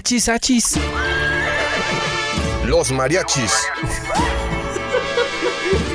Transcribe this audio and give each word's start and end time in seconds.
Achis, 0.00 0.30
achis. 0.30 0.78
Los 2.64 2.90
mariachis. 2.90 3.52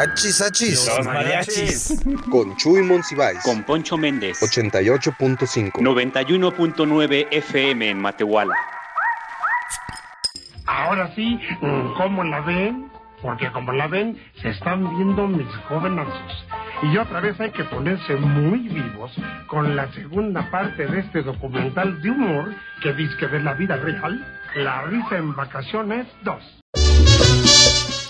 Achis, 0.00 0.40
achis. 0.40 0.88
mariachis. 1.04 2.02
Con 2.30 2.56
Chuy 2.56 2.82
Monsiváis. 2.82 3.42
Con 3.42 3.62
Poncho 3.64 3.98
Méndez. 3.98 4.40
88.5. 4.40 5.72
91.9 5.72 7.28
FM 7.30 7.90
en 7.90 8.00
Matehuala. 8.00 8.54
Ahora 10.64 11.14
sí, 11.14 11.38
mm, 11.60 11.94
¿cómo 11.98 12.24
la 12.24 12.40
ven? 12.40 12.90
Porque 13.20 13.52
como 13.52 13.72
la 13.72 13.88
ven, 13.88 14.18
se 14.40 14.48
están 14.48 14.88
viendo 14.96 15.28
mis 15.28 15.54
jovenazos. 15.68 16.46
Y 16.82 16.96
otra 16.96 17.20
vez 17.20 17.38
hay 17.38 17.50
que 17.50 17.64
ponerse 17.64 18.16
muy 18.16 18.70
vivos 18.70 19.12
con 19.48 19.76
la 19.76 19.92
segunda 19.92 20.50
parte 20.50 20.86
de 20.86 21.00
este 21.00 21.22
documental 21.22 22.00
de 22.00 22.10
humor 22.10 22.54
que 22.82 22.94
dice 22.94 23.14
que 23.18 23.26
de 23.26 23.40
la 23.40 23.52
vida 23.52 23.76
real, 23.76 24.24
la 24.56 24.80
risa 24.82 25.18
en 25.18 25.36
vacaciones 25.36 26.06
2. 26.22 26.59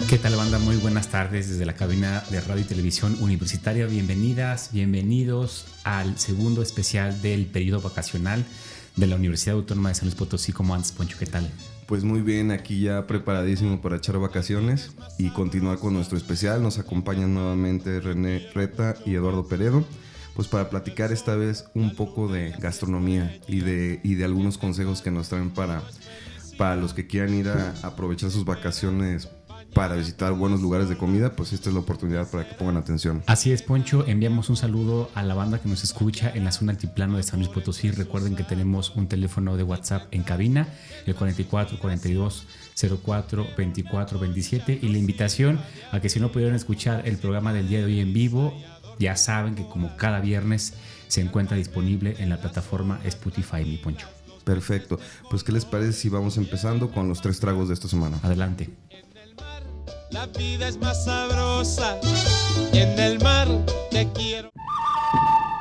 ¿Qué 0.09 0.19
tal 0.19 0.35
banda? 0.37 0.59
Muy 0.59 0.77
buenas 0.77 1.09
tardes 1.09 1.49
desde 1.49 1.65
la 1.65 1.75
cabina 1.75 2.25
de 2.31 2.41
radio 2.41 2.63
y 2.63 2.65
televisión 2.65 3.17
universitaria. 3.21 3.87
Bienvenidas, 3.87 4.71
bienvenidos 4.73 5.67
al 5.85 6.19
segundo 6.19 6.63
especial 6.63 7.23
del 7.23 7.47
periodo 7.47 7.81
vacacional 7.81 8.45
de 8.97 9.07
la 9.07 9.17
Universidad 9.17 9.57
Autónoma 9.57 9.91
de 9.91 9.95
San 9.95 10.07
Luis 10.07 10.17
Potosí. 10.17 10.53
como 10.53 10.75
antes, 10.75 10.91
Poncho? 10.93 11.17
¿Qué 11.19 11.27
tal? 11.27 11.49
Pues 11.87 12.03
muy 12.03 12.23
bien, 12.23 12.51
aquí 12.51 12.81
ya 12.81 13.07
preparadísimo 13.07 13.81
para 13.81 13.97
echar 13.97 14.19
vacaciones 14.19 14.93
y 15.19 15.31
continuar 15.31 15.79
con 15.79 15.95
nuestro 15.95 16.17
especial. 16.17 16.63
Nos 16.63 16.79
acompañan 16.79 17.33
nuevamente 17.35 18.01
René 18.01 18.49
Reta 18.53 18.97
y 19.07 19.15
Eduardo 19.15 19.47
Peredo, 19.47 19.85
pues 20.35 20.49
para 20.49 20.71
platicar 20.71 21.13
esta 21.13 21.37
vez 21.37 21.67
un 21.75 21.95
poco 21.95 22.27
de 22.27 22.51
gastronomía 22.59 23.39
y 23.47 23.61
de, 23.61 24.01
y 24.03 24.15
de 24.15 24.25
algunos 24.25 24.59
consejos 24.59 25.03
que 25.03 25.11
nos 25.11 25.29
traen 25.29 25.51
para, 25.51 25.83
para 26.59 26.77
los 26.77 26.95
que 26.95 27.07
quieran 27.07 27.35
ir 27.35 27.49
a 27.49 27.75
aprovechar 27.83 28.31
sus 28.31 28.45
vacaciones 28.45 29.29
para 29.75 29.95
visitar 29.95 30.33
buenos 30.33 30.61
lugares 30.61 30.89
de 30.89 30.97
comida, 30.97 31.33
pues 31.37 31.53
esta 31.53 31.69
es 31.69 31.75
la 31.75 31.81
oportunidad 31.81 32.29
para 32.29 32.49
que 32.49 32.55
pongan 32.55 32.77
atención. 32.77 33.23
Así 33.27 33.53
es, 33.53 33.63
Poncho. 33.63 34.05
Enviamos 34.07 34.49
un 34.49 34.57
saludo 34.57 35.11
a 35.15 35.23
la 35.23 35.35
banda 35.35 35.59
que 35.61 35.69
nos 35.69 35.85
escucha 35.85 36.31
en 36.35 36.45
la 36.45 36.53
zona 36.53 36.73
altiplano 36.73 37.17
de 37.17 37.23
San 37.23 37.39
Luis 37.39 37.51
Potosí. 37.51 37.91
Recuerden 37.91 38.37
que 38.37 38.43
tenemos 38.43 38.95
un 38.97 39.07
teléfono 39.07 39.57
de 39.57 39.63
WhatsApp 39.63 40.09
en 40.11 40.23
cabina, 40.23 40.69
el 41.07 41.15
44 41.15 41.79
42 41.79 42.47
04 43.05 43.47
24 43.57 44.19
27. 44.19 44.79
Y 44.83 44.89
la 44.89 44.99
invitación 44.99 45.61
a 45.93 46.01
que 46.01 46.09
si 46.09 46.21
no 46.21 46.33
pudieron 46.33 46.55
escuchar 46.55 47.07
el 47.07 47.17
programa 47.17 47.53
del 47.53 47.69
día 47.69 47.79
de 47.79 47.85
hoy 47.85 48.01
en 48.01 48.13
vivo, 48.13 48.55
ya 48.99 49.17
saben 49.17 49.55
que 49.55 49.67
como 49.67 49.97
cada 49.97 50.21
viernes 50.21 50.75
se 51.09 51.21
encuentra 51.21 51.57
disponible 51.57 52.17
en 52.19 52.29
la 52.29 52.41
plataforma 52.41 53.01
Spotify, 53.05 53.65
mi 53.65 53.79
Poncho. 53.79 54.07
Perfecto. 54.45 54.99
Pues 55.31 55.45
¿qué 55.45 55.53
les 55.53 55.65
parece 55.65 55.93
si 55.93 56.09
vamos 56.09 56.37
empezando 56.37 56.91
con 56.91 57.09
los 57.09 57.21
tres 57.21 57.41
tragos 57.41 57.69
de 57.69 57.75
esta 57.75 57.89
semana? 57.89 58.19
Adelante. 58.23 58.71
La 60.11 60.27
vida 60.27 60.67
es 60.67 60.77
más 60.79 61.05
sabrosa 61.05 62.01
en 62.73 62.99
el 62.99 63.21
mar 63.21 63.47
te 63.93 64.11
quiero. 64.13 64.51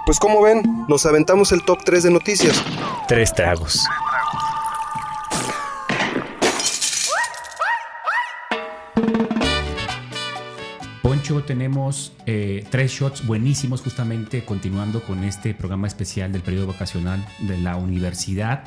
Pues 0.07 0.17
como 0.17 0.41
ven, 0.41 0.63
nos 0.87 1.05
aventamos 1.05 1.51
el 1.51 1.63
top 1.63 1.83
3 1.85 2.03
de 2.03 2.11
noticias. 2.11 2.63
Tres 3.07 3.31
tragos. 3.31 3.85
Poncho, 11.03 11.43
tenemos 11.43 12.13
eh, 12.25 12.65
tres 12.71 12.91
shots 12.91 13.27
buenísimos 13.27 13.81
justamente 13.81 14.43
continuando 14.45 15.03
con 15.03 15.23
este 15.23 15.53
programa 15.53 15.87
especial 15.87 16.31
del 16.31 16.41
periodo 16.41 16.67
vacacional 16.67 17.23
de 17.41 17.57
la 17.59 17.75
universidad. 17.75 18.63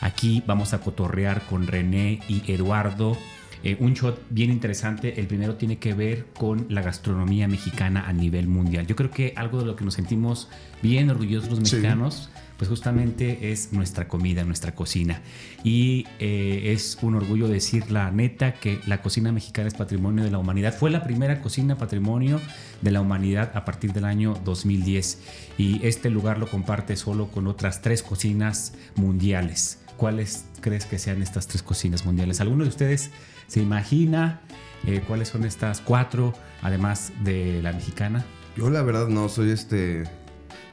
Aquí 0.00 0.42
vamos 0.46 0.72
a 0.72 0.80
cotorrear 0.80 1.42
con 1.42 1.66
René 1.66 2.20
y 2.28 2.50
Eduardo. 2.50 3.18
Eh, 3.64 3.76
un 3.80 3.94
shot 3.94 4.20
bien 4.30 4.50
interesante. 4.50 5.20
El 5.20 5.26
primero 5.26 5.56
tiene 5.56 5.78
que 5.78 5.94
ver 5.94 6.26
con 6.38 6.66
la 6.68 6.82
gastronomía 6.82 7.48
mexicana 7.48 8.04
a 8.08 8.12
nivel 8.12 8.46
mundial. 8.48 8.86
Yo 8.86 8.94
creo 8.96 9.10
que 9.10 9.32
algo 9.36 9.58
de 9.60 9.66
lo 9.66 9.76
que 9.76 9.84
nos 9.84 9.94
sentimos 9.94 10.48
bien 10.82 11.10
orgullosos 11.10 11.50
los 11.50 11.58
Sí. 11.68 11.76
mexicanos, 11.76 12.30
pues 12.56 12.68
justamente 12.68 13.52
es 13.52 13.72
nuestra 13.72 14.08
comida, 14.08 14.42
nuestra 14.44 14.74
cocina. 14.74 15.22
Y 15.64 16.06
eh, 16.18 16.72
es 16.72 16.98
un 17.02 17.14
orgullo 17.14 17.46
decir 17.48 17.90
la 17.90 18.10
neta 18.10 18.54
que 18.54 18.80
la 18.86 19.00
cocina 19.00 19.30
mexicana 19.32 19.68
es 19.68 19.74
patrimonio 19.74 20.24
de 20.24 20.30
la 20.30 20.38
humanidad. 20.38 20.74
Fue 20.76 20.90
la 20.90 21.02
primera 21.04 21.40
cocina 21.40 21.76
patrimonio 21.78 22.40
de 22.82 22.90
la 22.90 23.00
humanidad 23.00 23.52
a 23.54 23.64
partir 23.64 23.92
del 23.92 24.04
año 24.04 24.34
2010. 24.44 25.20
Y 25.56 25.80
este 25.86 26.10
lugar 26.10 26.38
lo 26.38 26.48
comparte 26.48 26.96
solo 26.96 27.28
con 27.28 27.46
otras 27.46 27.80
tres 27.82 28.02
cocinas 28.02 28.72
mundiales. 28.96 29.78
¿Cuáles 29.98 30.46
crees 30.62 30.86
que 30.86 30.98
sean 30.98 31.20
estas 31.20 31.46
tres 31.48 31.62
cocinas 31.62 32.06
mundiales? 32.06 32.40
¿Alguno 32.40 32.62
de 32.62 32.70
ustedes 32.70 33.10
se 33.48 33.60
imagina 33.60 34.40
eh, 34.86 35.02
cuáles 35.06 35.28
son 35.28 35.44
estas 35.44 35.80
cuatro, 35.82 36.32
además 36.62 37.12
de 37.24 37.60
la 37.62 37.72
mexicana? 37.72 38.24
Yo 38.56 38.70
la 38.70 38.82
verdad 38.82 39.08
no, 39.08 39.28
soy 39.28 39.50
este. 39.50 40.04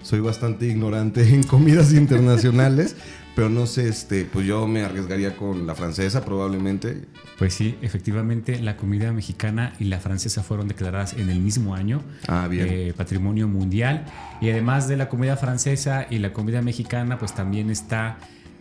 Soy 0.03 0.19
bastante 0.19 0.67
ignorante 0.67 1.27
en 1.33 1.41
comidas 1.41 1.91
internacionales, 1.91 2.95
pero 3.35 3.49
no 3.49 3.65
sé, 3.65 3.89
este, 3.89 4.25
pues 4.25 4.45
yo 4.45 4.67
me 4.67 4.83
arriesgaría 4.83 5.35
con 5.35 5.65
la 5.65 5.73
francesa 5.73 6.23
probablemente. 6.23 7.05
Pues 7.39 7.55
sí, 7.55 7.75
efectivamente, 7.81 8.61
la 8.61 8.77
comida 8.77 9.11
mexicana 9.11 9.73
y 9.79 9.85
la 9.85 9.99
francesa 9.99 10.43
fueron 10.43 10.67
declaradas 10.67 11.13
en 11.13 11.31
el 11.31 11.39
mismo 11.39 11.73
año 11.73 12.03
Ah, 12.27 12.47
bien. 12.47 12.67
eh, 12.69 12.93
patrimonio 12.95 13.47
mundial. 13.47 14.05
Y 14.41 14.51
además 14.51 14.87
de 14.87 14.97
la 14.97 15.09
comida 15.09 15.35
francesa 15.37 16.05
y 16.09 16.19
la 16.19 16.31
comida 16.31 16.61
mexicana, 16.61 17.17
pues 17.17 17.33
también 17.33 17.71
está 17.71 18.17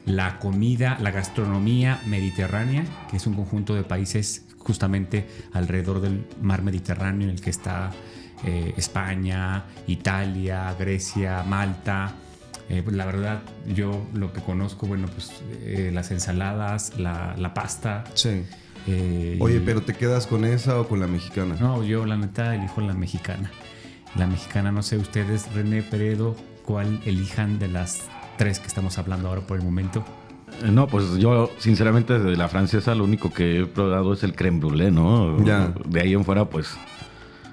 la 0.07 0.39
comida, 0.39 0.99
la 1.01 1.11
gastronomía 1.11 2.01
mediterránea, 2.07 2.85
que 3.11 3.17
es 3.17 3.27
un 3.27 3.35
conjunto 3.35 3.75
de 3.75 3.85
países 3.85 4.47
justamente 4.59 5.27
alrededor 5.53 6.01
del 6.01 6.27
mar 6.41 6.63
Mediterráneo, 6.63 7.29
en 7.29 7.35
el 7.35 7.41
que 7.41 7.51
está 7.51 7.91
eh, 8.45 8.75
España, 8.77 9.65
Italia, 9.87 10.75
Grecia, 10.79 11.43
Malta. 11.43 12.15
Eh, 12.69 12.81
pues 12.83 12.97
la 12.97 13.05
verdad, 13.05 13.43
yo 13.75 14.07
lo 14.15 14.33
que 14.33 14.41
conozco, 14.41 14.87
bueno, 14.87 15.07
pues 15.09 15.33
eh, 15.63 15.91
las 15.93 16.11
ensaladas, 16.11 16.99
la, 16.99 17.35
la 17.37 17.55
pasta. 17.55 18.05
Sí. 18.15 18.45
Oye, 19.41 19.61
pero 19.61 19.81
¿te 19.81 19.95
quedas 19.95 20.27
con 20.27 20.45
esa 20.45 20.79
o 20.79 20.87
con 20.87 21.01
la 21.01 21.07
mexicana? 21.07 21.57
No, 21.59 21.83
yo 21.83 22.05
la 22.05 22.19
neta 22.19 22.55
elijo 22.55 22.83
la 22.83 22.93
mexicana. 22.93 23.51
La 24.15 24.27
mexicana, 24.27 24.71
no 24.73 24.83
sé 24.83 24.99
ustedes, 24.99 25.51
René 25.55 25.83
Peredo, 25.83 26.37
cuál 26.67 27.01
elijan 27.07 27.59
de 27.59 27.69
las 27.69 28.03
tres 28.37 28.59
que 28.61 28.67
estamos 28.67 28.99
hablando 28.99 29.29
ahora 29.29 29.41
por 29.43 29.59
el 29.59 29.65
momento. 29.65 30.05
No, 30.71 30.87
pues 30.87 31.17
yo 31.17 31.51
sinceramente 31.59 32.19
de 32.19 32.37
la 32.37 32.49
francesa 32.49 32.95
lo 32.95 33.05
único 33.05 33.33
que 33.33 33.61
he 33.61 33.67
probado 33.67 34.13
es 34.13 34.23
el 34.23 34.35
creme 34.37 34.61
brûlée, 34.61 34.93
¿no? 34.93 35.43
Ya. 35.45 35.75
De 35.85 36.01
ahí 36.01 36.13
en 36.15 36.25
fuera 36.25 36.45
pues 36.49 36.77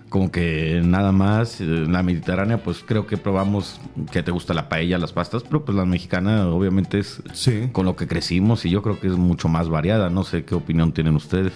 como 0.10 0.30
que 0.32 0.82
nada 0.84 1.12
más. 1.12 1.62
Eh, 1.62 1.66
La 1.66 2.04
mediterránea 2.04 2.62
pues 2.62 2.84
creo 2.86 3.08
que 3.08 3.18
probamos 3.18 3.80
que 4.12 4.22
te 4.22 4.30
gusta 4.32 4.54
la 4.54 4.70
paella, 4.70 4.98
las 5.00 5.14
pastas, 5.14 5.42
pero 5.44 5.66
pues 5.66 5.76
la 5.76 5.86
mexicana 5.86 6.48
obviamente 6.48 7.00
es 7.00 7.24
Sí. 7.34 7.70
con 7.72 7.86
lo 7.86 7.96
que 7.96 8.08
crecimos 8.08 8.66
y 8.66 8.70
yo 8.70 8.82
creo 8.84 9.00
que 9.00 9.08
es 9.08 9.14
mucho 9.18 9.48
más 9.48 9.68
variada. 9.70 10.10
No 10.12 10.24
sé 10.24 10.44
qué 10.46 10.54
opinión 10.54 10.92
tienen 10.92 11.16
ustedes. 11.16 11.54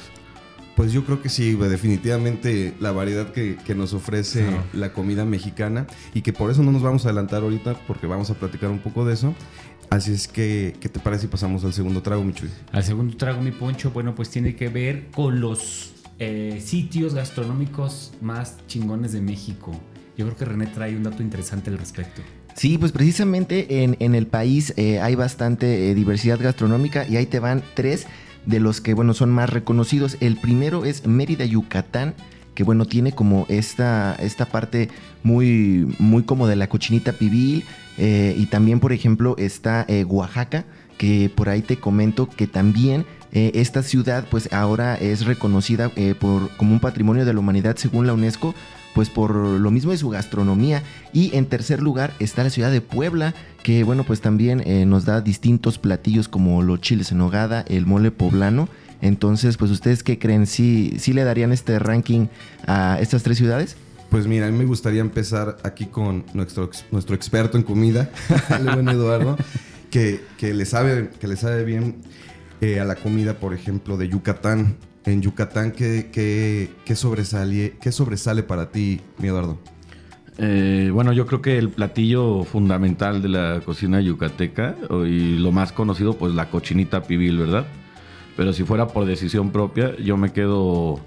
Pues 0.76 0.92
yo 0.92 1.06
creo 1.06 1.22
que 1.22 1.30
sí, 1.30 1.54
definitivamente 1.56 2.74
la 2.82 2.92
variedad 2.92 3.32
que, 3.32 3.56
que 3.56 3.76
nos 3.76 3.94
ofrece 3.94 4.42
Claro. 4.46 4.64
la 4.74 4.92
comida 4.92 5.24
mexicana 5.24 5.88
y 6.14 6.22
que 6.22 6.34
por 6.34 6.52
eso 6.52 6.64
no 6.64 6.72
nos 6.74 6.82
vamos 6.82 7.06
a 7.06 7.10
adelantar 7.10 7.44
ahorita 7.44 7.76
porque 7.88 8.08
vamos 8.08 8.30
a 8.30 8.34
platicar 8.34 8.70
un 8.70 8.80
poco 8.80 9.06
de 9.06 9.14
eso. 9.14 9.34
Así 9.90 10.12
es 10.12 10.28
que, 10.28 10.76
¿qué 10.82 10.90
te 10.90 11.00
parece 11.00 11.24
si 11.24 11.28
pasamos 11.28 11.64
al 11.64 11.72
segundo 11.72 12.02
trago, 12.02 12.24
Michuy? 12.24 12.50
Al 12.74 12.84
segundo 12.84 13.16
trago, 13.16 13.42
mi 13.42 13.52
poncho, 13.52 13.92
bueno, 13.92 14.16
pues 14.16 14.30
tiene 14.30 14.56
que 14.56 14.68
ver 14.68 15.08
con 15.12 15.40
los 15.40 15.94
eh, 16.20 16.62
sitios 16.64 17.14
gastronómicos 17.14 18.12
más 18.22 18.58
chingones 18.68 19.14
de 19.14 19.22
México. 19.22 19.72
Yo 20.18 20.26
creo 20.26 20.38
que 20.38 20.46
René 20.46 20.68
trae 20.68 20.96
un 20.96 21.04
dato 21.04 21.22
interesante 21.22 21.70
al 21.70 21.78
respecto. 21.78 22.22
Sí, 22.56 22.78
pues 22.78 22.92
precisamente 22.92 23.84
en, 23.84 23.96
en 24.00 24.16
el 24.16 24.28
país 24.28 24.74
eh, 24.78 25.00
hay 25.00 25.16
bastante 25.16 25.92
eh, 25.92 25.96
diversidad 25.96 26.40
gastronómica 26.42 27.06
y 27.08 27.18
ahí 27.18 27.26
te 27.26 27.40
van 27.40 27.62
tres 27.76 28.08
de 28.46 28.60
los 28.60 28.82
que, 28.82 28.94
bueno, 28.94 29.14
son 29.14 29.32
más 29.32 29.50
reconocidos. 29.50 30.18
El 30.20 30.38
primero 30.38 30.86
es 30.86 31.08
Mérida, 31.08 31.46
Yucatán, 31.46 32.14
que, 32.54 32.64
bueno, 32.64 32.86
tiene 32.86 33.12
como 33.12 33.46
esta, 33.50 34.16
esta 34.16 34.46
parte 34.46 34.90
muy, 35.24 35.96
muy 36.00 36.24
como 36.24 36.48
de 36.48 36.56
la 36.56 36.68
cochinita 36.68 37.14
pibil. 37.14 37.66
eh, 37.98 38.36
y 38.38 38.48
también, 38.48 38.80
por 38.80 38.92
ejemplo, 38.94 39.36
está 39.38 39.86
eh, 39.88 40.04
Oaxaca, 40.04 40.66
que 40.98 41.30
por 41.34 41.50
ahí 41.50 41.62
te 41.62 41.78
comento 41.78 42.30
que 42.30 42.48
también 42.48 43.06
eh, 43.32 43.52
esta 43.56 43.84
ciudad 43.84 44.26
pues 44.30 44.52
ahora 44.54 44.96
es 44.96 45.26
reconocida 45.26 45.92
por, 46.20 46.50
como 46.56 46.74
un 46.74 46.80
patrimonio 46.80 47.26
de 47.26 47.34
la 47.34 47.40
humanidad 47.40 47.76
según 47.76 48.08
la 48.08 48.14
UNESCO, 48.14 48.56
pues 48.96 49.10
por 49.10 49.36
lo 49.36 49.70
mismo 49.72 49.92
de 49.92 49.98
su 49.98 50.10
gastronomía. 50.10 50.82
Y 51.14 51.36
en 51.36 51.46
tercer 51.46 51.84
lugar 51.84 52.14
está 52.20 52.44
la 52.44 52.50
ciudad 52.50 52.72
de 52.72 52.82
Puebla, 52.82 53.36
que 53.62 53.84
bueno 53.84 54.06
pues 54.06 54.22
también 54.22 54.64
eh, 54.66 54.86
nos 54.86 55.06
da 55.06 55.22
distintos 55.22 55.78
platillos 55.78 56.28
como 56.30 56.64
los 56.64 56.82
chiles 56.82 57.12
en 57.12 57.22
hogada, 57.22 57.64
el 57.68 57.86
mole 57.86 58.10
poblano. 58.10 58.70
Entonces 59.02 59.58
pues 59.58 59.70
ustedes 59.70 60.02
qué 60.02 60.18
creen, 60.18 60.48
¿Sí, 60.48 60.98
le 61.14 61.24
darían 61.26 61.52
este 61.52 61.78
ranking 61.78 62.28
a 62.66 62.98
estas 63.02 63.22
tres 63.22 63.38
ciudades? 63.38 63.76
Pues 64.10 64.28
mira, 64.28 64.48
a 64.48 64.52
mí 64.52 64.58
me 64.58 64.66
gustaría 64.66 65.02
empezar 65.02 65.58
aquí 65.64 65.88
con 65.88 66.24
nuestro, 66.34 66.70
nuestro 66.92 67.16
experto 67.16 67.58
en 67.58 67.64
comida, 67.64 68.10
el 68.60 68.66
buen 68.66 68.88
Eduardo, 68.88 69.36
que, 69.92 70.22
que 70.38 70.54
le 70.54 70.66
sabe, 70.66 71.10
que 71.20 71.28
le 71.28 71.36
sabe 71.36 71.66
bien 71.66 71.98
eh, 72.62 72.80
a 72.80 72.86
la 72.86 72.96
comida, 72.96 73.34
por 73.34 73.54
ejemplo, 73.54 73.98
de 73.98 74.08
Yucatán. 74.08 74.78
En 75.06 75.22
Yucatán, 75.22 75.72
¿qué, 75.72 76.10
qué, 76.12 76.72
qué 76.84 76.96
sobresale, 76.96 77.76
¿qué 77.80 77.92
sobresale 77.92 78.42
para 78.42 78.72
ti, 78.72 79.02
mi 79.20 79.28
Eduardo? 79.28 79.60
Eh, 80.38 80.90
bueno, 80.92 81.14
yo 81.14 81.28
creo 81.28 81.42
que 81.42 81.58
el 81.58 81.70
platillo 81.70 82.44
fundamental 82.44 83.22
de 83.22 83.30
la 83.30 83.62
cocina 83.64 84.02
yucateca 84.02 84.76
y 85.06 85.38
lo 85.38 85.52
más 85.52 85.72
conocido, 85.72 86.14
pues 86.18 86.34
la 86.34 86.50
cochinita 86.50 87.04
pibil, 87.04 87.38
¿verdad? 87.38 87.68
Pero 88.36 88.52
si 88.52 88.64
fuera 88.64 88.88
por 88.88 89.06
decisión 89.06 89.52
propia, 89.52 89.96
yo 89.98 90.18
me 90.18 90.34
quedo 90.34 91.00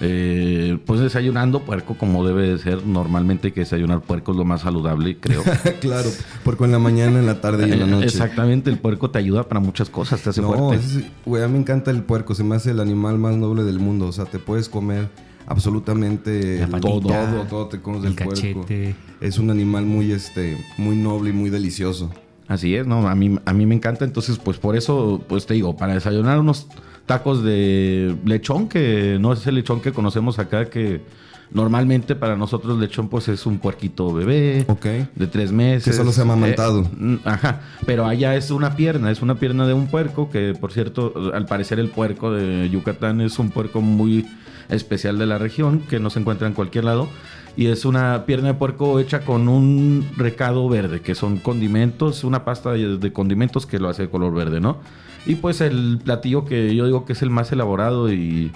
eh, 0.00 0.78
pues 0.86 1.00
desayunando 1.00 1.60
puerco 1.64 1.96
como 1.96 2.26
debe 2.26 2.48
de 2.48 2.58
ser. 2.58 2.84
Normalmente 2.86 3.48
hay 3.48 3.52
que 3.52 3.60
desayunar 3.60 4.00
puerco 4.02 4.32
es 4.32 4.38
lo 4.38 4.44
más 4.44 4.62
saludable, 4.62 5.18
creo. 5.18 5.42
claro, 5.80 6.10
porque 6.42 6.64
en 6.64 6.72
la 6.72 6.78
mañana, 6.78 7.18
en 7.18 7.26
la 7.26 7.40
tarde 7.40 7.68
y 7.68 7.72
en 7.72 7.80
la 7.80 7.86
noche. 7.86 8.06
Exactamente, 8.06 8.70
el 8.70 8.78
puerco 8.78 9.10
te 9.10 9.18
ayuda 9.18 9.48
para 9.48 9.60
muchas 9.60 9.90
cosas, 9.90 10.20
te 10.22 10.30
hace 10.30 10.40
No, 10.40 10.52
fuerte. 10.52 10.84
güey, 11.24 11.42
a 11.42 11.46
mí 11.46 11.54
me 11.54 11.58
encanta 11.60 11.90
el 11.90 12.02
puerco, 12.02 12.34
se 12.34 12.44
me 12.44 12.56
hace 12.56 12.72
el 12.72 12.80
animal 12.80 13.18
más 13.18 13.36
noble 13.36 13.62
del 13.64 13.78
mundo. 13.78 14.06
O 14.06 14.12
sea, 14.12 14.24
te 14.24 14.38
puedes 14.38 14.68
comer 14.68 15.08
absolutamente 15.46 16.66
todo, 16.80 17.00
todo, 17.00 17.42
todo 17.48 17.66
te 17.68 17.80
comes 17.80 18.04
el 18.04 18.14
del 18.14 18.26
puerco. 18.26 18.60
cachete. 18.62 18.94
Es 19.20 19.38
un 19.38 19.50
animal 19.50 19.84
muy, 19.86 20.12
este, 20.12 20.58
muy 20.76 20.96
noble 20.96 21.30
y 21.30 21.32
muy 21.32 21.50
delicioso. 21.50 22.10
Así 22.46 22.74
es, 22.74 22.86
¿no? 22.86 23.08
A 23.08 23.14
mí, 23.14 23.38
a 23.44 23.52
mí 23.54 23.64
me 23.66 23.74
encanta, 23.74 24.04
entonces 24.04 24.38
pues 24.38 24.58
por 24.58 24.76
eso, 24.76 25.22
pues 25.28 25.46
te 25.46 25.54
digo, 25.54 25.76
para 25.76 25.94
desayunar 25.94 26.38
unos 26.40 26.66
tacos 27.06 27.42
de 27.42 28.16
lechón, 28.24 28.68
que 28.68 29.18
no 29.20 29.32
es 29.32 29.46
el 29.46 29.56
lechón 29.56 29.80
que 29.80 29.92
conocemos 29.92 30.38
acá, 30.38 30.70
que 30.70 31.02
normalmente 31.50 32.16
para 32.16 32.36
nosotros 32.36 32.78
lechón 32.78 33.08
pues 33.08 33.28
es 33.28 33.46
un 33.46 33.58
puerquito 33.58 34.12
bebé 34.12 34.66
de 35.14 35.26
tres 35.26 35.52
meses. 35.52 35.84
Que 35.84 35.92
solo 35.92 36.12
se 36.12 36.20
ha 36.20 36.24
amamantado. 36.24 36.82
Eh, 36.82 36.88
mm, 36.96 37.16
ajá, 37.24 37.60
pero 37.86 38.06
allá 38.06 38.34
es 38.34 38.50
una 38.50 38.76
pierna, 38.76 39.10
es 39.10 39.22
una 39.22 39.36
pierna 39.36 39.66
de 39.66 39.74
un 39.74 39.86
puerco, 39.86 40.30
que 40.30 40.54
por 40.58 40.72
cierto, 40.72 41.32
al 41.34 41.46
parecer 41.46 41.78
el 41.78 41.88
puerco 41.88 42.32
de 42.32 42.68
Yucatán 42.70 43.20
es 43.20 43.38
un 43.38 43.50
puerco 43.50 43.80
muy 43.80 44.26
especial 44.68 45.18
de 45.18 45.26
la 45.26 45.38
región, 45.38 45.80
que 45.80 46.00
no 46.00 46.10
se 46.10 46.20
encuentra 46.20 46.48
en 46.48 46.54
cualquier 46.54 46.84
lado. 46.84 47.08
Y 47.56 47.66
es 47.66 47.84
una 47.84 48.26
pierna 48.26 48.48
de 48.48 48.54
puerco 48.54 48.98
hecha 48.98 49.20
con 49.20 49.48
un 49.48 50.08
recado 50.16 50.68
verde, 50.68 51.00
que 51.02 51.14
son 51.14 51.36
condimentos, 51.36 52.24
una 52.24 52.44
pasta 52.44 52.72
de 52.72 53.12
condimentos 53.12 53.64
que 53.64 53.78
lo 53.78 53.88
hace 53.88 54.02
de 54.02 54.08
color 54.08 54.34
verde, 54.34 54.60
¿no? 54.60 54.78
Y 55.26 55.36
pues 55.36 55.60
el 55.60 55.98
platillo 56.04 56.44
que 56.44 56.74
yo 56.74 56.84
digo 56.86 57.04
que 57.04 57.14
es 57.14 57.22
el 57.22 57.30
más 57.30 57.50
elaborado 57.52 58.12
y 58.12 58.52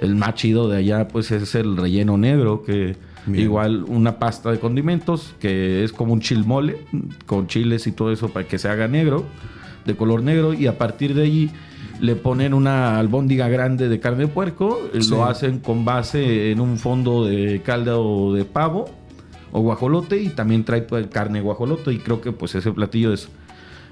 el 0.00 0.16
más 0.16 0.34
chido 0.34 0.68
de 0.68 0.78
allá, 0.78 1.08
pues 1.08 1.30
es 1.30 1.54
el 1.54 1.76
relleno 1.76 2.16
negro, 2.18 2.62
que 2.62 2.96
Bien. 3.26 3.44
igual 3.44 3.84
una 3.88 4.18
pasta 4.18 4.50
de 4.50 4.58
condimentos, 4.58 5.34
que 5.40 5.84
es 5.84 5.92
como 5.92 6.12
un 6.12 6.20
chilmole, 6.20 6.84
con 7.26 7.46
chiles 7.46 7.86
y 7.86 7.92
todo 7.92 8.10
eso 8.12 8.28
para 8.28 8.46
que 8.46 8.58
se 8.58 8.68
haga 8.68 8.88
negro, 8.88 9.24
de 9.84 9.96
color 9.96 10.22
negro, 10.22 10.54
y 10.54 10.66
a 10.66 10.76
partir 10.78 11.14
de 11.14 11.22
allí 11.22 11.50
le 12.00 12.14
ponen 12.14 12.54
una 12.54 12.98
albóndiga 12.98 13.48
grande 13.48 13.88
de 13.88 13.98
carne 14.00 14.26
de 14.26 14.28
puerco, 14.28 14.78
eh, 14.94 15.02
Sí. 15.02 15.10
lo 15.10 15.24
hacen 15.24 15.58
con 15.58 15.84
base 15.84 16.52
en 16.52 16.60
un 16.60 16.78
fondo 16.78 17.24
de 17.24 17.60
caldo 17.64 18.32
de 18.34 18.44
pavo 18.44 18.88
o 19.50 19.60
guajolote 19.60 20.20
y 20.22 20.28
también 20.28 20.62
trae 20.64 20.82
pues, 20.82 21.06
carne 21.08 21.40
guajolote 21.40 21.92
y 21.92 21.98
creo 21.98 22.20
que 22.20 22.30
pues 22.32 22.54
ese 22.54 22.70
platillo 22.70 23.12
es 23.12 23.28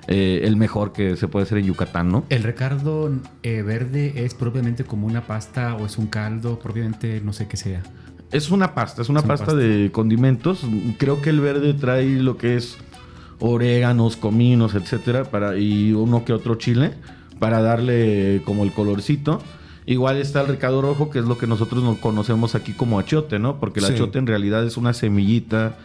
eh, 0.08 0.42
el 0.44 0.56
mejor 0.56 0.92
que 0.92 1.16
se 1.16 1.28
puede 1.28 1.44
hacer 1.44 1.58
en 1.58 1.66
Yucatán, 1.66 2.10
¿no? 2.10 2.24
El 2.28 2.42
recardo 2.42 3.10
eh, 3.42 3.62
verde 3.62 4.24
es 4.24 4.34
propiamente 4.34 4.84
como 4.84 5.06
una 5.06 5.26
pasta 5.26 5.74
o 5.74 5.86
es 5.86 5.98
un 5.98 6.06
caldo, 6.06 6.58
propiamente 6.58 7.20
no 7.24 7.32
sé 7.32 7.48
qué 7.48 7.56
sea. 7.56 7.82
Es 8.32 8.50
una 8.50 8.74
pasta, 8.74 9.02
es 9.02 9.08
una 9.08 9.20
Es 9.20 9.24
una 9.24 9.32
pasta, 9.34 9.46
pasta. 9.46 9.60
de 9.60 9.90
condimentos. 9.92 10.62
Creo 10.98 11.22
que 11.22 11.30
el 11.30 11.40
verde 11.40 11.74
trae 11.74 12.06
lo 12.20 12.36
que 12.36 12.56
es 12.56 12.76
oréganos, 13.38 14.16
cominos, 14.16 14.74
etcétera, 14.74 15.24
para 15.24 15.56
y 15.58 15.92
uno 15.92 16.24
que 16.24 16.32
otro 16.32 16.54
chile 16.56 16.94
para 17.38 17.60
darle 17.60 18.42
como 18.44 18.64
el 18.64 18.72
colorcito. 18.72 19.42
Igual 19.84 20.16
está 20.16 20.40
el 20.40 20.48
recado 20.48 20.82
rojo, 20.82 21.10
que 21.10 21.18
es 21.20 21.24
lo 21.26 21.38
que 21.38 21.46
nosotros 21.46 21.84
nos 21.84 21.98
conocemos 21.98 22.54
aquí 22.54 22.72
como 22.72 22.98
achiote, 22.98 23.38
¿no? 23.38 23.60
Porque 23.60 23.78
el 23.80 23.86
Sí. 23.86 23.92
achiote 23.92 24.18
en 24.18 24.26
realidad 24.26 24.64
es 24.66 24.76
una 24.76 24.92
semillita. 24.92 25.76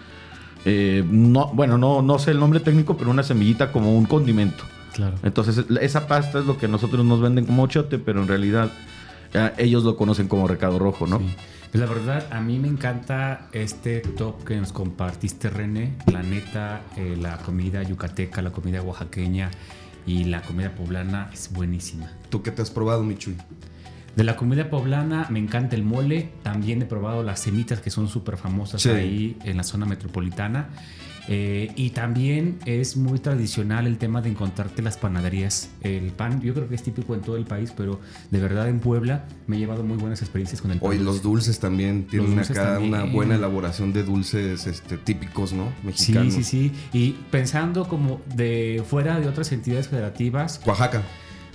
Eh, 0.65 1.03
no, 1.09 1.47
bueno, 1.53 1.77
no, 1.77 2.01
no 2.01 2.19
sé 2.19 2.31
el 2.31 2.39
nombre 2.39 2.59
técnico, 2.59 2.97
pero 2.97 3.09
una 3.11 3.23
semillita 3.23 3.71
como 3.71 3.97
un 3.97 4.05
condimento. 4.05 4.63
Claro. 4.93 5.15
Entonces, 5.23 5.65
esa 5.79 6.07
pasta 6.07 6.39
es 6.39 6.45
lo 6.45 6.57
que 6.57 6.67
nosotros 6.67 7.05
nos 7.05 7.21
venden 7.21 7.45
como 7.45 7.65
achiote, 7.65 7.97
pero 7.97 8.21
en 8.21 8.27
realidad 8.27 8.71
eh, 9.33 9.51
ellos 9.57 9.83
lo 9.83 9.95
conocen 9.95 10.27
como 10.27 10.47
recado 10.47 10.79
rojo, 10.79 11.07
¿no? 11.07 11.19
Sí. 11.19 11.35
Pues 11.71 11.81
la 11.81 11.87
verdad, 11.87 12.27
a 12.31 12.41
mí 12.41 12.59
me 12.59 12.67
encanta 12.67 13.47
este 13.53 14.01
top 14.01 14.43
que 14.43 14.57
nos 14.57 14.73
compartiste, 14.73 15.49
René. 15.49 15.95
La 16.11 16.21
neta, 16.21 16.81
eh, 16.97 17.15
la 17.17 17.37
comida 17.37 17.81
yucateca, 17.81 18.41
la 18.41 18.51
comida 18.51 18.81
oaxaqueña 18.81 19.49
y 20.05 20.25
la 20.25 20.41
comida 20.41 20.75
poblana 20.75 21.29
es 21.31 21.49
buenísima. 21.53 22.11
¿Tú 22.29 22.43
qué 22.43 22.51
te 22.51 22.61
has 22.61 22.69
probado, 22.69 23.03
Michuy? 23.03 23.37
De 24.15 24.23
la 24.23 24.35
comida 24.35 24.69
poblana 24.69 25.27
me 25.29 25.39
encanta 25.39 25.75
el 25.75 25.83
mole. 25.83 26.29
También 26.43 26.81
he 26.81 26.85
probado 26.85 27.23
las 27.23 27.39
semitas 27.39 27.79
que 27.79 27.89
son 27.89 28.07
súper 28.07 28.37
famosas 28.37 28.81
Sí. 28.81 28.89
ahí 28.89 29.37
en 29.43 29.57
la 29.57 29.63
zona 29.63 29.85
metropolitana. 29.85 30.69
Eh, 31.27 31.71
y 31.75 31.91
también 31.91 32.57
es 32.65 32.97
muy 32.97 33.19
tradicional 33.19 33.85
el 33.85 33.99
tema 33.99 34.21
de 34.21 34.29
encontrarte 34.31 34.81
las 34.81 34.97
panaderías. 34.97 35.69
El 35.81 36.11
pan, 36.11 36.41
yo 36.41 36.53
creo 36.53 36.67
que 36.67 36.73
es 36.75 36.81
típico 36.83 37.13
en 37.13 37.21
todo 37.21 37.37
el 37.37 37.45
país, 37.45 37.71
pero 37.77 38.01
de 38.31 38.39
verdad 38.39 38.67
en 38.67 38.79
Puebla 38.79 39.25
me 39.45 39.55
he 39.55 39.59
llevado 39.59 39.83
muy 39.83 39.97
buenas 39.97 40.21
experiencias 40.21 40.61
con 40.61 40.71
el 40.71 40.79
pan. 40.79 40.89
Hoy 40.89 40.97
los 40.99 41.21
dulces 41.21 41.59
también 41.59 42.05
tienen 42.07 42.35
dulces 42.35 42.57
acá 42.57 42.73
también. 42.73 42.93
una 42.95 43.05
buena 43.05 43.35
elaboración 43.35 43.93
de 43.93 44.03
dulces 44.03 44.65
este, 44.65 44.97
típicos, 44.97 45.53
¿no? 45.53 45.65
Sí, 45.65 45.85
Mexicanos. 45.85 46.33
sí, 46.33 46.43
sí. 46.43 46.71
Y 46.91 47.11
pensando 47.29 47.87
como 47.87 48.19
de 48.35 48.83
fuera 48.85 49.19
de 49.19 49.27
otras 49.29 49.51
entidades 49.51 49.87
federativas, 49.89 50.59
Oaxaca. 50.65 51.03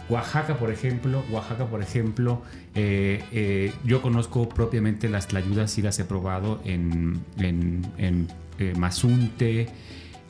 Oaxaca, 0.08 0.56
por 0.56 0.70
ejemplo, 0.70 1.24
Oaxaca, 1.30 1.66
por 1.66 1.82
ejemplo, 1.82 2.42
eh, 2.74 3.24
eh, 3.32 3.72
yo 3.84 4.02
conozco 4.02 4.48
propiamente 4.48 5.08
las 5.08 5.26
tlayudas 5.26 5.76
y 5.78 5.82
las 5.82 5.98
he 5.98 6.04
probado 6.04 6.60
en, 6.64 7.20
en, 7.38 7.84
en, 7.98 8.28
eh, 8.58 8.74
Mazunte, 8.76 9.68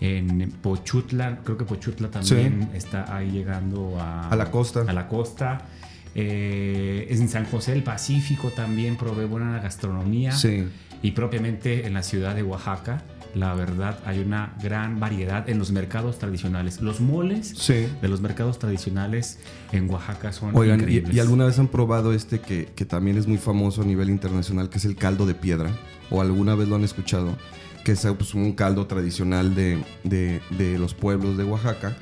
en 0.00 0.50
Pochutla, 0.62 1.40
creo 1.44 1.58
que 1.58 1.64
Pochutla 1.64 2.10
también 2.10 2.70
está 2.74 3.14
ahí 3.14 3.30
llegando 3.30 3.98
a, 4.00 4.28
A 4.28 4.36
la 4.36 4.50
costa. 4.50 4.84
A 4.86 4.92
la 4.92 5.08
costa. 5.08 5.66
En 6.14 7.28
San 7.28 7.44
José 7.44 7.72
del 7.72 7.82
Pacífico 7.82 8.48
también 8.50 8.96
probé 8.96 9.26
buena 9.26 9.60
gastronomía. 9.60 10.32
Sí. 10.32 10.66
Y 11.02 11.10
propiamente 11.10 11.86
en 11.86 11.92
la 11.92 12.02
ciudad 12.02 12.34
de 12.34 12.42
Oaxaca, 12.42 13.02
la 13.36 13.52
verdad, 13.54 13.98
hay 14.06 14.20
una 14.20 14.54
gran 14.62 14.98
variedad 14.98 15.46
en 15.48 15.58
los 15.58 15.70
mercados 15.70 16.18
tradicionales. 16.18 16.80
Los 16.80 17.00
moles 17.02 17.52
Sí. 17.56 17.86
de 18.00 18.08
los 18.08 18.22
mercados 18.22 18.58
tradicionales 18.58 19.38
en 19.72 19.90
Oaxaca 19.90 20.32
son 20.32 20.56
Oigan, 20.56 20.78
¿y, 20.80 20.82
increíbles. 20.84 21.14
y 21.14 21.20
alguna 21.20 21.44
vez 21.44 21.58
han 21.58 21.68
probado 21.68 22.14
este 22.14 22.40
que, 22.40 22.66
que 22.74 22.86
también 22.86 23.18
es 23.18 23.26
muy 23.26 23.36
famoso 23.36 23.82
a 23.82 23.84
nivel 23.84 24.08
internacional, 24.08 24.70
que 24.70 24.78
es 24.78 24.86
el 24.86 24.96
caldo 24.96 25.26
de 25.26 25.34
piedra? 25.34 25.70
¿O 26.10 26.22
alguna 26.22 26.54
vez 26.54 26.66
lo 26.68 26.76
han 26.76 26.84
escuchado? 26.84 27.36
Que 27.84 27.92
es 27.92 28.06
pues, 28.18 28.32
un 28.34 28.52
caldo 28.54 28.86
tradicional 28.86 29.54
de, 29.54 29.84
de- 30.02 30.40
de 30.56 30.78
los 30.78 30.94
pueblos 30.94 31.36
de 31.36 31.44
Oaxaca, 31.44 31.94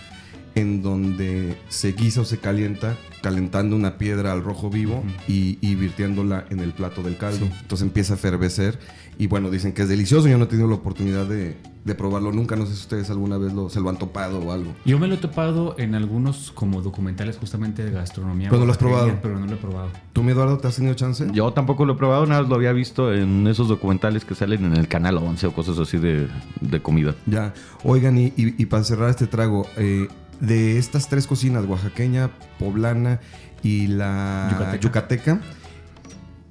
en 0.54 0.82
donde 0.82 1.56
se 1.68 1.92
guisa 1.92 2.20
o 2.20 2.24
se 2.24 2.38
calienta 2.38 2.96
calentando 3.22 3.74
una 3.74 3.96
piedra 3.96 4.32
al 4.32 4.42
rojo 4.44 4.68
vivo 4.70 5.02
y, 5.26 5.58
y 5.60 5.74
virtiéndola 5.76 6.44
en 6.50 6.60
el 6.60 6.72
plato 6.72 7.02
del 7.02 7.16
caldo. 7.16 7.46
Entonces 7.62 7.86
empieza 7.86 8.14
a 8.14 8.16
fervecer 8.18 8.78
y 9.18 9.26
bueno, 9.28 9.50
dicen 9.50 9.72
que 9.72 9.82
es 9.82 9.88
delicioso. 9.88 10.28
Yo 10.28 10.36
no 10.38 10.44
he 10.44 10.46
tenido 10.48 10.68
la 10.68 10.74
oportunidad 10.74 11.24
de, 11.26 11.56
de 11.84 11.94
probarlo 11.94 12.32
nunca. 12.32 12.54
No 12.54 12.66
sé 12.66 12.74
si 12.74 12.80
ustedes 12.82 13.08
alguna 13.08 13.38
vez 13.38 13.54
lo, 13.54 13.70
se 13.70 13.80
lo 13.80 13.88
han 13.88 13.96
topado 13.98 14.40
o 14.40 14.52
algo. 14.52 14.74
Yo 14.84 14.98
me 14.98 15.06
lo 15.08 15.14
he 15.14 15.18
topado 15.18 15.74
en 15.78 15.94
algunos 15.94 16.50
como 16.52 16.82
documentales 16.82 17.38
justamente 17.38 17.82
de 17.82 17.90
gastronomía. 17.92 18.50
Pero 18.50 18.60
no 18.60 18.66
lo 18.66 18.72
has 18.72 18.78
probado. 18.78 19.10
Pero 19.22 19.38
no 19.40 19.46
lo 19.46 19.54
he 19.54 19.56
probado. 19.58 19.88
¿Tú, 20.12 20.22
mi 20.22 20.32
Eduardo, 20.32 20.58
te 20.58 20.68
has 20.68 20.76
tenido 20.76 20.92
chance? 20.94 21.26
Yo 21.32 21.50
tampoco 21.54 21.86
lo 21.86 21.94
he 21.94 21.96
probado, 21.96 22.26
nada 22.26 22.42
más 22.42 22.50
lo 22.50 22.56
había 22.56 22.72
visto 22.72 23.12
en 23.14 23.46
esos 23.46 23.68
documentales 23.68 24.26
que 24.26 24.34
salen 24.34 24.66
en 24.66 24.76
el 24.76 24.86
canal 24.86 25.16
11 25.16 25.46
o 25.46 25.52
cosas 25.54 25.78
así 25.78 25.96
de, 25.96 26.28
de 26.60 26.82
comida. 26.82 27.14
Ya, 27.24 27.54
oigan, 27.84 28.18
y, 28.18 28.26
y- 28.36 28.54
y 28.58 28.66
para 28.66 28.84
cerrar 28.84 29.08
este 29.08 29.26
trago, 29.26 29.66
eh, 29.78 30.08
de 30.46 30.78
estas 30.78 31.08
tres 31.08 31.26
cocinas, 31.26 31.64
oaxaqueña, 31.66 32.30
poblana 32.58 33.20
y 33.62 33.86
la 33.88 34.48
Yucateca. 34.52 34.80
yucateca, 34.80 35.40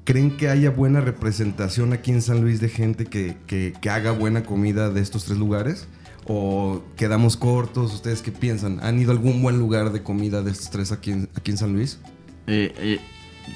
¿creen 0.03 0.35
que 0.37 0.49
haya 0.49 0.69
buena 0.71 1.01
representación 1.01 1.93
aquí 1.93 2.11
en 2.11 2.21
San 2.21 2.41
Luis 2.41 2.59
de 2.59 2.69
gente 2.69 3.05
que, 3.05 3.37
que- 3.47 3.73
que 3.79 3.89
haga 3.89 4.11
buena 4.11 4.43
comida 4.43 4.89
de 4.89 5.01
estos 5.01 5.25
tres 5.25 5.37
lugares? 5.37 5.87
¿O 6.25 6.81
quedamos 6.95 7.35
cortos? 7.35 7.93
¿Ustedes 7.93 8.21
qué 8.21 8.31
piensan? 8.31 8.79
¿Han 8.81 8.97
ido 8.99 9.11
a 9.11 9.15
algún 9.15 9.41
buen 9.41 9.59
lugar 9.59 9.91
de 9.91 10.01
comida 10.03 10.41
de 10.41 10.51
estos 10.51 10.69
tres 10.69 10.91
aquí 10.93 11.11
en, 11.11 11.29
aquí 11.35 11.51
en 11.51 11.57
San 11.57 11.73
Luis? 11.73 11.99
Eh, 12.47 12.73
eh, 12.77 12.99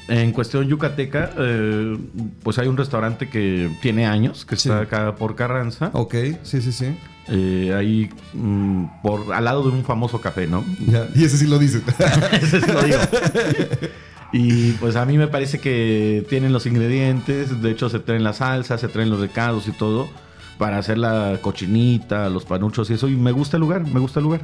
en 0.08 0.32
cuestión 0.32 0.68
yucateca, 0.68 1.32
eh, 1.38 1.98
pues 2.44 2.58
hay 2.60 2.68
un 2.68 2.78
restaurante 2.78 3.30
que 3.30 3.70
tiene 3.82 4.06
años, 4.06 4.46
que 4.46 4.56
está 4.56 4.82
acá 4.82 5.16
por 5.16 5.36
Carranza. 5.36 5.90
Ok, 5.94 6.16
sí, 6.44 6.62
sí, 6.62 6.72
sí. 6.72 6.98
Eh, 7.30 7.74
ahí 7.76 8.10
mm, 8.34 9.02
por, 9.02 9.34
al 9.34 9.44
lado 9.44 9.64
de 9.64 9.70
un 9.70 9.84
famoso 9.84 10.22
café, 10.22 10.48
¿no? 10.48 10.64
Ya, 10.88 11.08
Y 11.14 11.26
ese 11.26 11.38
sí 11.38 11.48
lo 11.48 11.60
dice. 11.60 11.82
Ese 12.42 12.62
sí 12.62 12.72
lo 12.72 12.84
digo. 12.84 13.00
Y 14.34 14.74
pues 14.74 14.96
a 14.96 15.06
mí 15.06 15.18
me 15.18 15.28
parece 15.28 15.60
que 15.60 16.26
tienen 16.30 16.52
los 16.52 16.66
ingredientes, 16.66 17.62
de 17.62 17.72
hecho 17.72 17.90
se 17.90 18.00
traen 18.00 18.24
la 18.24 18.34
salsa, 18.34 18.78
se 18.78 18.88
traen 18.88 19.10
los 19.10 19.20
recados 19.20 19.68
y 19.68 19.72
todo 19.72 20.10
para 20.58 20.78
hacer 20.78 20.98
la 20.98 21.40
cochinita, 21.42 22.30
los 22.30 22.46
panuchos 22.46 22.90
y 22.90 22.94
eso. 22.94 23.08
Y 23.08 23.16
me 23.16 23.32
gusta 23.32 23.58
el 23.58 23.62
lugar, 23.62 23.86
me 23.86 24.00
gusta 24.00 24.20
el 24.20 24.26
lugar. 24.26 24.42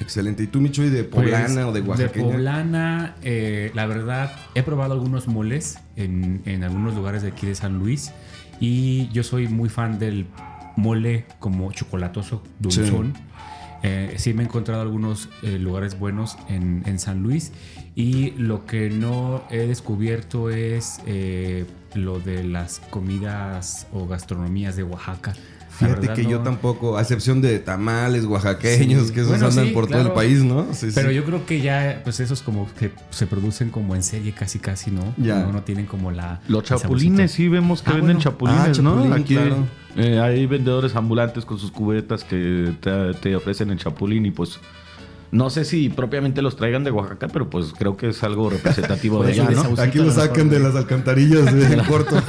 Excelente. 0.00 0.42
¿Y 0.42 0.46
tú, 0.46 0.60
Michuy, 0.60 0.90
de 0.90 1.04
Pues, 1.04 1.24
poblana 1.30 1.68
o 1.68 1.72
de 1.72 1.80
oaxaqueña? 1.80 2.26
De 2.26 2.32
poblana, 2.32 3.16
eh, 3.22 3.70
la 3.74 3.86
verdad, 3.86 4.32
he 4.54 4.62
probado 4.62 4.92
algunos 4.92 5.26
moles 5.28 5.78
en, 5.96 6.42
en 6.44 6.64
algunos 6.64 6.94
lugares 6.94 7.22
de 7.22 7.28
aquí 7.28 7.46
de 7.46 7.54
San 7.54 7.78
Luis. 7.78 8.12
Y 8.60 9.08
yo 9.08 9.22
soy 9.22 9.48
muy 9.48 9.68
fan 9.68 9.98
del 9.98 10.26
mole 10.76 11.26
como 11.38 11.72
chocolatoso, 11.72 12.42
dulzón. 12.58 13.14
Eh, 13.82 14.14
sí 14.16 14.32
me 14.32 14.42
he 14.42 14.46
encontrado 14.46 14.80
algunos 14.80 15.28
eh, 15.42 15.58
lugares 15.58 15.98
buenos 15.98 16.36
en, 16.48 16.82
en 16.86 16.98
San 16.98 17.22
Luis. 17.22 17.52
Y 17.94 18.32
lo 18.32 18.66
que 18.66 18.90
no 18.90 19.44
he 19.50 19.66
descubierto 19.66 20.50
es 20.50 21.00
eh, 21.06 21.66
lo 21.94 22.18
de 22.18 22.44
las 22.44 22.80
comidas 22.90 23.86
o 23.92 24.06
gastronomías 24.06 24.76
de 24.76 24.82
Oaxaca. 24.82 25.34
Fíjate 25.78 26.00
verdad, 26.00 26.14
que 26.14 26.24
yo 26.26 26.40
tampoco, 26.40 26.96
a 26.96 27.02
excepción 27.02 27.40
de 27.40 27.58
tamales 27.58 28.24
oaxaqueños, 28.24 29.08
Sí. 29.08 29.12
que 29.12 29.20
esos 29.20 29.30
Bueno, 29.32 29.46
andan 29.48 29.66
sí, 29.66 29.70
por 29.72 29.86
todo 29.86 30.00
el 30.00 30.12
país, 30.12 30.42
¿no? 30.42 30.66
Sí, 30.72 30.88
Pero 30.94 31.10
sí. 31.10 31.14
yo 31.14 31.24
creo 31.24 31.44
que 31.46 31.60
ya, 31.60 32.00
pues 32.04 32.20
esos 32.20 32.42
como 32.42 32.66
que 32.78 32.90
se 33.10 33.26
producen 33.26 33.70
como 33.70 33.94
en 33.94 34.02
serie 34.02 34.32
casi 34.32 34.58
casi, 34.58 34.90
¿no? 34.90 35.14
Ya. 35.16 35.40
No, 35.40 35.52
no 35.52 35.62
tienen 35.62 35.86
como 35.86 36.10
la... 36.10 36.40
Los 36.48 36.64
chapulines, 36.64 37.30
sí 37.32 37.48
vemos 37.48 37.82
que 37.82 37.90
Ah, 37.90 37.94
venden 37.94 38.16
bueno. 38.16 38.20
chapulines, 38.20 38.78
Ah, 38.78 38.82
¿no? 38.82 38.94
chapulín, 38.96 39.12
Aquí 39.12 39.34
claro. 39.34 39.56
eh, 39.96 40.18
hay 40.20 40.46
vendedores 40.46 40.96
ambulantes 40.96 41.44
con 41.44 41.58
sus 41.58 41.70
cubetas 41.70 42.24
que 42.24 42.72
te, 42.80 43.14
te 43.14 43.36
ofrecen 43.36 43.70
el 43.70 43.78
chapulín 43.78 44.26
y 44.26 44.30
pues 44.30 44.58
no 45.32 45.50
sé 45.50 45.64
si 45.64 45.88
propiamente 45.88 46.40
los 46.40 46.54
traigan 46.56 46.84
de 46.84 46.92
Oaxaca, 46.92 47.26
pero 47.28 47.50
pues 47.50 47.72
creo 47.76 47.96
que 47.96 48.08
es 48.10 48.22
algo 48.22 48.48
representativo 48.48 49.22
de 49.24 49.32
allá, 49.32 49.50
¿no? 49.50 49.74
Aquí 49.82 49.98
lo 49.98 50.10
sacan 50.12 50.48
de 50.48 50.60
las 50.60 50.76
alcantarillas 50.76 51.52
de 51.52 51.76
corto. 51.88 52.16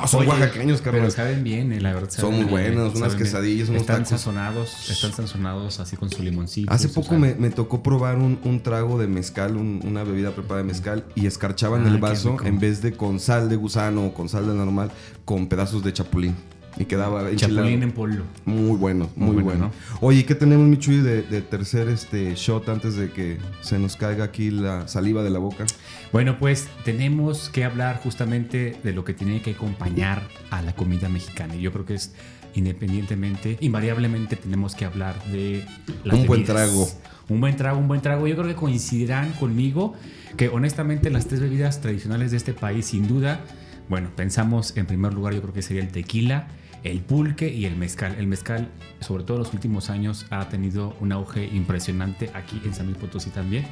no, 0.00 0.06
son 0.08 0.20
Oye, 0.20 0.28
oaxaqueños, 0.30 0.80
Pero 0.82 1.10
saben 1.10 1.44
bien, 1.44 1.72
eh, 1.72 1.80
la 1.80 1.92
verdad. 1.92 2.10
Son 2.10 2.30
muy 2.30 2.40
bien, 2.44 2.50
buenos, 2.50 2.94
unas 2.94 3.14
quesadillas, 3.14 3.68
unos 3.68 3.82
Están 3.82 3.96
tacos. 4.04 4.08
sazonados, 4.10 4.90
están 4.90 5.12
sazonados 5.12 5.80
así 5.80 5.96
con 5.96 6.10
su 6.10 6.22
limoncito. 6.22 6.72
Hace 6.72 6.88
su 6.88 6.94
poco 6.94 7.16
me, 7.18 7.34
me 7.34 7.50
tocó 7.50 7.82
probar 7.82 8.16
un, 8.16 8.38
un 8.44 8.62
trago 8.62 8.98
de 8.98 9.06
mezcal, 9.06 9.56
un- 9.56 9.80
una 9.84 10.04
bebida 10.04 10.30
preparada 10.32 10.62
de 10.62 10.68
mezcal, 10.72 11.04
y 11.14 11.26
escarchaban 11.26 11.84
Ah, 11.86 11.88
el 11.88 11.98
vaso 11.98 12.36
en 12.44 12.58
vez 12.60 12.82
de 12.82 12.92
con 12.92 13.20
sal 13.20 13.48
de 13.48 13.56
gusano 13.56 14.06
o 14.06 14.14
con 14.14 14.28
sal 14.28 14.46
de 14.46 14.54
normal, 14.54 14.90
con 15.24 15.46
pedazos 15.48 15.82
de 15.84 15.92
chapulín. 15.92 16.34
Y 16.76 16.86
quedaba 16.86 17.30
enchilado. 17.30 17.56
Chapulín 17.68 17.82
en 17.82 17.92
polvo. 17.92 18.24
Muy 18.44 18.76
bueno, 18.76 19.08
muy, 19.14 19.34
Muy 19.34 19.42
bueno. 19.42 19.70
bueno, 19.70 19.74
Oye, 20.00 20.20
¿y 20.20 20.24
¿qué 20.24 20.34
tenemos, 20.34 20.66
Michuy, 20.66 20.96
de, 20.96 21.22
de 21.22 21.40
tercer 21.40 21.88
este 21.88 22.34
shot 22.34 22.68
antes 22.68 22.96
de 22.96 23.10
que 23.10 23.38
se 23.60 23.78
nos 23.78 23.96
caiga 23.96 24.24
aquí 24.24 24.50
la 24.50 24.88
saliva 24.88 25.22
de 25.22 25.30
la 25.30 25.38
boca? 25.38 25.66
Bueno, 26.12 26.36
pues 26.38 26.68
tenemos 26.84 27.48
que 27.48 27.64
hablar 27.64 28.00
justamente 28.02 28.76
de 28.82 28.92
lo 28.92 29.04
que 29.04 29.14
tiene 29.14 29.40
que 29.40 29.52
acompañar 29.52 30.22
a 30.50 30.62
la 30.62 30.74
comida 30.74 31.08
mexicana. 31.08 31.54
Y 31.54 31.60
yo 31.60 31.72
creo 31.72 31.84
que 31.84 31.94
es 31.94 32.12
independientemente, 32.54 33.56
invariablemente 33.60 34.36
tenemos 34.36 34.74
que 34.74 34.84
hablar 34.84 35.22
de 35.24 35.64
las 36.04 36.18
Un 36.18 36.26
buen 36.26 36.44
trago. 36.44 36.88
Un 37.28 37.40
buen 37.40 37.56
trago, 37.56 37.78
un 37.78 37.88
buen 37.88 38.00
trago. 38.00 38.26
Yo 38.26 38.36
creo 38.36 38.48
que 38.48 38.54
coincidirán 38.54 39.32
conmigo 39.32 39.94
que 40.36 40.48
honestamente 40.48 41.10
las 41.10 41.26
tres 41.26 41.40
bebidas 41.40 41.80
tradicionales 41.80 42.30
de 42.30 42.36
este 42.36 42.52
país, 42.52 42.86
sin 42.86 43.08
duda, 43.08 43.40
bueno, 43.88 44.10
pensamos 44.14 44.76
en 44.76 44.86
primer 44.86 45.14
lugar, 45.14 45.34
yo 45.34 45.42
creo 45.42 45.54
que 45.54 45.62
sería 45.62 45.82
el 45.82 45.88
tequila, 45.88 46.48
el 46.84 47.00
pulque 47.00 47.52
y 47.52 47.64
el 47.64 47.76
mezcal. 47.76 48.14
El 48.18 48.26
mezcal, 48.26 48.68
sobre 49.00 49.24
todo 49.24 49.38
en 49.38 49.42
los 49.42 49.52
últimos 49.52 49.90
años, 49.90 50.26
ha 50.30 50.48
tenido 50.48 50.94
un 51.00 51.12
auge 51.12 51.46
impresionante 51.46 52.30
aquí 52.34 52.60
en 52.64 52.74
San 52.74 52.86
Luis 52.86 52.98
Potosí 52.98 53.30
también. 53.30 53.64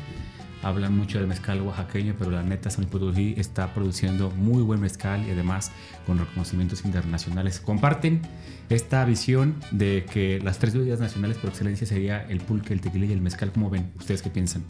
Hablan 0.63 0.97
mucho 0.97 1.19
del 1.19 1.27
mezcal 1.27 1.61
oaxaqueño, 1.61 2.15
pero 2.19 2.31
la 2.31 2.43
neta 2.43 2.71
San 2.71 2.85
Luis 2.85 2.93
Potosí 2.93 3.35
está 3.37 3.75
produciendo 3.75 4.31
muy 4.31 4.63
buen 4.63 4.81
mezcal 4.81 5.27
y 5.27 5.31
además 5.31 5.73
con 6.07 6.19
reconocimientos 6.19 6.85
internacionales. 6.85 7.61
Comparten 7.61 8.23
esta 8.71 9.05
visión 9.05 9.57
de 9.73 10.07
que 10.11 10.41
las 10.41 10.59
tres 10.59 10.75
bebidas 10.75 11.01
nacionales 11.01 11.37
por 11.37 11.51
excelencia 11.51 11.87
sería 11.87 12.23
el 12.29 12.41
pulque, 12.41 12.73
el 12.73 12.81
tequila 12.81 13.07
y 13.07 13.13
el 13.13 13.21
mezcal. 13.21 13.53
¿Cómo 13.53 13.71
ven? 13.71 13.93
¿Ustedes 13.99 14.23
qué 14.23 14.31
piensan? 14.31 14.65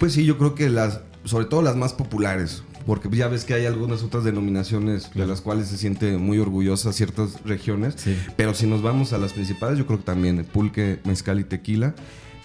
Pues 0.00 0.14
sí, 0.14 0.24
yo 0.24 0.38
creo 0.38 0.54
que 0.54 0.68
las, 0.68 1.02
sobre 1.24 1.44
todo 1.44 1.62
las 1.62 1.76
más 1.76 1.92
populares, 1.92 2.64
porque 2.86 3.08
ya 3.16 3.28
ves 3.28 3.44
que 3.44 3.54
hay 3.54 3.66
algunas 3.66 4.02
otras 4.02 4.24
denominaciones 4.24 5.10
de 5.14 5.26
las 5.26 5.40
cuales 5.40 5.68
se 5.68 5.78
siente 5.78 6.18
muy 6.18 6.38
orgullosa 6.38 6.92
ciertas 6.92 7.42
regiones, 7.44 7.94
Sí. 7.96 8.16
pero 8.36 8.54
si 8.54 8.66
nos 8.66 8.82
vamos 8.82 9.12
a 9.12 9.18
las 9.18 9.32
principales, 9.32 9.78
yo 9.78 9.86
creo 9.86 9.98
que 9.98 10.04
también 10.04 10.38
el 10.38 10.44
pulque, 10.44 11.00
mezcal 11.04 11.40
y 11.40 11.44
tequila. 11.44 11.94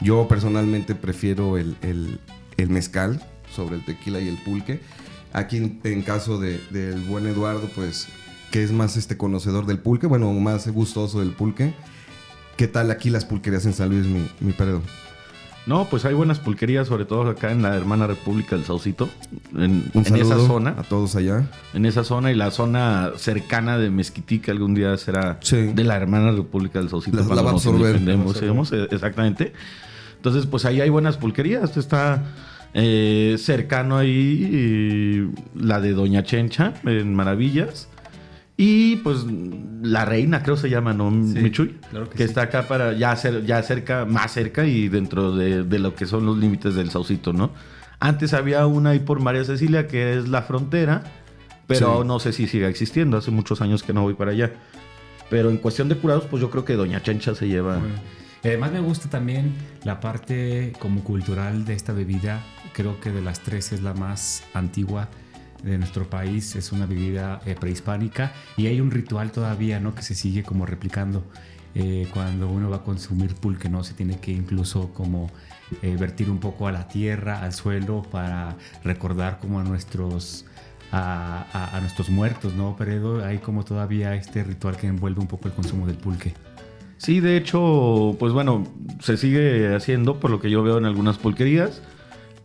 Yo 0.02 0.28
personalmente 0.30 0.96
prefiero 0.96 1.58
el, 1.58 1.76
el- 1.82 2.20
el 2.58 2.70
mezcal 2.70 3.22
sobre 3.54 3.76
el 3.76 3.86
tequila 3.86 4.20
y 4.20 4.28
el 4.30 4.38
pulque. 4.38 4.80
Aquí 5.34 5.58
en, 5.58 6.02
caso 6.04 6.40
de- 6.40 6.60
del 6.72 7.02
buen 7.02 7.28
Eduardo, 7.28 7.70
pues 7.76 8.08
que 8.52 8.64
es 8.64 8.72
más 8.72 8.98
este 8.98 9.16
conocedor 9.18 9.66
del 9.66 9.78
pulque, 9.80 10.08
bueno, 10.08 10.32
más 10.34 10.68
gustoso 10.70 11.20
del 11.20 11.32
pulque. 11.32 11.74
¿Qué 12.58 12.68
tal 12.68 12.92
aquí 12.92 13.10
las 13.10 13.26
pulquerías 13.26 13.66
en 13.66 13.74
San 13.74 13.90
Luis, 13.90 14.06
mi, 14.08 14.28
mi 14.40 14.54
Peredo? 14.54 14.82
No, 15.70 15.86
pues 15.86 16.04
hay 16.04 16.16
buenas 16.16 16.40
pulquerías, 16.40 16.88
sobre 16.88 17.06
todo 17.06 17.30
acá 17.30 17.52
en 17.52 17.62
la 17.62 17.76
hermana 17.76 18.08
República 18.08 18.56
del 18.56 18.66
Saucito, 18.66 19.08
en, 19.56 19.84
Un 19.94 20.00
en 20.00 20.06
saludo 20.06 20.22
esa 20.36 20.48
zona. 20.48 20.70
a 20.80 20.82
todos 20.84 21.16
allá. 21.16 21.48
En 21.76 21.86
esa 21.86 22.04
zona 22.04 22.32
y 22.32 22.36
la 22.36 22.50
zona 22.50 23.12
cercana 23.18 23.78
de 23.78 23.92
Mezquití, 23.92 24.40
que 24.40 24.50
algún 24.50 24.74
día 24.74 24.98
será 24.98 25.38
Sí. 25.42 25.58
de 25.58 25.84
la 25.84 25.96
hermana 25.96 26.32
República 26.32 26.80
del 26.80 26.90
Saucito. 26.90 27.18
La- 27.18 27.24
cuando 27.24 27.36
la 27.36 27.42
va 27.44 27.50
a 27.52 27.54
nos 27.54 27.66
absorber. 27.68 27.88
independemos, 27.98 28.26
La 28.26 28.26
va 28.26 28.30
a 28.30 28.32
absorber. 28.32 28.50
digamos, 28.74 28.92
eh, 28.92 28.96
exactamente. 28.96 29.54
Entonces, 30.16 30.48
pues 30.48 30.66
ahí 30.66 30.82
hay 30.82 30.90
buenas 30.90 31.18
pulquerías. 31.18 31.78
Está 31.78 32.24
eh, 32.74 33.36
cercano 33.38 33.96
ahí 33.98 34.50
eh, 34.52 35.28
la 35.56 35.80
de 35.82 35.94
Doña 35.94 36.24
Chencha, 36.24 36.74
en 36.84 37.14
Maravillas. 37.14 37.90
Y 38.62 38.98
pues 38.98 39.20
la 39.82 40.04
reina, 40.04 40.44
creo 40.44 40.58
se 40.58 40.70
llama, 40.70 40.94
¿no, 40.94 41.10
Michuy? 41.10 41.78
claro 41.92 42.10
que 42.10 42.18
que 42.18 42.24
sí. 42.24 42.30
está 42.30 42.42
acá 42.42 42.68
para 42.68 42.92
ya, 42.92 43.14
cer- 43.14 43.46
ya 43.46 43.64
cerca, 43.64 44.04
más 44.04 44.34
cerca 44.34 44.66
y 44.66 44.90
dentro 44.90 45.34
de, 45.34 45.64
de 45.64 45.80
lo 45.80 45.96
que 45.96 46.06
son 46.06 46.26
los 46.26 46.38
límites 46.38 46.76
del 46.76 46.90
Saucito, 46.90 47.32
¿no? 47.32 47.52
Antes 48.02 48.34
había 48.34 48.66
una 48.68 48.90
ahí 48.90 49.00
por 49.00 49.22
María 49.22 49.46
Cecilia 49.46 49.88
que 49.88 50.18
es 50.18 50.28
la 50.28 50.42
frontera, 50.42 51.04
pero 51.68 52.02
Sí. 52.02 52.08
no 52.10 52.20
sé 52.20 52.34
si 52.34 52.48
siga 52.48 52.68
existiendo. 52.68 53.16
Hace 53.16 53.32
muchos 53.32 53.62
años 53.62 53.82
que 53.82 53.94
no 53.94 54.02
voy 54.02 54.16
para 54.16 54.32
allá. 54.32 54.52
Pero 55.30 55.50
en 55.52 55.58
cuestión 55.58 55.88
de 55.88 55.96
curados, 55.96 56.26
pues 56.26 56.42
yo 56.42 56.50
creo 56.50 56.66
que 56.66 56.74
Doña 56.76 57.02
Chencha 57.02 57.36
se 57.36 57.48
lleva. 57.48 57.78
Bueno, 57.78 57.96
Además 58.44 58.74
me 58.74 58.82
gusta 58.82 59.10
también 59.10 59.54
la 59.86 60.02
parte 60.02 60.74
como 60.80 61.02
cultural 61.06 61.64
de 61.64 61.76
esta 61.76 61.94
bebida. 61.94 62.42
Creo 62.74 63.00
que 63.00 63.10
de 63.12 63.22
las 63.22 63.40
tres 63.42 63.72
es 63.72 63.82
la 63.84 63.94
más 63.94 64.44
antigua 64.54 65.08
de 65.64 65.78
nuestro 65.78 66.10
país. 66.10 66.56
Es 66.56 66.72
una 66.72 66.86
bebida 66.86 67.42
eh, 67.46 67.56
prehispánica 67.60 68.32
y 68.58 68.68
hay 68.68 68.82
un 68.82 68.92
ritual 68.92 69.32
todavía, 69.32 69.80
¿no? 69.80 69.96
Que 69.96 70.02
se 70.02 70.16
sigue 70.16 70.44
como 70.44 70.66
replicando. 70.66 71.24
Eh, 71.76 72.08
cuando 72.14 72.50
uno 72.50 72.70
va 72.70 72.78
a 72.78 72.84
consumir 72.84 73.36
pulque, 73.36 73.70
¿no? 73.70 73.84
Se 73.84 73.94
tiene 73.94 74.20
que 74.20 74.32
incluso 74.32 74.92
como 74.94 75.30
eh, 75.84 75.96
vertir 76.00 76.30
un 76.32 76.40
poco 76.40 76.68
a 76.68 76.72
la 76.72 76.88
tierra, 76.88 77.44
al 77.44 77.54
suelo, 77.54 78.02
para 78.12 78.56
recordar 78.84 79.40
como 79.40 79.60
a 79.60 79.64
nuestros... 79.64 80.46
A, 80.92 81.46
a- 81.54 81.78
a 81.78 81.82
nuestros 81.82 82.10
muertos, 82.10 82.56
¿no, 82.56 82.76
Peredo? 82.76 83.24
Hay 83.24 83.38
como 83.38 83.64
todavía 83.64 84.16
este 84.16 84.44
ritual 84.44 84.76
que 84.76 84.88
envuelve 84.88 85.22
un 85.22 85.28
poco 85.28 85.48
el 85.48 85.54
consumo 85.54 85.86
del 85.86 85.98
pulque. 85.98 86.34
Sí, 86.98 87.20
de 87.20 87.38
hecho, 87.38 88.16
pues 88.20 88.34
bueno, 88.34 88.64
se 89.00 89.16
sigue 89.16 89.76
haciendo 89.76 90.20
por 90.20 90.32
lo 90.32 90.40
que 90.42 90.50
yo 90.50 90.64
veo 90.64 90.80
en 90.80 90.86
algunas 90.86 91.20
pulquerías. 91.20 91.84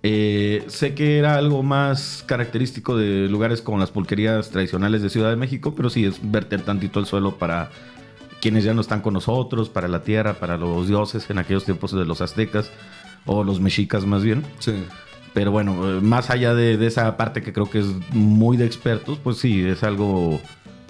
Eh, 0.06 0.64
sé 0.66 0.94
que 0.94 1.16
era 1.16 1.37
algo 1.37 1.62
más 1.62 2.23
característico 2.26 2.94
de 2.94 3.26
lugares 3.26 3.62
como 3.62 3.78
las 3.78 3.90
pulquerías 3.90 4.50
tradicionales 4.50 5.00
de 5.00 5.08
Ciudad 5.08 5.30
de 5.30 5.37
México, 5.37 5.75
pero 5.75 5.88
sí 5.88 6.04
es 6.04 6.20
verter 6.30 6.61
tantito 6.61 7.00
el 7.00 7.06
suelo 7.06 7.38
para 7.38 7.70
quienes 8.42 8.64
ya 8.64 8.75
no 8.75 8.82
están 8.82 9.00
con 9.00 9.14
nosotros, 9.14 9.70
para 9.70 9.88
la 9.88 10.02
tierra, 10.02 10.34
para 10.34 10.58
los 10.58 10.88
dioses 10.88 11.30
en 11.30 11.38
aquellos 11.38 11.64
tiempos 11.64 11.92
de 11.92 12.04
los 12.04 12.20
aztecas 12.20 12.70
o 13.25 13.44
los 13.44 13.61
mexicas 13.61 14.04
más 14.04 14.23
bien. 14.23 14.44
Sí. 14.58 14.75
Pero 15.32 15.50
bueno, 15.52 15.96
eh, 15.96 16.00
más 16.02 16.28
allá 16.28 16.52
de, 16.54 16.76
de 16.76 16.87
esa 16.87 17.16
parte 17.16 17.40
que 17.40 17.54
creo 17.54 17.70
que 17.70 17.78
es 17.78 17.87
muy 18.11 18.58
de 18.58 18.66
expertos, 18.66 19.18
pues 19.25 19.38
sí, 19.38 19.66
es 19.66 19.82
algo 19.82 20.38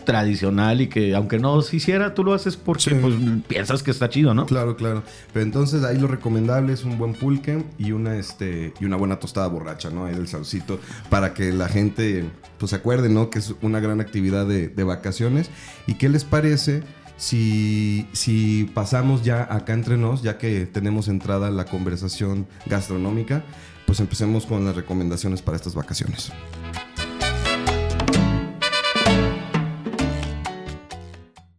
tradicional 0.04 0.80
y 0.80 0.88
que 0.88 1.14
aunque 1.14 1.38
no 1.38 1.60
se 1.62 1.76
hiciera, 1.76 2.14
tú 2.14 2.24
lo 2.24 2.34
haces 2.34 2.56
porque 2.56 2.82
Sí. 2.82 2.90
pues, 3.00 3.14
piensas 3.48 3.82
que 3.82 3.90
está 3.90 4.08
chido, 4.08 4.34
¿no? 4.34 4.46
Claro, 4.46 4.76
claro. 4.76 5.02
Pero 5.32 5.44
entonces 5.44 5.82
ahí 5.84 5.98
lo 5.98 6.06
recomendable 6.06 6.72
es 6.72 6.84
un 6.84 6.98
buen 6.98 7.14
pulque 7.14 7.64
y 7.78 7.92
una 7.92 8.16
este 8.16 8.72
y 8.80 8.84
una 8.84 8.96
buena 8.96 9.18
tostada 9.18 9.46
borracha, 9.48 9.90
¿no? 9.90 10.06
Ahí 10.06 10.14
del 10.14 10.28
salsito 10.28 10.78
para 11.10 11.34
que 11.34 11.52
la 11.52 11.68
gente 11.68 12.24
pues 12.58 12.70
se 12.70 12.76
acuerde, 12.76 13.08
¿no? 13.08 13.30
Que 13.30 13.38
es 13.40 13.54
una 13.62 13.80
gran 13.80 14.00
actividad 14.00 14.46
de, 14.46 14.68
de 14.68 14.84
vacaciones. 14.84 15.50
¿Y 15.86 15.94
qué 15.94 16.08
les 16.08 16.24
parece 16.24 16.82
si, 17.16 18.06
si 18.12 18.70
pasamos 18.74 19.22
ya 19.22 19.46
acá 19.50 19.72
entre 19.72 19.96
nos, 19.96 20.22
ya 20.22 20.36
que 20.38 20.66
tenemos 20.66 21.08
entrada 21.08 21.50
la 21.50 21.64
conversación 21.64 22.46
gastronómica? 22.66 23.44
Pues 23.86 24.00
empecemos 24.00 24.46
con 24.46 24.64
las 24.64 24.74
recomendaciones 24.76 25.42
para 25.42 25.56
estas 25.56 25.74
vacaciones. 25.74 26.32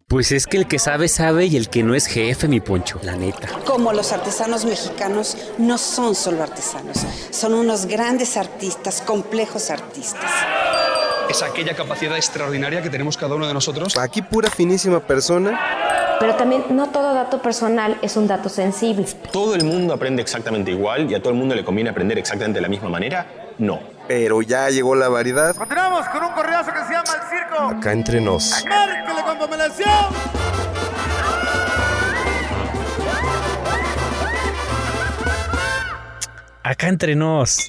Pues 0.08 0.32
es 0.32 0.46
que 0.46 0.58
el 0.58 0.68
que 0.68 0.78
sabe, 0.78 1.08
sabe 1.08 1.48
y 1.48 1.58
el 1.58 1.68
que 1.68 1.82
no 1.82 1.96
es 1.96 2.06
jefe, 2.06 2.48
mi 2.48 2.60
poncho, 2.60 3.00
la 3.02 3.16
neta. 3.16 3.50
Como 3.66 3.92
los 3.92 4.12
artesanos 4.12 4.64
mexicanos 4.64 5.36
no 5.58 5.80
son 5.80 6.14
solo 6.14 6.44
artesanos, 6.44 7.00
son 7.32 7.56
unos 7.56 7.88
grandes 7.88 8.38
artistas, 8.38 9.02
complejos 9.02 9.72
artistas. 9.72 10.32
Es 11.28 11.42
aquella 11.42 11.76
capacidad 11.76 12.18
extraordinaria 12.18 12.84
que 12.84 12.92
tenemos 12.92 13.18
cada 13.18 13.34
uno 13.34 13.48
de 13.48 13.56
nosotros. 13.56 13.98
Aquí 13.98 14.22
pura 14.22 14.52
finísima 14.52 15.00
persona. 15.00 15.60
Pero 16.20 16.36
también 16.36 16.66
no 16.70 16.88
todo 16.90 17.14
dato 17.14 17.42
personal 17.42 17.98
es 18.02 18.16
un 18.18 18.28
dato 18.28 18.50
sensible. 18.50 19.06
¿Todo 19.32 19.56
el 19.56 19.64
mundo 19.64 19.94
aprende 19.94 20.22
exactamente 20.22 20.72
igual 20.72 21.10
y 21.10 21.16
a 21.16 21.20
todo 21.20 21.32
el 21.32 21.40
mundo 21.40 21.56
le 21.56 21.64
conviene 21.64 21.90
aprender 21.90 22.18
exactamente 22.18 22.58
de 22.58 22.62
la 22.62 22.70
misma 22.70 22.90
manera? 22.90 23.26
No. 23.58 23.80
Pero 24.08 24.42
ya 24.42 24.70
llegó 24.70 24.96
la 24.96 25.10
variedad. 25.10 25.56
Continuamos 25.56 26.08
con 26.10 26.24
un 26.24 26.32
correazo 26.34 26.72
que 26.72 26.80
se 26.86 26.94
llama 26.94 27.10
El 27.16 27.30
Circo. 27.30 27.78
Acá 27.78 27.92
entre 27.92 28.22
nos. 28.22 28.64
¡Márquele 28.66 29.24
con 29.24 29.38
pomelación! 29.38 30.06
Acá 36.64 36.88
entre 36.88 37.16
nos. 37.16 37.68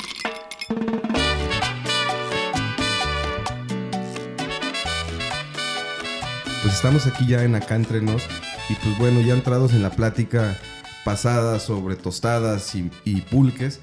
Estamos 6.77 7.07
aquí 7.07 7.27
ya 7.27 7.43
en 7.43 7.55
Acá 7.55 7.75
Entre 7.75 8.03
Nos 8.03 8.23
y 8.69 8.75
pues 8.75 8.99
bueno, 8.99 9.23
ya 9.23 9.33
entrados 9.33 9.73
en 9.73 9.83
la 9.83 9.89
plática 9.89 10.59
pasada 11.07 11.59
sobre 11.59 11.97
tostadas 11.97 12.75
y, 12.75 13.23
pulques, 13.31 13.81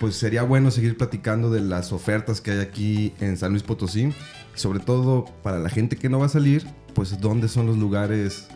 pues 0.00 0.16
sería 0.16 0.42
bueno 0.42 0.72
seguir 0.72 0.96
platicando 0.96 1.52
de 1.52 1.60
las 1.60 1.92
ofertas 1.92 2.40
que 2.40 2.50
hay 2.50 2.58
aquí 2.58 3.14
en 3.20 3.36
San 3.36 3.52
Luis 3.52 3.62
Potosí 3.62 4.12
sobre 4.54 4.80
todo 4.80 5.26
para 5.44 5.60
la 5.60 5.68
gente 5.68 5.94
que 5.94 6.08
no 6.08 6.18
va 6.18 6.26
a 6.26 6.30
salir, 6.30 6.66
pues 6.94 7.20
dónde 7.20 7.46
son 7.46 7.66
los 7.66 7.78
lugares 7.78 8.48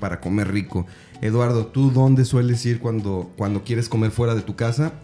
para 0.00 0.20
comer 0.20 0.50
rico. 0.50 0.86
Eduardo, 1.20 1.66
¿tú 1.66 1.92
dónde 1.92 2.24
sueles 2.24 2.66
ir 2.66 2.80
cuando, 2.80 3.30
cuando 3.36 3.62
quieres 3.62 3.88
comer 3.88 4.10
fuera 4.10 4.34
de 4.34 4.42
tu 4.42 4.56
casa? 4.56 4.94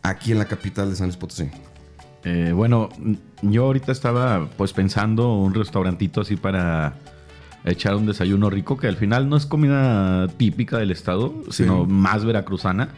Aquí 0.00 0.32
en 0.32 0.38
la 0.38 0.46
capital 0.46 0.88
de 0.88 0.96
San 0.96 1.08
Luis 1.08 1.18
Potosí. 1.18 1.50
Eh, 2.24 2.52
bueno, 2.54 2.88
yo 3.42 3.66
ahorita 3.66 3.92
estaba 3.92 4.48
pues 4.56 4.72
pensando 4.72 5.34
un 5.34 5.52
restaurantito 5.52 6.22
así 6.22 6.36
para 6.36 6.96
echar 7.64 7.94
un 7.96 8.06
desayuno 8.06 8.48
rico, 8.50 8.76
que 8.76 8.88
al 8.88 8.96
final 8.96 9.28
no 9.28 9.36
es 9.36 9.46
comida 9.46 10.26
típica 10.28 10.78
del 10.78 10.90
estado, 10.90 11.34
Sí. 11.50 11.64
sino 11.64 11.84
más 11.86 12.24
veracruzana. 12.24 12.88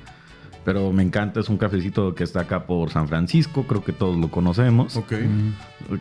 Pero 0.64 0.92
me 0.92 1.02
encanta, 1.02 1.40
es 1.40 1.48
un 1.48 1.56
cafecito 1.56 2.14
que 2.14 2.22
está 2.22 2.42
acá 2.42 2.66
por 2.66 2.90
San 2.90 3.08
Francisco, 3.08 3.64
creo 3.64 3.82
que 3.82 3.92
todos 3.92 4.16
lo 4.16 4.28
conocemos. 4.30 4.96
Ok. 4.96 5.12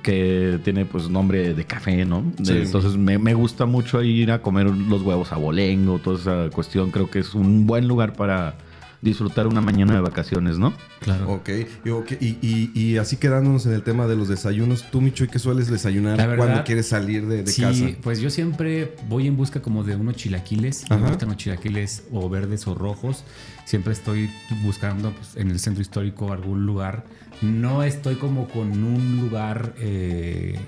Que 0.04 0.60
tiene 0.64 0.86
pues 0.86 1.10
nombre 1.10 1.56
de 1.56 1.66
café, 1.66 2.06
¿no? 2.06 2.24
Sí. 2.44 2.54
Entonces 2.58 2.96
me, 2.96 3.18
me 3.18 3.34
gusta 3.34 3.66
mucho 3.66 4.04
ir 4.04 4.32
a 4.32 4.44
comer 4.44 4.68
los 4.68 5.02
huevos 5.02 5.32
a 5.32 5.38
bolengo, 5.38 5.98
toda 5.98 6.20
esa 6.48 6.54
cuestión. 6.56 6.92
Creo 6.92 7.10
que 7.10 7.20
es 7.20 7.34
un 7.34 7.66
buen 7.66 7.88
lugar 7.88 8.14
para 8.14 8.54
disfrutar 9.02 9.48
una 9.48 9.62
mañana 9.62 9.94
de 9.96 10.02
vacaciones, 10.02 10.60
¿no? 10.60 10.74
Claro. 11.00 11.32
Ok, 11.32 11.50
y, 11.86 11.90
ok, 11.90 12.12
y, 12.20 12.38
y- 12.42 12.72
y 12.74 12.98
así 12.98 13.18
quedándonos 13.18 13.66
en 13.66 13.74
el 13.74 13.82
tema 13.84 14.06
de 14.08 14.16
los 14.16 14.28
desayunos, 14.28 14.86
tú, 14.92 15.02
Micho, 15.02 15.24
¿y 15.24 15.28
qué 15.28 15.40
sueles 15.40 15.70
desayunar 15.72 16.18
verdad, 16.18 16.38
cuando 16.38 16.64
quieres 16.64 16.88
salir 16.88 17.26
de, 17.26 17.44
de 17.44 17.52
sí, 17.52 17.62
casa? 17.64 17.86
pues 18.04 18.20
yo 18.20 18.30
siempre 18.30 18.96
voy 19.10 19.26
en 19.28 19.36
busca 19.38 19.62
como 19.62 19.84
de 19.84 19.96
unos 19.96 20.16
chilaquiles. 20.18 20.84
Ajá. 20.86 20.98
Me 20.98 21.08
gustan 21.10 21.30
los 21.30 21.38
chilaquiles 21.38 22.04
o 22.12 22.30
verdes 22.30 22.68
o 22.68 22.76
rojos. 22.76 23.24
Siempre 23.66 23.94
estoy 23.94 24.30
buscando 24.64 25.12
pues, 25.12 25.36
en 25.36 25.50
el 25.50 25.60
centro 25.60 25.82
histórico 25.82 26.32
algún 26.32 26.66
lugar. 26.66 27.06
No 27.42 27.82
estoy 27.84 28.16
como 28.16 28.48
con 28.50 28.84
un 28.84 29.20
lugar 29.22 29.74
eh, 29.80 30.60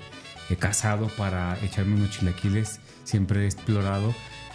eh, 0.50 0.56
casado 0.56 1.06
para 1.16 1.56
echarme 1.62 1.94
unos 1.94 2.10
chilaquiles. 2.10 2.80
Siempre 3.04 3.42
he 3.42 3.44
explorado. 3.46 4.12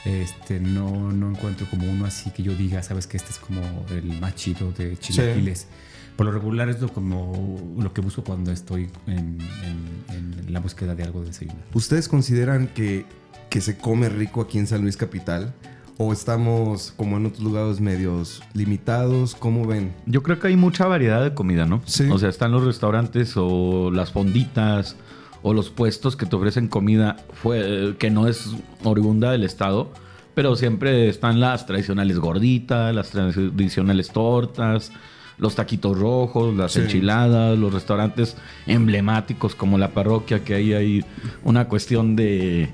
Este, 0.09 0.59
no, 0.59 1.11
no 1.11 1.29
encuentro 1.29 1.67
como 1.69 1.89
uno 1.89 2.05
así 2.05 2.31
que 2.31 2.41
yo 2.43 2.55
diga, 2.55 2.81
sabes 2.83 3.05
que 3.07 3.17
este 3.17 3.31
es 3.31 3.37
como 3.37 3.61
el 3.91 4.19
más 4.19 4.35
chido 4.35 4.71
de 4.71 4.97
chilaquiles. 4.97 5.67
Por 6.15 6.25
lo 6.25 6.31
regular 6.33 6.67
es 6.69 6.81
lo, 6.81 6.89
como, 6.89 7.75
lo 7.77 7.93
que 7.93 8.01
busco 8.01 8.23
cuando 8.23 8.51
estoy 8.51 8.89
en, 9.07 9.37
en- 9.63 10.03
en 10.45 10.53
la 10.53 10.59
búsqueda 10.59 10.95
de 10.95 11.03
algo 11.03 11.21
de 11.21 11.27
desayunar. 11.27 11.63
¿Ustedes 11.73 12.07
consideran 12.09 12.67
que, 12.67 13.05
que 13.49 13.61
se 13.61 13.77
come 13.77 14.09
rico 14.09 14.41
aquí 14.41 14.57
en 14.57 14.67
San 14.67 14.81
Luis 14.81 14.97
Capital? 14.97 15.53
¿O 15.97 16.11
estamos 16.13 16.93
como 16.95 17.17
en 17.17 17.25
otros 17.25 17.41
lugares 17.43 17.79
medios 17.81 18.41
limitados? 18.53 19.35
¿Cómo 19.35 19.65
ven? 19.65 19.93
Yo 20.05 20.23
creo 20.23 20.39
que 20.39 20.47
hay 20.47 20.55
mucha 20.55 20.87
variedad 20.87 21.21
de 21.23 21.33
comida, 21.33 21.65
¿no? 21.65 21.81
Sí. 21.85 22.07
O 22.09 22.17
sea, 22.17 22.29
están 22.29 22.51
los 22.51 22.63
restaurantes 22.63 23.33
o 23.35 23.91
las 23.91 24.11
fonditas 24.11 24.95
o 25.41 25.53
los 25.53 25.69
puestos 25.69 26.15
que 26.15 26.25
te 26.25 26.35
ofrecen 26.35 26.67
comida 26.67 27.17
fue- 27.33 27.95
que 27.97 28.09
no 28.09 28.27
es 28.27 28.49
oriunda 28.83 29.31
del 29.31 29.43
estado, 29.43 29.91
pero 30.33 30.55
siempre 30.55 31.09
están 31.09 31.39
las 31.39 31.65
tradicionales 31.65 32.19
gorditas, 32.19 32.93
las 32.95 33.09
tradicionales 33.11 34.09
tortas, 34.11 34.91
los 35.37 35.55
taquitos 35.55 35.97
rojos, 35.97 36.55
las 36.55 36.73
Sí. 36.73 36.81
enchiladas, 36.81 37.57
los 37.57 37.73
restaurantes 37.73 38.35
emblemáticos 38.67 39.55
como 39.55 39.77
la 39.77 39.89
parroquia, 39.91 40.43
que 40.43 40.55
ahí 40.55 40.73
hay 40.73 41.05
una 41.43 41.67
cuestión 41.67 42.15
de 42.15 42.69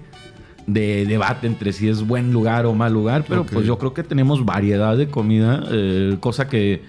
de 0.67 1.05
debate 1.05 1.45
entre 1.45 1.71
si 1.73 1.87
es 1.87 2.01
buen 2.07 2.33
lugar 2.33 2.65
o 2.65 2.73
mal 2.73 2.91
lugar, 2.91 3.23
pero 3.29 3.45
pues 3.45 3.67
yo 3.67 3.77
creo 3.77 3.93
que 3.93 4.01
tenemos 4.01 4.43
variedad 4.45 4.97
de 4.97 5.07
comida, 5.07 5.63
eh, 5.69 6.17
cosa 6.19 6.47
que 6.49 6.81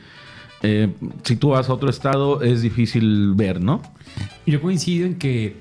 eh, 0.62 0.88
si 1.24 1.36
tú 1.36 1.50
vas 1.50 1.68
a 1.68 1.74
otro 1.74 1.90
estado 1.90 2.40
es 2.40 2.62
difícil 2.62 3.34
ver, 3.34 3.60
¿no? 3.60 3.82
Yo 4.46 4.62
coincido 4.62 5.06
en 5.06 5.16
que 5.16 5.58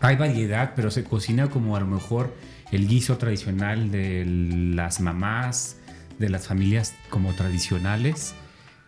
hay 0.00 0.16
variedad, 0.16 0.72
pero 0.74 0.90
se 0.90 1.04
cocina 1.04 1.48
como 1.48 1.76
a 1.76 1.80
lo 1.80 1.86
mejor 1.86 2.34
el 2.72 2.86
guiso 2.88 3.18
tradicional 3.18 3.90
de 3.90 4.24
las 4.26 5.00
mamás, 5.00 5.76
de 6.18 6.28
las 6.28 6.46
familias 6.46 6.94
como 7.08 7.34
tradicionales, 7.34 8.34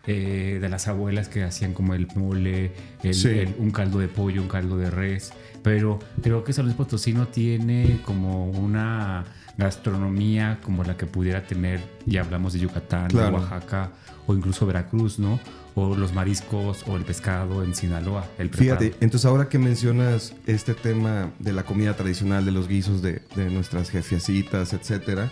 eh, 0.06 0.58
de 0.60 0.68
las 0.68 0.88
abuelas 0.88 1.28
que 1.28 1.44
hacían 1.44 1.72
como 1.74 1.94
el 1.94 2.08
mole, 2.16 2.72
el- 3.02 3.14
Sí. 3.14 3.28
el- 3.28 3.54
un 3.58 3.70
caldo 3.70 3.98
de 3.98 4.08
pollo, 4.08 4.42
un 4.42 4.48
caldo 4.48 4.76
de 4.76 4.90
res. 4.90 5.32
Pero 5.62 6.00
creo 6.22 6.42
que 6.42 6.52
San 6.52 6.64
Luis 6.64 6.76
Potosí 6.76 7.12
no 7.12 7.28
tiene 7.28 8.00
como 8.04 8.50
una 8.50 9.24
gastronomía 9.56 10.58
como 10.62 10.84
la 10.84 10.96
que 10.96 11.06
pudiera 11.06 11.46
tener, 11.46 11.80
ya 12.06 12.22
hablamos 12.22 12.52
de 12.52 12.60
Yucatán, 12.60 13.08
de. 13.08 13.18
Oaxaca 13.18 13.92
o 14.26 14.34
incluso 14.34 14.66
Veracruz, 14.66 15.18
¿no? 15.18 15.38
O 15.74 15.96
los 15.96 16.12
mariscos 16.12 16.84
o 16.86 16.96
el 16.96 17.04
pescado 17.04 17.62
en 17.64 17.74
Sinaloa. 17.74 18.26
El 18.38 18.50
Fíjate, 18.50 18.94
entonces 19.00 19.24
ahora 19.24 19.48
que 19.48 19.58
mencionas 19.58 20.34
este 20.46 20.74
tema 20.74 21.30
de 21.38 21.52
la 21.52 21.62
comida 21.64 21.94
tradicional, 21.96 22.44
de 22.44 22.52
los 22.52 22.68
guisos 22.68 23.00
de, 23.02 23.22
de 23.36 23.50
nuestras 23.50 23.88
jefecitas, 23.90 24.72
etcétera, 24.74 25.30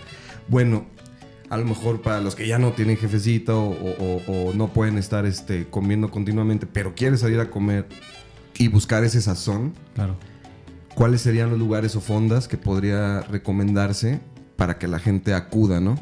bueno, 0.49 0.87
a 1.51 1.57
lo 1.59 1.65
mejor 1.67 2.01
para 2.01 2.21
los 2.21 2.35
que 2.35 2.47
ya 2.47 2.59
no 2.59 2.73
tienen 2.73 2.97
jefecita 2.97 3.55
o, 3.55 3.71
o- 3.71 4.23
o- 4.27 4.51
o 4.51 4.55
no 4.55 4.69
pueden 4.69 4.97
estar 4.99 5.27
este, 5.27 5.67
comiendo 5.69 6.11
continuamente, 6.11 6.67
pero 6.67 6.95
quieren 6.95 7.19
salir 7.19 7.41
a 7.41 7.51
comer 7.51 7.87
y 8.57 8.69
buscar 8.69 9.05
ese 9.05 9.21
sazón, 9.21 9.75
Claro. 9.95 10.17
¿cuáles 10.95 11.21
serían 11.21 11.51
los 11.51 11.59
lugares 11.59 11.97
o 11.97 12.01
fondas 12.01 12.47
que 12.49 12.57
podría 12.57 13.21
recomendarse 13.23 14.21
para 14.57 14.79
que 14.79 14.87
la 14.89 14.99
gente 14.99 15.35
acuda, 15.35 15.81
no? 15.81 15.99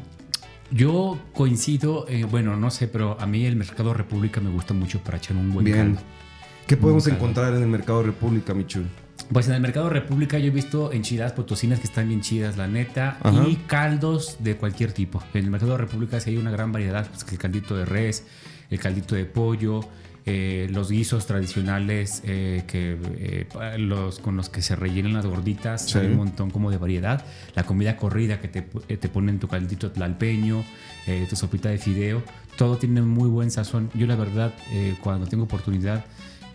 Yo 0.71 1.17
coincido, 1.33 2.05
eh, 2.07 2.25
bueno, 2.25 2.55
no 2.55 2.69
sé, 2.69 2.87
pero 2.87 3.19
a 3.19 3.25
mí 3.25 3.45
el 3.45 3.55
Mercado 3.55 3.93
República 3.93 4.39
me 4.39 4.51
gusta 4.51 4.73
mucho 4.75 5.01
para 5.03 5.17
echar 5.17 5.35
un 5.35 5.51
buen 5.51 5.65
Bien. 5.65 5.77
caldo. 5.95 6.01
¿Qué 6.67 6.77
podemos 6.77 7.07
encontrar 7.07 7.55
en 7.55 7.63
el 7.63 7.67
Mercado 7.67 8.03
República, 8.03 8.53
Michul? 8.53 8.85
Pues 9.31 9.47
en 9.47 9.53
el 9.53 9.61
Mercado 9.61 9.89
República 9.89 10.39
yo 10.39 10.47
he 10.47 10.49
visto 10.49 10.91
enchiladas 10.91 11.33
potosinas 11.33 11.79
que 11.79 11.85
están 11.85 12.07
bien 12.07 12.21
chidas, 12.21 12.57
la 12.57 12.67
neta, 12.67 13.17
Ajá. 13.21 13.47
y 13.47 13.57
caldos 13.67 14.37
de 14.39 14.55
cualquier 14.55 14.91
tipo. 14.91 15.21
En 15.35 15.45
el 15.45 15.51
Mercado 15.51 15.77
República 15.77 16.19
sí 16.19 16.31
hay 16.31 16.37
una 16.37 16.49
gran 16.49 16.71
variedad, 16.71 17.07
pues, 17.07 17.25
el 17.31 17.37
caldito 17.37 17.77
de 17.77 17.85
res, 17.85 18.25
el 18.71 18.79
caldito 18.79 19.13
de 19.13 19.25
pollo, 19.25 19.81
eh, 20.25 20.67
los 20.71 20.89
guisos 20.89 21.27
tradicionales 21.27 22.23
eh, 22.25 22.63
que, 22.67 22.97
eh, 23.19 23.77
los, 23.77 24.17
con 24.19 24.35
los 24.35 24.49
que 24.49 24.63
se 24.63 24.75
rellenan 24.75 25.13
las 25.13 25.25
gorditas, 25.27 25.85
Sí. 25.89 25.99
hay 25.99 26.07
un 26.07 26.17
montón 26.17 26.49
como 26.49 26.71
de 26.71 26.77
variedad. 26.77 27.23
La 27.55 27.63
comida 27.63 27.97
corrida 27.97 28.39
que 28.41 28.47
te, 28.47 28.61
te 28.63 29.09
ponen 29.09 29.37
tu 29.39 29.47
caldito 29.47 29.91
tlalpeño, 29.91 30.63
tu 31.29 31.35
sopita 31.35 31.69
de 31.69 31.77
fideo, 31.79 32.21
todo 32.57 32.77
tiene 32.77 33.01
muy 33.01 33.29
buen 33.29 33.49
sazón. 33.51 33.89
Yo 33.95 34.05
la 34.05 34.15
verdad, 34.15 34.53
eh, 34.71 34.95
cuando 35.01 35.25
tengo 35.27 35.43
oportunidad, 35.45 36.05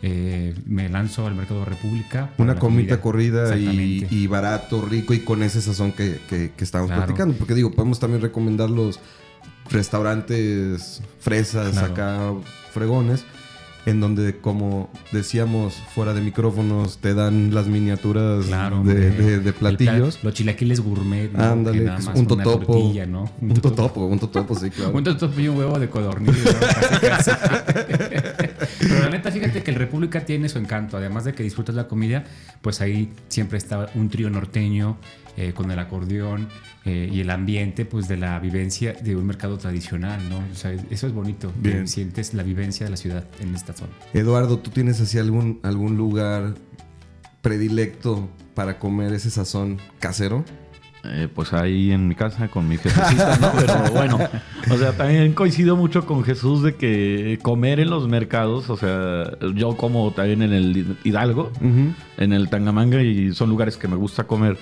eh, 0.03 0.55
me 0.67 0.89
lanzo 0.89 1.27
al 1.27 1.35
Mercado 1.35 1.65
República. 1.65 2.31
Una 2.39 2.57
comida 2.57 3.01
comida. 3.01 3.51
corrida 3.51 3.57
y, 3.57 4.27
barato, 4.27 4.83
rico 4.83 5.15
y 5.15 5.21
con 5.21 5.43
ese 5.43 5.61
sazón 5.63 5.93
que, 5.93 6.19
que, 6.29 6.53
que 6.57 6.65
estábamos 6.65 6.91
Claro. 6.91 7.07
platicando. 7.07 7.35
Porque 7.39 7.55
digo, 7.55 7.71
podemos 7.71 7.99
también 8.01 8.21
recomendar 8.23 8.69
los 8.71 9.01
restaurantes 9.71 11.01
fresas 11.21 11.71
Claro. 11.73 11.93
acá, 11.93 12.33
fregones, 12.73 13.25
en 13.87 14.01
donde, 14.01 14.39
como 14.39 14.91
decíamos 15.13 15.75
fuera 15.95 16.15
de 16.15 16.23
micrófonos, 16.23 16.99
te 16.99 17.13
dan 17.13 17.53
las 17.55 17.67
miniaturas 17.67 18.47
Claro, 18.47 18.83
de, 18.83 19.11
de- 19.11 19.41
de 19.41 19.53
platillos. 19.53 20.17
pla- 20.17 20.25
los 20.31 20.35
chilaquiles 20.35 20.81
gourmet. 20.81 21.31
¿no? 21.33 21.45
Ándale, 21.45 21.79
que 21.81 21.85
es 21.85 22.05
más 22.07 22.19
un 22.19 22.33
una 22.33 22.45
totopo. 22.45 22.93
¿no? 23.07 23.31
Un 23.43 23.55
totopo, 23.61 24.07
un 24.07 24.19
totopo, 24.19 24.55
sí, 24.59 24.71
claro. 24.71 24.93
Un 24.95 25.05
totopo 25.05 25.39
y 25.41 25.49
un 25.49 25.59
huevo 25.59 25.79
de 25.79 25.91
codorniz. 25.91 26.35
¿no? 26.45 26.51
Casi, 27.09 27.31
casi. 27.31 28.24
Pero 28.79 29.01
la 29.01 29.11
neta, 29.11 29.31
fíjate 29.31 29.63
que 29.63 29.71
el 29.71 29.77
República 29.77 30.25
tiene 30.25 30.49
su 30.49 30.59
encanto. 30.59 30.97
Además 30.97 31.25
de 31.25 31.35
que 31.35 31.43
disfrutas 31.43 31.75
la 31.75 31.89
comida, 31.89 32.25
pues 32.63 32.81
ahí 32.81 33.13
siempre 33.29 33.59
está 33.59 33.91
un 33.95 34.09
trío 34.09 34.31
norteño 34.31 34.99
eh, 35.37 35.53
con 35.53 35.71
el 35.71 35.79
acordeón 35.79 36.49
eh, 36.85 37.11
y 37.13 37.21
el 37.21 37.31
ambiente, 37.31 37.85
pues 37.85 38.07
de 38.07 38.17
la 38.17 38.39
vivencia 38.39 38.93
de 38.93 39.17
un 39.17 39.27
mercado 39.27 39.59
tradicional, 39.59 40.29
¿no? 40.29 40.39
O 40.39 40.55
sea, 40.55 40.73
eso 40.73 41.07
es 41.07 41.13
bonito. 41.13 41.53
Bien. 41.57 41.89
Sientes 41.89 42.35
la 42.35 42.43
vivencia 42.43 42.87
de 42.87 42.91
la 42.91 42.97
ciudad 42.97 43.25
en 43.41 43.55
esta 43.55 43.73
zona. 43.73 43.93
Eduardo, 44.13 44.59
¿tú 44.59 44.71
tienes 44.71 45.01
así 45.01 45.19
algún, 45.19 45.61
algún 45.63 45.97
lugar 45.97 46.55
predilecto 47.43 48.29
para 48.55 48.79
comer 48.79 49.13
ese 49.13 49.31
sazón 49.31 49.79
casero? 49.99 50.45
Eh, 51.07 51.29
pues 51.33 51.53
ahí 51.53 51.93
en 51.93 52.09
mi 52.09 52.15
casa 52.15 52.49
con 52.49 52.67
mi 52.67 52.79
Jesucita, 52.79 53.37
¿no? 53.39 53.53
Pero 53.59 53.93
bueno, 53.93 54.19
o 54.71 54.77
sea, 54.79 54.93
también 54.93 55.35
coincido 55.35 55.77
mucho 55.77 56.07
con 56.07 56.25
Jesús 56.25 56.63
de 56.63 56.77
que 56.77 57.39
comer 57.43 57.79
en 57.81 57.91
los 57.91 58.09
mercados, 58.09 58.71
o 58.71 58.77
sea, 58.77 59.37
yo 59.55 59.77
como 59.77 60.13
también 60.13 60.41
en 60.43 60.53
el 60.55 60.97
Hidalgo, 61.05 61.53
en 62.17 62.33
el 62.33 62.49
Tangamanga, 62.49 63.03
y 63.03 63.35
son 63.35 63.51
lugares 63.51 63.77
que 63.77 63.87
me 63.87 63.97
gusta 63.97 64.25
comer. 64.25 64.57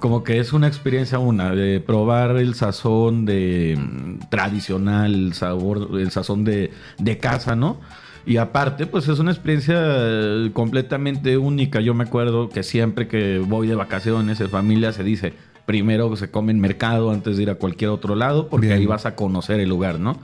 Como 0.00 0.24
que 0.24 0.40
es 0.40 0.52
una 0.52 0.66
experiencia 0.66 1.18
una, 1.18 1.54
de 1.54 1.80
probar 1.80 2.36
el 2.36 2.54
sazón 2.54 3.24
de 3.24 3.78
mm, 3.78 4.28
tradicional, 4.28 5.14
el 5.14 5.34
sabor, 5.34 5.88
el 5.98 6.10
sazón 6.10 6.44
de, 6.44 6.70
de 6.98 7.18
casa, 7.18 7.56
¿no? 7.56 7.80
Y 8.26 8.38
aparte, 8.38 8.86
pues 8.86 9.06
es 9.06 9.20
una 9.20 9.30
experiencia 9.30 9.76
eh, 9.78 10.50
completamente 10.52 11.38
única. 11.38 11.80
Yo 11.80 11.94
me 11.94 12.04
acuerdo 12.04 12.48
que 12.48 12.64
siempre 12.64 13.06
que 13.06 13.38
voy 13.38 13.68
de 13.68 13.76
vacaciones 13.76 14.40
en 14.40 14.50
familia 14.50 14.92
se 14.92 15.04
dice, 15.04 15.32
primero 15.66 16.14
se 16.16 16.30
come 16.30 16.52
en 16.52 16.60
mercado 16.60 17.10
antes 17.10 17.36
de 17.36 17.42
ir 17.42 17.50
a 17.50 17.56
cualquier 17.56 17.90
otro 17.90 18.14
lado, 18.14 18.48
porque 18.48 18.68
Bien. 18.68 18.78
ahí 18.78 18.86
vas 18.86 19.04
a 19.04 19.14
conocer 19.14 19.60
el 19.60 19.68
lugar, 19.68 19.98
¿no? 20.00 20.18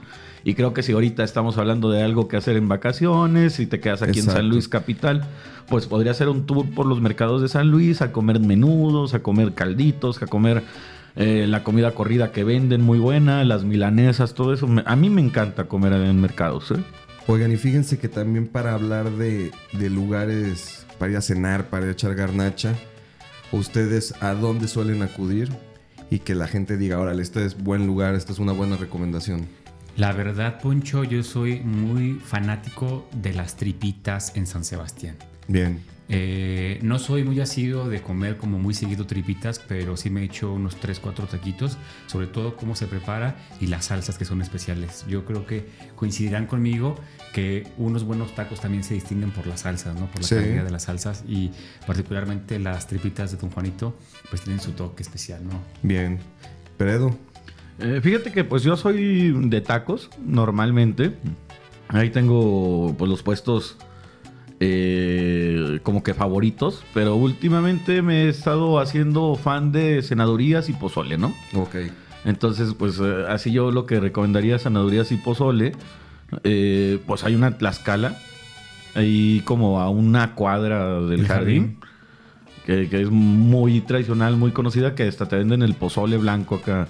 Y 0.45 0.55
creo 0.55 0.73
que 0.73 0.83
si 0.83 0.91
ahorita 0.91 1.23
estamos 1.23 1.57
hablando 1.57 1.89
de 1.91 2.01
algo 2.01 2.27
que 2.27 2.35
hacer 2.35 2.57
en 2.57 2.67
vacaciones, 2.67 3.53
si 3.53 3.65
te 3.65 3.79
quedas 3.79 4.01
aquí 4.01 4.19
en. 4.19 4.25
San 4.25 4.49
Luis 4.49 4.67
capital, 4.67 5.25
pues 5.69 5.87
podría 5.87 6.13
ser 6.13 6.27
un 6.27 6.45
tour 6.45 6.69
por 6.73 6.85
los 6.85 6.99
mercados 6.99 7.41
de 7.41 7.47
San 7.47 7.71
Luis, 7.71 8.01
a 8.01 8.11
comer 8.11 8.39
menudos, 8.39 9.13
a 9.13 9.19
comer 9.19 9.53
calditos, 9.53 10.21
a 10.21 10.27
comer 10.27 10.63
eh, 11.15 11.45
la 11.47 11.63
comida 11.63 11.91
corrida 11.91 12.31
que 12.31 12.43
venden 12.43 12.81
muy 12.81 12.99
buena, 12.99 13.43
las 13.45 13.63
milanesas, 13.63 14.33
todo 14.33 14.53
eso. 14.53 14.67
A 14.85 14.95
mí 14.95 15.09
me 15.09 15.21
encanta 15.21 15.65
comer 15.65 15.93
en 15.93 16.19
mercados, 16.19 16.71
¿eh? 16.71 16.83
Oigan, 17.27 17.53
y 17.53 17.57
fíjense 17.57 17.97
que 17.97 18.09
también 18.09 18.47
para 18.47 18.73
hablar 18.73 19.09
de, 19.11 19.51
de 19.71 19.89
lugares 19.89 20.85
para 20.99 21.11
ir 21.11 21.17
a 21.17 21.21
cenar, 21.21 21.69
para 21.69 21.83
ir 21.85 21.89
a 21.89 21.91
echar 21.93 22.15
garnacha, 22.15 22.73
ustedes 23.57 24.13
a 24.21 24.33
dónde 24.33 24.67
suelen 24.67 25.01
acudir 25.01 25.49
y 26.09 26.19
que 26.19 26.35
la 26.35 26.47
gente 26.47 26.77
diga, 26.77 26.99
órale, 26.99 27.21
este 27.21 27.45
es 27.45 27.61
buen 27.61 27.87
lugar, 27.87 28.15
esta 28.15 28.31
es 28.31 28.39
una 28.39 28.51
buena 28.51 28.77
recomendación. 28.77 29.47
La 29.95 30.11
verdad, 30.11 30.59
Poncho, 30.59 31.03
yo 31.03 31.21
soy 31.23 31.59
muy 31.59 32.13
fanático 32.15 33.07
de 33.15 33.33
las 33.33 33.55
tripitas 33.55 34.35
en 34.35 34.47
San 34.47 34.65
Sebastián. 34.65 35.15
Bien. 35.47 35.81
Eh, 36.15 36.77
no 36.83 36.99
soy 36.99 37.23
muy 37.23 37.39
asiduo 37.39 37.89
de 37.89 37.99
comer 38.01 38.37
como 38.37 38.59
muy 38.59 38.75
seguido 38.75 39.07
tripitas, 39.07 39.57
pero 39.57 39.97
sí 39.97 40.11
me 40.11 40.21
he 40.21 40.25
hecho 40.25 40.53
unos 40.53 40.75
3, 40.75 40.99
4 40.99 41.25
taquitos, 41.25 41.77
sobre 42.05 42.27
todo 42.27 42.55
cómo 42.55 42.75
se 42.75 42.85
prepara 42.85 43.35
y 43.59 43.65
las 43.65 43.85
salsas 43.85 44.19
que 44.19 44.23
son 44.25 44.39
especiales. 44.43 45.05
Yo 45.07 45.25
creo 45.25 45.47
que 45.47 45.65
coincidirán 45.95 46.45
conmigo 46.45 46.95
que 47.33 47.67
unos 47.77 48.03
buenos 48.03 48.35
tacos 48.35 48.61
también 48.61 48.83
se 48.83 48.93
distinguen 48.93 49.31
por 49.31 49.47
las 49.47 49.61
salsas, 49.61 49.99
¿no? 49.99 50.05
Por 50.05 50.21
la 50.21 50.27
Sí. 50.27 50.35
calidad 50.35 50.63
de 50.65 50.69
las 50.71 50.83
salsas 50.83 51.23
y 51.27 51.49
particularmente 51.87 52.59
las 52.59 52.85
tripitas 52.85 53.31
de 53.31 53.37
Don 53.37 53.49
Juanito, 53.49 53.97
pues 54.29 54.43
tienen 54.43 54.61
su 54.61 54.73
toque 54.73 55.01
especial, 55.01 55.43
¿no? 55.43 55.59
Bien. 55.81 56.19
Peredo. 56.77 57.17
Eh, 57.79 58.01
fíjate 58.03 58.31
que 58.31 58.43
pues 58.43 58.61
yo 58.61 58.77
soy 58.77 59.31
de 59.49 59.61
tacos 59.61 60.11
normalmente. 60.23 61.13
Ahí 61.87 62.11
tengo 62.11 62.93
pues 62.99 63.09
los 63.09 63.23
puestos 63.23 63.77
eh, 64.65 65.81
como 65.83 66.03
que 66.03 66.13
favoritos, 66.13 66.85
pero 66.93 67.17
últimamente 67.17 68.01
me 68.01 68.23
he 68.23 68.29
estado 68.29 68.79
haciendo 68.79 69.35
fan 69.35 69.73
de 69.73 70.01
senadurías 70.01 70.69
y 70.69 70.73
pozole, 70.73 71.17
¿no? 71.17 71.33
Ok. 71.53 71.75
Entonces 72.23 72.73
pues 72.73 72.97
eh, 73.03 73.25
así 73.27 73.51
yo 73.51 73.71
lo 73.71 73.85
que 73.85 73.99
recomendaría 73.99 74.57
senadurías 74.59 75.11
y 75.11 75.17
pozole, 75.17 75.73
eh, 76.45 76.97
pues 77.05 77.25
hay 77.25 77.35
una 77.35 77.57
Tlaxcala, 77.57 78.17
ahí 78.95 79.41
como 79.43 79.81
a 79.81 79.89
una 79.89 80.33
cuadra 80.33 81.01
del 81.01 81.09
¿Del 81.09 81.27
jardín. 81.27 81.79
Que, 82.65 82.87
que 82.87 83.01
es 83.01 83.09
muy 83.09 83.81
tradicional, 83.81 84.37
muy 84.37 84.51
conocida, 84.51 84.95
que 84.95 85.03
hasta 85.03 85.27
te 85.27 85.35
venden 85.35 85.63
el 85.63 85.73
pozole 85.73 86.15
blanco 86.15 86.55
acá, 86.55 86.87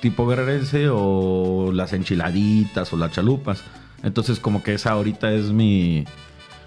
tipo 0.00 0.26
guerrerense, 0.26 0.88
o 0.90 1.70
las 1.72 1.92
enchiladitas 1.92 2.92
o 2.92 2.96
las 2.96 3.12
chalupas. 3.12 3.62
Entonces, 4.02 4.40
como 4.40 4.64
que 4.64 4.74
esa 4.74 4.90
ahorita 4.90 5.32
es 5.32 5.52
mi, 5.52 6.04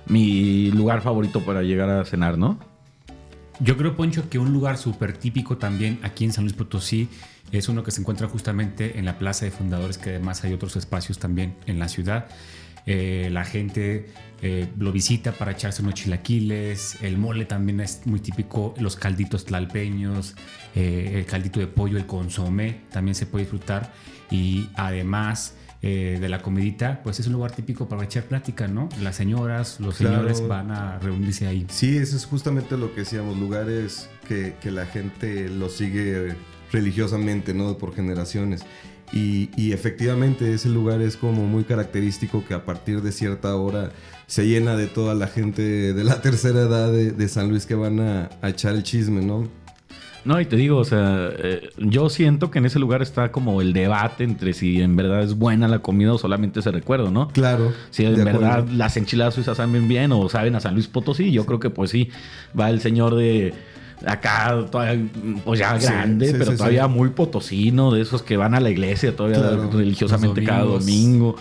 mi 0.10 0.72
lugar 0.72 1.02
favorito 1.02 1.42
para 1.42 1.62
llegar 1.64 1.90
a 1.90 2.06
cenar, 2.06 2.38
¿no? 2.38 2.60
Yo 3.60 3.76
creo, 3.76 3.96
Poncho, 3.96 4.30
que 4.30 4.38
un 4.38 4.54
lugar 4.54 4.78
súper 4.78 5.18
típico 5.18 5.58
también 5.58 6.00
aquí 6.04 6.26
en 6.26 6.32
San 6.32 6.44
Luis 6.44 6.54
Potosí 6.54 7.10
es 7.52 7.70
uno 7.70 7.84
que 7.84 7.92
se 7.92 8.02
encuentra 8.02 8.28
justamente 8.28 9.00
en 9.00 9.06
la 9.06 9.18
Plaza 9.18 9.46
de 9.46 9.52
Fundadores, 9.52 9.98
que 9.98 10.12
además 10.12 10.44
hay 10.44 10.54
otros 10.54 10.76
espacios 10.76 11.18
también 11.18 11.56
en 11.66 11.80
la 11.80 11.88
ciudad. 11.88 12.28
Eh, 12.86 13.30
la 13.32 13.44
gente 13.44 14.08
eh, 14.42 14.68
lo 14.78 14.94
visita 14.94 15.34
para 15.34 15.52
echarse 15.52 15.82
unos 15.82 15.96
chilaquiles, 15.96 17.02
el 17.02 17.18
mole 17.18 17.44
también 17.46 17.82
es 17.82 18.02
muy 18.06 18.22
típico, 18.22 18.74
los 18.80 18.96
calditos 18.96 19.44
tlalpeños, 19.44 20.36
eh, 20.74 21.16
el 21.16 21.26
caldito 21.26 21.60
de 21.60 21.68
pollo, 21.68 21.98
el 21.98 22.06
consomé 22.06 22.82
también 22.92 23.16
se 23.16 23.26
puede 23.26 23.44
disfrutar 23.44 23.92
y 24.32 24.70
además 24.76 25.56
eh, 25.90 26.18
de 26.20 26.28
la 26.28 26.42
comidita, 26.42 27.00
pues 27.02 27.20
es 27.22 27.28
un 27.28 27.34
lugar 27.34 27.52
típico 27.54 27.88
para 27.88 28.04
echar 28.04 28.24
plática, 28.24 28.68
¿no? 28.68 28.90
Las 29.02 29.16
señoras, 29.16 29.80
los 29.80 29.96
Claro. 29.96 30.18
señores 30.18 30.46
van 30.46 30.72
a 30.72 31.00
reunirse 31.00 31.48
ahí. 31.48 31.66
Sí, 31.70 31.96
eso 31.98 32.18
es 32.18 32.26
justamente 32.26 32.76
lo 32.78 32.94
que 32.94 33.02
decíamos, 33.02 33.38
lugares 33.38 34.10
que, 34.28 34.56
que 34.62 34.70
la 34.70 34.86
gente 34.86 35.48
los 35.50 35.72
sigue 35.78 36.36
religiosamente, 36.74 37.54
¿no? 37.54 37.78
Por 37.78 37.96
generaciones. 37.96 38.62
Y, 39.14 39.50
y 39.56 39.72
efectivamente 39.72 40.54
ese 40.54 40.68
lugar 40.68 41.02
es 41.02 41.16
como 41.16 41.48
muy 41.48 41.64
característico 41.64 42.44
que 42.46 42.54
a 42.54 42.66
partir 42.66 43.02
de 43.02 43.14
cierta 43.14 43.56
hora 43.56 43.92
se 44.28 44.46
llena 44.46 44.76
de 44.76 44.88
toda 44.88 45.16
la 45.16 45.28
gente 45.28 45.94
de 45.94 46.04
la 46.04 46.22
tercera 46.22 46.64
edad 46.64 46.92
de, 46.92 47.12
de 47.12 47.28
San 47.30 47.48
Luis 47.48 47.66
que 47.66 47.76
van 47.76 48.02
a, 48.02 48.30
a 48.42 48.50
echar 48.50 48.76
el 48.76 48.84
chisme, 48.84 49.22
¿no? 49.22 49.48
No, 50.28 50.42
y 50.42 50.46
te 50.46 50.58
digo, 50.58 50.78
o 50.78 50.84
sea, 50.84 51.30
eh, 51.38 51.70
yo 51.78 52.10
siento 52.10 52.52
que 52.52 52.60
en 52.60 52.66
ese 52.66 52.80
lugar 52.80 53.02
está 53.02 53.32
como 53.32 53.62
el 53.62 53.72
debate 53.72 54.26
entre 54.26 54.52
si 54.52 54.82
en 54.82 54.98
verdad 54.98 55.24
es 55.24 55.36
buena 55.38 55.70
la 55.70 55.80
comida 55.80 56.14
o 56.14 56.18
solamente 56.18 56.60
ese 56.60 56.70
recuerdo, 56.72 57.12
¿no? 57.12 57.30
Claro. 57.30 57.72
Si 57.92 58.04
en 58.04 58.16
de 58.16 58.26
verdad 58.26 58.52
acuerdo. 58.60 58.74
las 58.76 58.98
enchiladas 58.98 59.36
suizas 59.36 59.56
saben 59.56 59.88
bien 59.88 60.12
o 60.12 60.28
saben 60.28 60.54
a 60.56 60.60
San 60.60 60.74
Luis 60.74 60.88
Potosí, 60.88 61.32
yo 61.32 61.46
creo 61.46 61.62
que 61.62 61.70
pues 61.70 61.92
sí, 61.92 62.10
va 62.60 62.70
el 62.70 62.82
señor 62.82 63.16
de 63.16 63.54
acá, 64.06 64.66
todavía, 64.70 65.06
pues 65.46 65.60
ya 65.60 65.80
Sí, 65.80 65.88
grande, 65.88 66.28
sí, 66.28 66.36
pero 66.38 66.52
sí, 66.52 66.58
todavía 66.58 66.84
sí. 66.84 66.90
muy 66.90 67.10
potosino, 67.12 67.92
de 67.94 68.02
esos 68.02 68.22
que 68.22 68.36
van 68.38 68.54
a 68.54 68.60
la 68.60 68.70
iglesia 68.70 69.16
todavía 69.16 69.40
Claro. 69.40 69.70
religiosamente 69.72 70.44
cada 70.44 70.64
domingo. 70.64 71.36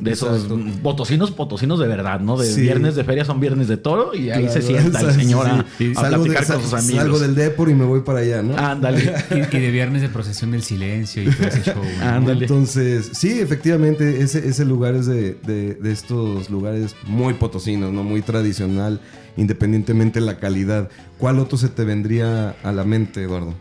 De 0.00 0.12
esos 0.12 0.44
Exacto. 0.44 0.58
potosinos, 0.82 1.30
potosinos 1.30 1.78
de 1.78 1.86
verdad, 1.86 2.20
¿no? 2.20 2.38
De 2.38 2.46
Sí. 2.46 2.62
viernes 2.62 2.94
de 2.94 3.04
feria 3.04 3.24
son 3.24 3.38
viernes 3.38 3.68
de 3.68 3.76
toro 3.76 4.14
y 4.14 4.30
ahí 4.30 4.48
se 4.48 4.62
sienta 4.62 5.00
el 5.00 5.10
sí, 5.12 5.20
señor 5.20 5.46
a, 5.46 5.64
sí. 5.76 5.92
a 5.94 6.00
Salgo 6.00 6.24
de- 6.24 6.30
platicar 6.30 6.54
con 6.56 6.62
sus 6.64 6.72
amigos. 6.74 6.96
Salgo 7.02 7.18
del 7.18 7.34
Depor 7.34 7.68
y 7.68 7.74
me 7.74 7.84
voy 7.84 8.00
para 8.00 8.20
allá, 8.20 8.42
¿no? 8.42 8.56
Ándale. 8.56 9.12
Y, 9.30 9.56
y 9.56 9.60
de 9.60 9.70
viernes 9.70 10.00
de 10.02 10.08
procesión 10.08 10.52
del 10.52 10.62
silencio 10.62 11.22
y 11.22 11.30
todo 11.30 11.46
ese 11.48 11.62
show. 11.62 11.82
¿no? 12.00 12.04
Ándale. 12.08 12.46
Entonces, 12.46 13.10
sí, 13.12 13.40
efectivamente, 13.40 14.22
ese, 14.22 14.48
ese 14.48 14.64
lugar 14.64 14.94
es 14.94 15.06
de, 15.06 15.34
de- 15.46 15.74
de 15.74 15.92
estos 15.92 16.48
lugares 16.50 16.96
muy 17.06 17.34
potosinos, 17.34 17.92
¿no? 17.92 18.02
Muy 18.02 18.22
tradicional, 18.22 19.00
independientemente 19.36 20.20
de 20.20 20.26
la 20.26 20.38
calidad. 20.38 20.88
¿Cuál 21.18 21.38
otro 21.38 21.58
se 21.58 21.68
te 21.68 21.84
vendría 21.84 22.56
a 22.62 22.72
la 22.72 22.84
mente, 22.84 23.22
Eduardo? 23.22 23.54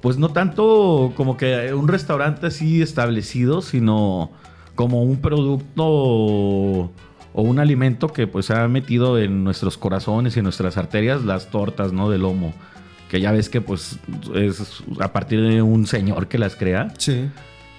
Pues 0.00 0.16
no 0.18 0.30
tanto 0.32 1.12
como 1.16 1.36
que 1.36 1.72
un 1.72 1.86
restaurante 1.86 2.46
así 2.48 2.82
establecido, 2.82 3.62
sino 3.62 4.32
como 4.74 5.02
un 5.02 5.16
producto 5.18 5.84
o 5.84 6.90
un 7.34 7.58
alimento 7.58 8.08
que 8.08 8.26
pues 8.26 8.46
se 8.46 8.54
ha 8.54 8.68
metido 8.68 9.18
en 9.18 9.44
nuestros 9.44 9.78
corazones 9.78 10.36
y 10.36 10.40
en 10.40 10.44
nuestras 10.44 10.76
arterias, 10.76 11.24
las 11.24 11.50
tortas, 11.50 11.92
¿no? 11.92 12.10
De 12.10 12.18
lomo. 12.18 12.52
Que 13.08 13.20
ya 13.20 13.32
ves 13.32 13.48
que 13.48 13.60
pues 13.60 13.98
es 14.34 14.82
a 15.00 15.12
partir 15.12 15.42
de 15.42 15.62
un 15.62 15.86
señor 15.86 16.28
que 16.28 16.38
las 16.38 16.56
crea. 16.56 16.92
Sí. 16.98 17.26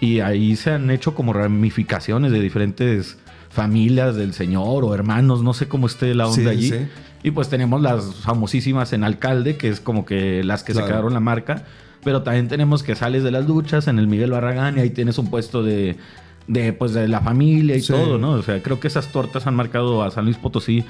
Y 0.01 0.19
ahí 0.19 0.55
se 0.55 0.71
han 0.71 0.89
hecho 0.91 1.15
como 1.15 1.33
ramificaciones 1.33 2.31
de 2.31 2.39
diferentes 2.39 3.17
familias 3.49 4.15
del 4.15 4.33
señor 4.33 4.83
o 4.83 4.93
hermanos, 4.95 5.43
no 5.43 5.53
sé 5.53 5.67
cómo 5.67 5.85
esté 5.87 6.13
la 6.15 6.27
onda 6.27 6.35
Sí, 6.41 6.47
allí. 6.57 6.69
sí. 6.69 6.77
Y 7.21 7.31
pues 7.31 7.47
tenemos 7.49 7.81
las 7.81 8.15
famosísimas 8.15 8.91
en 8.93 9.03
Alcalde, 9.03 9.55
que 9.55 9.69
es 9.69 9.79
como 9.79 10.05
que 10.05 10.43
las 10.43 10.63
que 10.63 10.73
Claro. 10.73 10.87
se 10.87 10.91
quedaron 10.91 11.13
la 11.13 11.19
marca. 11.19 11.63
Pero 12.03 12.21
también 12.23 12.49
tenemos 12.49 12.83
que 12.83 12.95
sales 12.95 13.23
de 13.23 13.31
las 13.31 13.47
luchas 13.47 13.87
en 13.87 13.97
el 13.97 14.07
Miguel 14.07 14.31
Barragán 14.31 14.77
y 14.77 14.81
ahí 14.81 14.89
tienes 14.89 15.17
un 15.19 15.27
puesto 15.29 15.63
de, 15.63 15.95
de, 16.47 16.73
pues, 16.73 16.93
de 16.93 17.07
la 17.07 17.21
familia 17.21 17.75
y 17.75 17.81
Sí. 17.81 17.93
todo, 17.93 18.17
¿no? 18.17 18.31
O 18.31 18.41
sea, 18.43 18.61
creo 18.61 18.79
que 18.79 18.87
esas 18.87 19.11
tortas 19.11 19.47
han 19.47 19.55
marcado 19.55 20.03
a 20.03 20.11
San 20.11 20.25
Luis 20.25 20.37
Potosí 20.37 20.83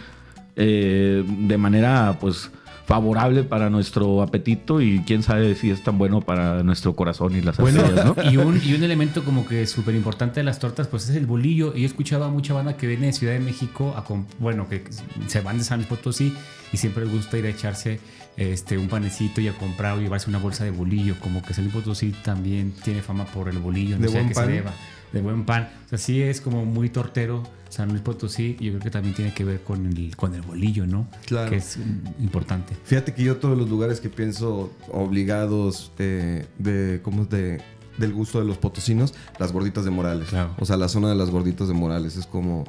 eh, 0.55 1.23
de 1.27 1.57
manera, 1.57 2.17
pues, 2.19 2.51
favorable 2.85 3.43
para 3.43 3.69
nuestro 3.69 4.21
apetito 4.21 4.81
y 4.81 4.99
quién 5.07 5.23
sabe 5.23 5.55
si 5.55 5.71
es 5.71 5.81
tan 5.83 5.97
bueno 5.97 6.19
para 6.19 6.63
nuestro 6.63 6.93
corazón 6.97 7.33
y 7.33 7.41
las 7.41 7.55
Bueno, 7.55 7.79
arterias, 7.79 8.05
¿no? 8.05 8.15
y, 8.31 8.35
un, 8.35 8.59
y 8.65 8.73
un 8.73 8.83
elemento 8.83 9.23
como 9.23 9.45
que 9.47 9.65
súper 9.67 9.95
importante 9.95 10.41
de 10.41 10.43
las 10.43 10.59
tortas, 10.59 10.87
pues 10.87 11.07
es 11.09 11.15
el 11.15 11.25
bolillo. 11.25 11.69
Y 11.75 11.79
yo 11.79 11.83
he 11.83 11.85
escuchado 11.85 12.25
a 12.25 12.29
mucha 12.29 12.53
banda 12.53 12.75
que 12.75 12.85
viene 12.85 13.05
de 13.07 13.13
Ciudad 13.13 13.33
de 13.33 13.39
México, 13.39 13.93
a 13.95 14.03
bueno, 14.39 14.67
que 14.67 14.83
se 15.27 15.39
van 15.41 15.59
de 15.59 15.63
San 15.63 15.77
Luis 15.79 15.87
Potosí 15.87 16.33
y 16.73 16.77
siempre 16.77 17.05
les 17.05 17.13
gusta 17.13 17.37
ir 17.37 17.45
a 17.45 17.49
echarse 17.49 17.99
este, 18.35 18.77
un 18.77 18.89
panecito 18.89 19.39
y 19.39 19.47
a 19.47 19.53
comprar 19.53 19.97
o 19.97 20.01
llevarse 20.01 20.29
una 20.29 20.39
bolsa 20.39 20.65
de 20.65 20.71
bolillo. 20.71 21.15
Como 21.21 21.41
que 21.41 21.53
San 21.53 21.63
Luis 21.63 21.73
Potosí 21.75 22.11
también 22.23 22.73
tiene 22.83 23.01
fama 23.01 23.23
por 23.25 23.47
el 23.47 23.59
bolillo, 23.59 23.95
no 23.95 24.01
¿De 24.03 24.09
sé 24.09 24.19
a 24.19 24.27
qué 24.27 24.33
pan? 24.35 24.45
se 24.45 24.51
deba. 24.51 24.73
De 25.13 25.21
buen 25.21 25.45
pan. 25.45 25.69
O 25.85 25.89
sea, 25.89 25.97
sí 25.97 26.21
es 26.21 26.41
como 26.41 26.65
muy 26.65 26.89
tortero 26.89 27.43
San 27.69 27.89
Luis 27.89 28.01
Potosí 28.01 28.57
y 28.59 28.65
yo 28.65 28.71
creo 28.73 28.81
que 28.81 28.89
también 28.91 29.15
tiene 29.15 29.33
que 29.33 29.43
ver 29.45 29.61
con 29.61 29.85
el, 29.85 30.15
con 30.15 30.33
el 30.35 30.41
bolillo, 30.41 30.85
¿no? 30.87 31.07
Claro. 31.25 31.49
Que 31.51 31.57
es 31.57 31.77
importante. 32.19 32.75
Fíjate 32.83 33.13
que 33.13 33.23
yo 33.23 33.37
todos 33.37 33.57
los 33.57 33.69
lugares 33.69 33.99
que 34.01 34.09
pienso 34.09 34.71
obligados 34.91 35.91
eh, 35.99 36.45
de, 36.57 36.99
¿cómo 37.03 37.23
es? 37.23 37.29
de 37.29 37.61
del 37.97 38.11
gusto 38.11 38.39
de 38.39 38.45
los 38.45 38.57
potosinos, 38.57 39.13
las 39.37 39.51
gorditas 39.53 39.85
de 39.85 39.91
Morales. 39.91 40.29
O 40.57 40.65
sea, 40.65 40.77
la 40.77 40.87
zona 40.89 41.09
de 41.09 41.15
las 41.15 41.29
gorditas 41.29 41.67
de 41.67 41.75
Morales 41.75 42.15
es 42.17 42.25
como 42.25 42.63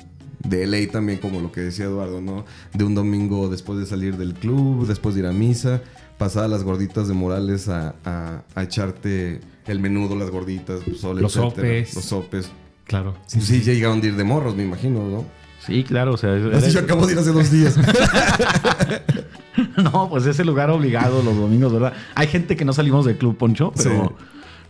de 0.46 0.66
ley 0.66 0.87
también, 0.87 1.18
como 1.18 1.40
lo 1.40 1.50
que 1.50 1.62
decía 1.62 1.87
Eduardo, 1.87 2.20
¿no? 2.20 2.44
De 2.74 2.85
un 2.85 2.94
domingo 2.94 3.48
después 3.48 3.78
de 3.78 3.87
salir 3.87 4.18
del 4.18 4.35
club, 4.35 4.87
después 4.87 5.14
de 5.14 5.22
ir 5.22 5.26
a 5.26 5.33
misa, 5.33 5.80
pasar 6.18 6.44
a 6.44 6.48
las 6.48 6.62
gorditas 6.62 7.09
de 7.09 7.14
Morales 7.14 7.68
a, 7.70 7.94
a- 8.04 8.42
a 8.54 8.62
echarte 8.62 9.40
el 9.66 9.81
menudo, 9.81 10.14
las 10.16 10.31
gorditas, 10.31 10.81
pozole, 10.81 11.20
Los 11.22 11.37
etcétera. 11.37 11.55
sopes. 11.68 11.94
Los 11.94 12.05
sopes. 12.05 12.50
Claro. 12.87 13.14
Sí, 13.27 13.40
sí, 13.40 13.62
ya 13.62 13.72
llegaron 13.72 14.00
de 14.00 14.09
ir 14.09 14.16
de 14.16 14.24
morros, 14.24 14.55
me 14.57 14.64
imagino, 14.64 15.09
¿no? 15.09 15.24
Sí, 15.66 15.83
claro, 15.85 16.12
o 16.12 16.16
sea... 16.18 16.35
Así 16.53 16.70
yo 16.70 16.81
acabo 16.81 17.07
de 17.07 17.14
ir 17.14 17.18
hace 17.18 17.33
dos 17.33 17.50
días. 17.50 17.77
No, 19.77 20.09
pues 20.09 20.27
ese 20.27 20.44
lugar 20.44 20.70
obligado 20.70 21.22
los 21.22 21.37
domingos, 21.37 21.72
¿verdad? 21.72 21.92
Hay 22.16 22.27
gente 22.27 22.57
que 22.57 22.64
no 22.64 22.72
salimos 22.72 23.05
del 23.05 23.16
Club 23.16 23.37
Poncho, 23.37 23.72
pero 23.77 24.16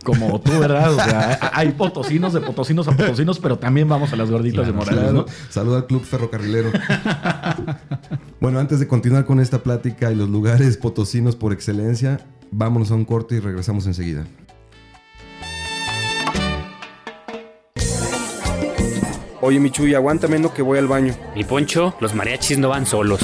como 0.03 0.39
tú, 0.39 0.51
¿verdad? 0.59 0.93
O 0.93 0.95
sea, 0.95 1.39
hay 1.53 1.71
potosinos 1.71 2.33
de 2.33 2.41
potosinos 2.41 2.87
a 2.87 2.91
potosinos, 2.95 3.39
pero 3.39 3.57
también 3.57 3.89
vamos 3.89 4.13
a 4.13 4.15
las 4.15 4.29
gorditas 4.29 4.67
de 4.67 4.73
Morales, 4.73 4.99
Claro. 5.01 5.13
¿no? 5.13 5.25
Saluda 5.49 5.77
al 5.77 5.85
Club 5.87 6.03
Ferrocarrilero. 6.03 6.71
bueno, 8.39 8.59
antes 8.59 8.79
de 8.79 8.87
continuar 8.87 9.25
con 9.25 9.39
esta 9.39 9.63
plática 9.63 10.11
y 10.11 10.15
los 10.15 10.29
lugares 10.29 10.77
potosinos 10.77 11.35
por 11.35 11.51
excelencia, 11.51 12.19
vámonos 12.51 12.91
a 12.91 12.95
un 12.95 13.05
corte 13.05 13.35
y 13.35 13.39
regresamos 13.39 13.87
enseguida. 13.87 14.25
Oye, 19.47 19.59
Michuy, 19.59 19.93
aguántame 19.93 20.39
no 20.39 20.51
que 20.51 20.63
voy 20.63 20.79
al 20.79 20.87
baño. 20.87 21.15
Mi 21.35 21.43
poncho, 21.43 21.95
los 21.99 22.15
mariachis 22.15 22.57
no 22.57 22.69
van 22.69 22.87
solos. 22.87 23.21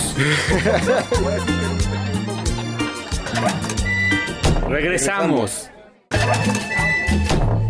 Regresamos. 4.70 5.72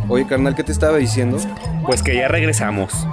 Oye, 0.10 0.28
carnal, 0.28 0.54
¿qué 0.54 0.66
te 0.66 0.74
estaba 0.74 0.98
diciendo? 0.98 1.38
Pues 1.86 2.04
que 2.04 2.14
ya 2.14 2.28
regresamos. 2.28 3.08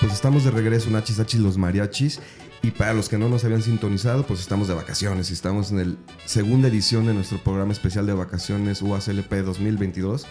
Pues 0.00 0.14
estamos 0.14 0.44
de 0.44 0.50
regreso, 0.50 0.88
Nachis 0.88 1.20
Achis 1.20 1.40
los 1.40 1.58
mariachis. 1.58 2.22
Y 2.62 2.70
para 2.70 2.94
los 2.94 3.10
que 3.10 3.18
no 3.18 3.28
nos 3.28 3.44
habían 3.44 3.60
sintonizado, 3.60 4.26
pues 4.26 4.40
estamos 4.40 4.68
de 4.68 4.74
vacaciones. 4.74 5.28
y 5.28 5.34
Estamos 5.34 5.70
en 5.70 5.76
la 5.76 5.96
segunda 6.24 6.68
edición 6.68 7.06
de 7.06 7.12
nuestro 7.12 7.36
programa 7.36 7.72
especial 7.72 8.06
de 8.06 8.14
vacaciones 8.14 8.80
UACLP 8.80 9.30
2022. 9.44 10.26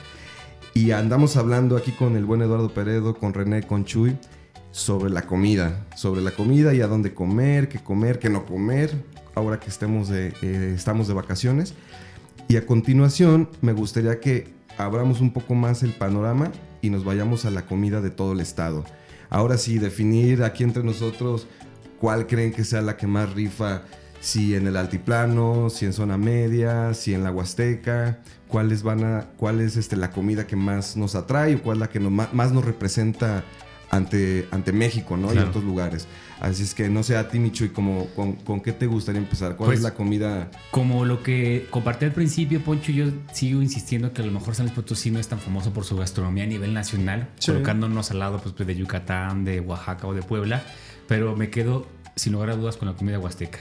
Y 0.75 0.89
andamos 0.89 1.37
hablando 1.37 1.77
aquí 1.77 1.91
con 1.91 2.15
el 2.15 2.25
buen 2.25 2.41
Eduardo 2.41 2.73
Peredo, 2.73 3.15
con 3.15 3.35
René, 3.35 3.61
con 3.61 3.85
Chuy, 3.85 4.17
sobre 4.71 5.11
la 5.11 5.21
comida. 5.21 5.85
Sobre 5.95 6.21
la 6.21 6.31
comida 6.31 6.73
y 6.73 6.81
a 6.81 6.87
dónde 6.87 7.13
comer, 7.13 7.69
qué 7.69 7.77
comer, 7.77 8.17
qué 8.17 8.29
no 8.29 8.43
comer, 8.45 8.91
ahora 9.35 9.59
que 9.59 9.69
estemos 9.69 10.09
eh, 10.09 10.33
estamos 10.75 11.07
de 11.07 11.13
vacaciones. 11.13 11.75
Y 12.47 12.57
a 12.57 12.65
continuación, 12.65 13.49
me 13.61 13.71
gustaría 13.71 14.19
que 14.19 14.51
abramos 14.79 15.21
un 15.21 15.31
poco 15.31 15.53
más 15.53 15.83
el 15.83 15.91
panorama 15.91 16.51
y 16.81 16.89
nos 16.89 17.05
vayamos 17.05 17.45
a 17.45 17.51
la 17.51 17.67
comida 17.67 18.01
de 18.01 18.09
todo 18.09 18.33
el 18.33 18.39
estado. 18.39 18.83
Ahora 19.29 19.57
sí, 19.57 19.77
definir 19.77 20.43
aquí 20.43 20.63
entre 20.63 20.83
nosotros 20.83 21.47
cuál 21.99 22.25
creen 22.25 22.51
que 22.51 22.63
sea 22.63 22.81
la 22.81 22.97
que 22.97 23.05
más 23.05 23.31
rifa, 23.33 23.83
si 24.23 24.55
en 24.55 24.67
el 24.67 24.77
altiplano, 24.77 25.69
si 25.69 25.85
en 25.85 25.91
zona 25.91 26.17
media, 26.17 26.93
si 26.93 27.13
en 27.13 27.23
la 27.25 27.31
Huasteca, 27.31 28.19
cuáles 28.47 28.81
van 28.81 29.03
a, 29.03 29.25
cuál 29.35 29.59
es 29.59 29.75
este, 29.75 29.97
la 29.97 30.11
comida 30.11 30.47
que 30.47 30.55
más 30.55 30.95
nos 30.95 31.15
atrae 31.15 31.55
o 31.55 31.61
cuál 31.61 31.77
es 31.77 31.81
la 31.81 31.89
que 31.89 31.99
nos- 31.99 32.33
más 32.33 32.51
nos 32.53 32.63
representa 32.63 33.43
ante, 33.91 34.47
ante 34.51 34.71
México, 34.71 35.17
¿no? 35.17 35.33
Y 35.33 35.37
otros 35.39 35.63
lugares. 35.65 36.07
Así 36.39 36.63
es 36.63 36.73
que 36.73 36.87
no 36.89 37.03
sé 37.03 37.17
a 37.17 37.27
ti, 37.29 37.37
Micho, 37.37 37.65
y 37.65 37.69
como, 37.69 38.07
con, 38.15 38.33
con 38.33 38.61
qué 38.61 38.71
te 38.71 38.87
gustaría 38.87 39.19
empezar? 39.19 39.55
¿Cuál 39.57 39.67
Pues, 39.67 39.79
es 39.79 39.83
la 39.83 39.93
comida? 39.93 40.49
Como 40.71 41.03
lo 41.05 41.21
que 41.21 41.67
compartí 41.69 42.05
al 42.05 42.11
principio, 42.13 42.61
Poncho, 42.61 42.91
yo 42.93 43.07
sigo 43.33 43.61
insistiendo 43.61 44.13
que 44.13 44.21
a 44.21 44.25
lo 44.25 44.31
mejor 44.31 44.55
San 44.55 44.65
Luis 44.67 44.75
Potosí 44.75 45.11
no 45.11 45.19
es 45.19 45.27
tan 45.27 45.39
famoso 45.39 45.73
por 45.73 45.83
su 45.83 45.95
gastronomía 45.97 46.45
a 46.45 46.47
nivel 46.47 46.73
nacional, 46.73 47.27
Sí. 47.39 47.51
colocándonos 47.51 48.09
al 48.11 48.19
lado 48.19 48.39
pues, 48.41 48.55
de 48.65 48.75
Yucatán, 48.75 49.43
de 49.45 49.59
Oaxaca 49.59 50.07
o 50.07 50.13
de 50.13 50.23
Puebla, 50.23 50.63
pero 51.09 51.35
me 51.35 51.49
quedo 51.49 51.85
sin 52.15 52.31
lugar 52.33 52.49
a 52.51 52.55
dudas 52.55 52.77
con 52.77 52.87
la 52.87 52.95
comida 52.95 53.19
huasteca. 53.19 53.59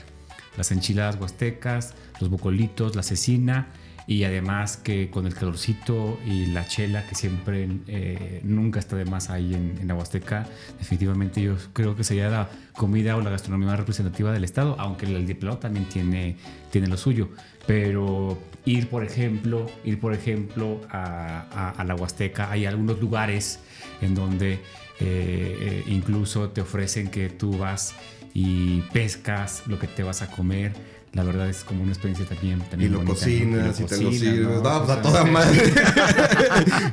Las 0.56 0.72
enchiladas 0.72 1.16
huastecas, 1.16 1.94
los 2.20 2.30
bocolitos, 2.30 2.96
la 2.96 3.02
cecina 3.02 3.68
y 4.06 4.24
además 4.24 4.76
que 4.76 5.10
con 5.10 5.26
el 5.26 5.34
calorcito 5.34 6.18
y 6.26 6.46
la 6.46 6.66
chela 6.66 7.06
que 7.06 7.14
siempre 7.14 7.68
eh, 7.86 8.40
nunca 8.42 8.80
está 8.80 8.96
de 8.96 9.04
más 9.04 9.30
ahí 9.30 9.54
en, 9.54 9.86
la 9.86 9.94
Huasteca, 9.94 10.46
definitivamente 10.78 11.40
yo 11.40 11.56
creo 11.72 11.94
que 11.94 12.02
sería 12.02 12.28
la 12.28 12.50
comida 12.76 13.16
o 13.16 13.20
la 13.20 13.30
gastronomía 13.30 13.68
más 13.68 13.78
representativa 13.78 14.32
del 14.32 14.44
estado, 14.44 14.76
aunque 14.78 15.06
el 15.06 15.16
altiplano 15.16 15.58
también 15.58 15.88
tiene, 15.88 16.36
tiene 16.70 16.88
lo 16.88 16.96
suyo. 16.96 17.30
Pero 17.66 18.38
ir, 18.64 18.88
por 18.88 19.04
ejemplo, 19.04 19.70
ir, 19.84 20.00
por 20.00 20.14
ejemplo, 20.14 20.80
a 20.90 21.84
la 21.86 21.94
Huasteca, 21.94 22.50
hay 22.50 22.66
algunos 22.66 23.00
lugares 23.00 23.60
en 24.00 24.16
donde 24.16 24.54
eh, 24.54 25.56
eh, 25.60 25.84
incluso 25.88 26.50
te 26.50 26.60
ofrecen 26.60 27.08
que 27.10 27.28
tú 27.28 27.58
vas 27.58 27.94
y 28.34 28.80
pescas 28.92 29.62
lo 29.66 29.78
que 29.78 29.86
te 29.86 30.02
vas 30.02 30.22
a 30.22 30.28
comer. 30.28 30.72
La 31.12 31.24
verdad 31.24 31.46
es 31.50 31.62
como 31.62 31.82
una 31.82 31.92
experiencia 31.92 32.24
también, 32.24 32.58
Y 32.58 32.70
también 32.70 32.92
lo 32.92 32.98
bonita, 32.98 33.12
¿no? 33.12 33.20
cocinas 33.20 33.80
y, 33.80 33.84
te 33.84 33.96
lo 33.98 34.12
sirves. 34.12 34.62
¿no? 34.62 34.62
Pues 34.62 34.90
a 34.96 35.02
toda 35.02 35.24
madre. 35.26 35.72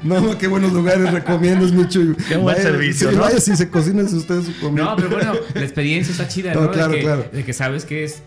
no, 0.04 0.19
no, 0.21 0.38
qué 0.38 0.47
buenos 0.47 0.73
lugares 0.73 1.10
recomiendas 1.13 1.71
mucho. 1.71 2.02
Qué 2.28 2.36
buen 2.36 2.58
servicio, 2.58 3.12
sí, 3.12 3.15
¿no? 3.15 3.21
Vaya 3.21 3.39
si 3.39 3.56
se 3.56 3.69
cocinan 3.69 4.06
ustedes 4.06 4.47
su 4.47 4.60
comida. 4.60 4.84
No, 4.84 4.95
pero 4.97 5.10
bueno, 5.10 5.34
la 5.54 5.62
experiencia 5.62 6.12
está 6.12 6.28
chida, 6.28 6.54
No, 6.54 6.63
¿no? 6.63 6.71
claro, 6.71 6.91
de, 6.91 6.97
que, 6.97 7.04
claro. 7.04 7.25
de 7.32 7.45
que 7.45 7.54
sabes 7.54 7.86
que 7.86 8.04
es 8.04 8.21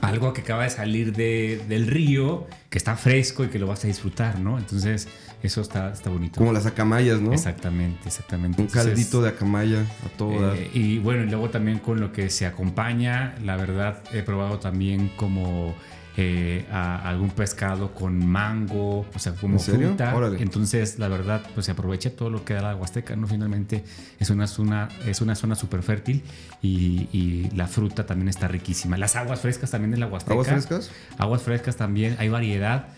algo 0.00 0.32
que 0.32 0.42
acaba 0.42 0.64
de 0.64 0.70
salir 0.70 1.12
de- 1.14 1.62
del 1.68 1.86
río, 1.86 2.46
que 2.70 2.78
está 2.78 2.96
fresco 2.96 3.44
y 3.44 3.48
que 3.48 3.58
lo 3.58 3.66
vas 3.66 3.84
a 3.84 3.88
disfrutar, 3.88 4.38
¿no? 4.38 4.58
Entonces, 4.58 5.08
eso 5.42 5.60
está, 5.60 5.92
está 5.92 6.10
bonito. 6.10 6.38
Como 6.38 6.52
las 6.52 6.66
acamayas, 6.66 7.20
¿no? 7.20 7.32
Exactamente, 7.32 8.00
exactamente. 8.06 8.60
Un 8.60 8.68
Entonces, 8.68 8.86
caldito 8.92 9.22
de 9.22 9.28
acamaya 9.30 9.80
a 10.04 10.08
todo 10.16 10.40
dar. 10.40 10.56
eh, 10.56 10.70
y 10.74 10.98
bueno, 10.98 11.24
y 11.24 11.26
luego 11.30 11.50
también 11.50 11.78
con 11.78 12.00
lo 12.00 12.12
que 12.12 12.30
se 12.30 12.46
acompaña, 12.46 13.34
la 13.44 13.56
verdad 13.56 14.02
he 14.12 14.22
probado 14.22 14.58
también 14.58 15.10
como 15.16 15.74
eh, 16.16 16.64
a- 16.72 17.08
algún 17.08 17.30
pescado 17.30 17.92
con 17.94 18.26
mango, 18.26 19.00
o 19.14 19.18
sea, 19.18 19.32
como 19.34 19.58
fruta. 19.88 20.14
Órale. 20.14 20.42
Entonces, 20.42 20.98
la 20.98 21.08
verdad, 21.08 21.42
pues 21.54 21.66
se 21.66 21.72
aprovecha 21.72 22.10
todo 22.10 22.30
lo 22.30 22.44
que 22.44 22.54
da 22.54 22.62
la 22.62 22.74
Huasteca, 22.76 23.16
¿no? 23.16 23.26
Finalmente 23.26 23.84
es 24.18 24.30
una 24.30 24.46
zona, 24.46 24.88
es 25.06 25.20
una 25.20 25.34
zona 25.34 25.54
súper 25.54 25.82
fértil 25.82 26.22
y, 26.62 27.08
y 27.12 27.50
la 27.54 27.66
fruta 27.66 28.06
también 28.06 28.28
está 28.28 28.48
riquísima. 28.48 28.96
Las 28.96 29.14
aguas 29.16 29.40
frescas 29.40 29.70
también 29.70 29.90
de 29.90 29.98
la 29.98 30.06
Huasteca. 30.06 30.32
¿Aguas 30.32 30.48
frescas? 30.48 30.90
Aguas 31.18 31.42
frescas 31.42 31.76
también, 31.76 32.16
hay 32.18 32.28
variedad. 32.28 32.88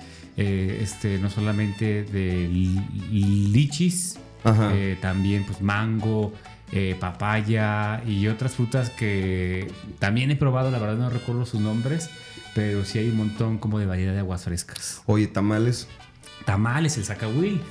eh, 0.40 0.78
este, 0.82 1.18
no 1.18 1.30
solamente 1.30 2.04
de 2.04 2.46
li- 2.48 3.48
lichis, 3.52 4.18
eh, 4.72 4.96
también 5.00 5.44
pues 5.44 5.60
mango, 5.60 6.32
eh, 6.70 6.96
papaya 7.00 8.02
y 8.06 8.28
otras 8.28 8.52
frutas 8.52 8.90
que 8.90 9.66
también 9.98 10.30
he 10.30 10.36
probado, 10.36 10.70
la 10.70 10.78
verdad 10.78 10.96
no 10.96 11.10
recuerdo 11.10 11.44
sus 11.46 11.60
nombres, 11.60 12.08
pero 12.58 12.84
sí 12.84 12.98
hay 12.98 13.08
un 13.08 13.16
montón 13.18 13.58
como 13.58 13.78
de 13.78 13.86
variedad 13.86 14.12
de 14.12 14.18
aguas 14.18 14.42
frescas. 14.42 15.00
Oye, 15.06 15.28
tamales. 15.28 15.86
Tamales, 16.44 16.98
el. 16.98 17.04
Zacahuil, 17.04 17.62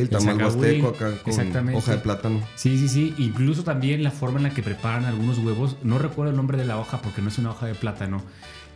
El 0.00 0.08
tamal 0.08 0.42
huasteco 0.42 0.88
acá 0.88 1.10
con 1.18 1.28
exactamente. 1.28 1.76
hoja 1.78 1.92
de 1.92 1.98
plátano. 1.98 2.40
Sí, 2.56 2.78
sí, 2.78 2.88
sí. 2.88 3.14
Incluso 3.18 3.64
también 3.64 4.02
la 4.02 4.10
forma 4.10 4.38
en 4.38 4.44
la 4.44 4.54
que 4.54 4.62
preparan 4.62 5.04
algunos 5.04 5.36
huevos. 5.40 5.76
No 5.82 5.98
recuerdo 5.98 6.30
el 6.30 6.38
nombre 6.38 6.56
de 6.56 6.64
la 6.64 6.78
hoja 6.78 7.02
porque 7.02 7.20
no 7.20 7.28
es 7.28 7.36
una 7.36 7.50
hoja 7.50 7.66
de 7.66 7.74
plátano. 7.74 8.22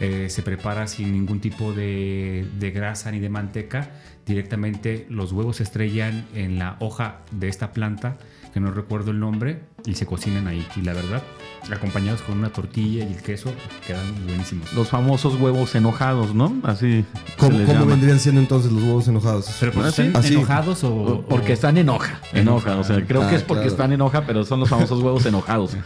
Eh, 0.01 0.27
se 0.29 0.43
prepara 0.43 0.87
sin 0.87 1.13
ningún 1.13 1.41
tipo 1.41 1.73
de, 1.73 2.47
de 2.59 2.71
grasa 2.71 3.11
ni 3.11 3.19
de 3.21 3.31
manteca. 3.31 3.91
directamente 4.27 5.07
los 5.09 5.33
huevos 5.33 5.57
se 5.57 5.63
estrellan 5.63 6.27
en 6.35 6.59
la 6.59 6.77
hoja 6.81 7.21
de 7.31 7.49
esta 7.49 7.73
planta, 7.73 8.19
que 8.55 8.61
no 8.61 8.71
recuerdo 8.71 9.11
el 9.11 9.19
nombre, 9.21 9.61
y 9.85 9.95
se 9.97 10.07
cocinan 10.07 10.47
ahí. 10.47 10.65
Y 10.77 10.83
la 10.83 10.93
verdad, 10.95 11.23
acompañados 11.71 12.23
con 12.23 12.39
una 12.39 12.51
tortilla 12.51 13.05
y 13.05 13.13
el 13.13 13.21
queso, 13.21 13.53
quedan 13.87 14.07
buenísimos. 14.27 14.73
Los 14.75 14.89
famosos 14.89 15.35
huevos 15.41 15.75
enojados, 15.75 16.35
¿no? 16.35 16.55
Así. 16.63 17.05
¿Cómo, 17.37 17.51
se 17.53 17.59
les 17.59 17.67
cómo 17.67 17.81
llama. 17.81 17.91
vendrían 17.93 18.21
siendo 18.21 18.41
entonces 18.41 18.71
los 18.73 18.83
huevos 18.85 19.09
enojados? 19.09 19.55
Pero 19.61 19.73
pues. 19.73 19.99
¿están 19.99 20.17
Así. 20.17 20.35
enojados 20.35 20.85
o...? 20.85 21.25
Porque 21.29 21.51
o- 21.51 21.55
están 21.55 21.77
enoja, 21.77 22.21
enoja, 22.33 22.77
o 22.77 22.85
sea, 22.85 23.05
creo 23.05 23.23
Ah, 23.25 23.29
que 23.29 23.37
es 23.37 23.43
porque 23.43 23.63
claro. 23.63 23.73
están 23.75 23.93
enoja, 23.93 24.25
pero 24.25 24.45
son 24.45 24.61
los 24.61 24.69
famosos 24.69 25.03
huevos 25.03 25.27
enojados. 25.27 25.77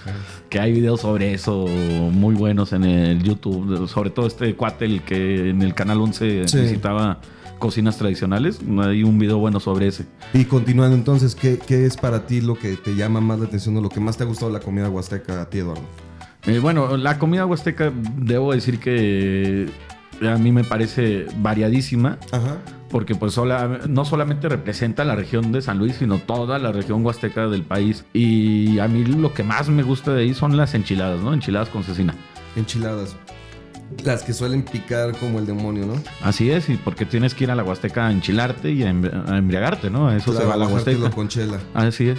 que 0.51 0.61
hay 0.61 0.73
videos 0.73 1.01
sobre 1.01 1.33
eso 1.35 1.67
muy 1.67 2.35
buenos 2.35 2.73
en 2.75 2.85
el 2.85 3.23
YouTube, 3.23 3.89
sobre 3.89 4.11
todo 4.11 4.27
este 4.27 4.55
cuate 4.55 4.85
el 4.85 5.03
que 5.03 5.51
en 5.51 5.63
el 5.63 5.75
canal 5.75 6.01
11 6.01 6.47
Sí. 6.49 6.79
Cocinas 7.59 7.99
tradicionales, 7.99 8.61
hay 8.83 9.03
un 9.03 9.19
video 9.19 9.39
bueno 9.39 9.61
sobre 9.61 9.89
ese. 9.89 10.07
Y 10.33 10.45
continuando 10.45 10.97
entonces, 10.97 11.35
¿qué, 11.35 11.59
qué 11.59 11.87
es 11.87 11.97
para 11.97 12.27
ti 12.27 12.41
lo 12.41 12.55
que 12.59 12.77
te 12.77 12.95
llama 12.95 13.21
más 13.21 13.39
la 13.41 13.47
atención 13.47 13.77
o 13.77 13.81
lo 13.81 13.89
que 13.89 14.01
más 14.01 14.17
te 14.17 14.25
ha 14.25 14.27
gustado 14.27 14.51
de 14.53 14.59
la 14.59 14.65
comida 14.65 14.89
huasteca 14.89 15.43
a 15.43 15.51
ti, 15.51 15.59
Eduardo? 15.59 15.83
Eh, 16.47 16.61
bueno, 16.61 16.97
la 16.97 17.19
comida 17.19 17.45
huasteca 17.45 17.93
debo 18.17 18.53
decir 18.53 18.79
que 18.79 19.69
a 20.23 20.37
mí 20.39 20.51
me 20.53 20.65
parece 20.65 21.27
variadísima. 21.41 22.19
Ajá. 22.33 22.59
Porque 22.91 23.15
pues 23.15 23.35
sola- 23.35 23.81
no 23.87 24.07
solamente 24.07 24.49
representa 24.49 25.05
la 25.05 25.15
región 25.15 25.53
de 25.53 25.61
San 25.61 25.77
Luis, 25.77 25.97
sino 25.99 26.17
toda 26.21 26.59
la 26.59 26.73
región 26.73 27.05
huasteca 27.05 27.47
del 27.49 27.63
país. 27.63 28.07
Y 28.15 28.79
a 28.79 28.89
mí 28.89 29.05
lo 29.05 29.35
que 29.35 29.43
más 29.43 29.69
me 29.69 29.83
gusta 29.83 30.15
de 30.15 30.23
ahí 30.23 30.33
son 30.33 30.57
las 30.57 30.73
enchiladas, 30.75 31.21
¿no? 31.21 31.35
Enchiladas 31.35 31.69
con 31.69 31.85
cecina. 31.85 32.15
Enchiladas. 32.57 33.15
Las 34.05 34.23
que 34.23 34.33
suelen 34.35 34.63
picar 34.63 35.13
como 35.19 35.39
el 35.39 35.47
demonio, 35.47 35.87
¿no? 35.87 35.95
Así 36.23 36.51
es, 36.51 36.69
y 36.69 36.77
porque 36.77 37.07
tienes 37.07 37.35
que 37.35 37.45
ir 37.45 37.51
a 37.51 37.55
la 37.55 37.65
Huasteca 37.65 38.07
a 38.07 38.13
enchilarte 38.13 38.71
y 38.71 38.83
a, 38.83 38.91
embri- 38.93 39.29
a 39.31 39.39
embriagarte, 39.39 39.89
¿no? 39.91 40.09
A 40.09 40.17
eso 40.17 40.31
Claro, 40.33 40.41
se 40.41 40.47
va 40.49 40.55
a 40.55 40.57
la 40.59 40.67
Huasteca. 40.67 41.11
con 41.11 41.29
chela. 41.29 41.59
Así 41.75 42.09
es. 42.11 42.19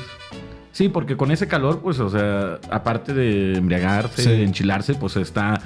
Sí, 0.72 0.90
porque 0.90 1.16
con 1.18 1.32
ese 1.32 1.48
calor, 1.48 1.82
pues, 1.82 2.00
o 2.00 2.10
sea, 2.10 2.60
aparte 2.72 3.14
de 3.14 3.56
embriagarse, 3.58 4.24
Sí. 4.24 4.30
de 4.30 4.44
enchilarse, 4.44 4.96
pues 4.96 5.16
está 5.18 5.62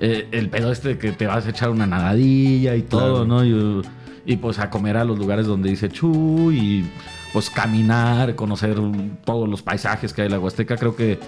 eh, 0.00 0.26
el 0.32 0.48
pedo 0.48 0.72
este 0.72 0.88
de 0.90 0.98
que 0.98 1.12
te 1.12 1.26
vas 1.26 1.46
a 1.46 1.50
echar 1.50 1.70
una 1.70 1.86
nadadilla 1.86 2.74
y 2.74 2.82
todo, 2.82 3.24
Claro. 3.24 3.26
¿no? 3.26 3.44
Y, 3.44 3.82
y, 4.24 4.36
pues 4.36 4.58
a 4.58 4.68
comer 4.70 4.96
a 4.96 5.04
los 5.04 5.18
lugares 5.18 5.46
donde 5.46 5.68
dice 5.70 5.88
Chu 5.90 6.50
y 6.50 6.84
pues 7.32 7.50
caminar, 7.50 8.34
conocer 8.34 8.76
todos 9.24 9.48
los 9.48 9.62
paisajes 9.62 10.12
que 10.12 10.22
hay 10.22 10.26
en 10.26 10.32
la 10.32 10.38
Huasteca. 10.40 10.76
Creo 10.76 10.96
que 10.96 11.18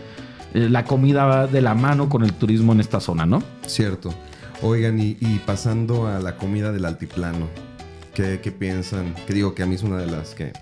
la 0.54 0.84
comida 0.84 1.24
va 1.26 1.46
de 1.46 1.60
la 1.60 1.74
mano 1.74 2.08
con 2.08 2.22
el 2.24 2.32
turismo 2.32 2.72
en 2.72 2.80
esta 2.80 3.00
zona, 3.00 3.26
¿no? 3.26 3.42
Cierto. 3.66 4.14
Oigan, 4.62 4.98
y, 5.00 5.16
y 5.20 5.40
pasando 5.44 6.06
a 6.06 6.20
la 6.20 6.36
comida 6.36 6.72
del 6.72 6.84
altiplano, 6.84 7.48
¿qué, 8.14 8.40
qué 8.42 8.52
piensan? 8.52 9.14
Que 9.26 9.34
digo 9.34 9.54
que 9.54 9.62
a 9.62 9.66
mí 9.66 9.74
es 9.74 9.82
una 9.82 9.98
de 9.98 10.06
las 10.06 10.34
que. 10.34 10.52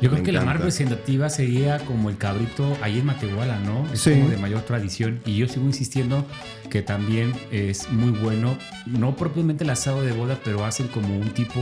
Yo 0.00 0.10
creo 0.10 0.20
me 0.20 0.22
que 0.22 0.30
la 0.30 0.40
más 0.40 0.44
encanta. 0.50 0.58
representativa 0.58 1.28
sería 1.28 1.78
como 1.80 2.08
el 2.08 2.16
cabrito 2.18 2.76
ahí 2.82 3.00
en 3.00 3.06
Matehuala, 3.06 3.58
¿no? 3.58 3.84
Es 3.92 4.02
Sí. 4.02 4.12
como 4.12 4.28
de 4.28 4.36
mayor 4.36 4.60
tradición. 4.62 5.18
Y 5.26 5.36
yo 5.38 5.48
sigo 5.48 5.66
insistiendo 5.66 6.24
que 6.70 6.82
también 6.82 7.32
es 7.50 7.90
muy 7.90 8.10
bueno, 8.10 8.56
no 8.86 9.16
propiamente 9.16 9.64
el 9.64 9.70
asado 9.70 10.02
de 10.02 10.12
boda, 10.12 10.38
pero 10.44 10.64
hacen 10.64 10.86
como 10.86 11.18
un 11.18 11.30
tipo 11.30 11.58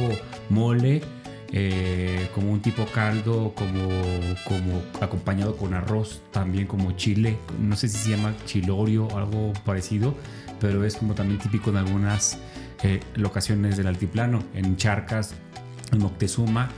mole, 0.51 1.01
eh, 1.59 2.29
como 2.35 2.53
un 2.53 2.61
tipo 2.61 2.85
caldo, 2.85 3.55
como, 3.55 3.89
como 4.45 4.83
acompañado 5.01 5.57
con 5.57 5.73
arroz, 5.73 6.21
también 6.31 6.67
como 6.67 6.93
chile. 6.93 7.39
No 7.59 7.77
sé 7.77 7.89
si 7.89 7.97
se 7.97 8.11
llama 8.11 8.35
chilorio 8.45 9.07
o 9.07 9.17
algo 9.17 9.55
parecido, 9.65 10.15
pero 10.61 10.85
es 10.85 10.97
como 10.97 11.15
también 11.15 11.41
típico 11.41 11.71
en 11.71 11.79
algunas 11.79 12.39
eh, 12.83 13.01
locaciones 13.15 13.79
del 13.79 13.87
altiplano, 13.87 14.43
en 14.53 14.77
Charcas, 14.77 15.35
en 15.93 16.01
Moctezuma. 16.01 16.69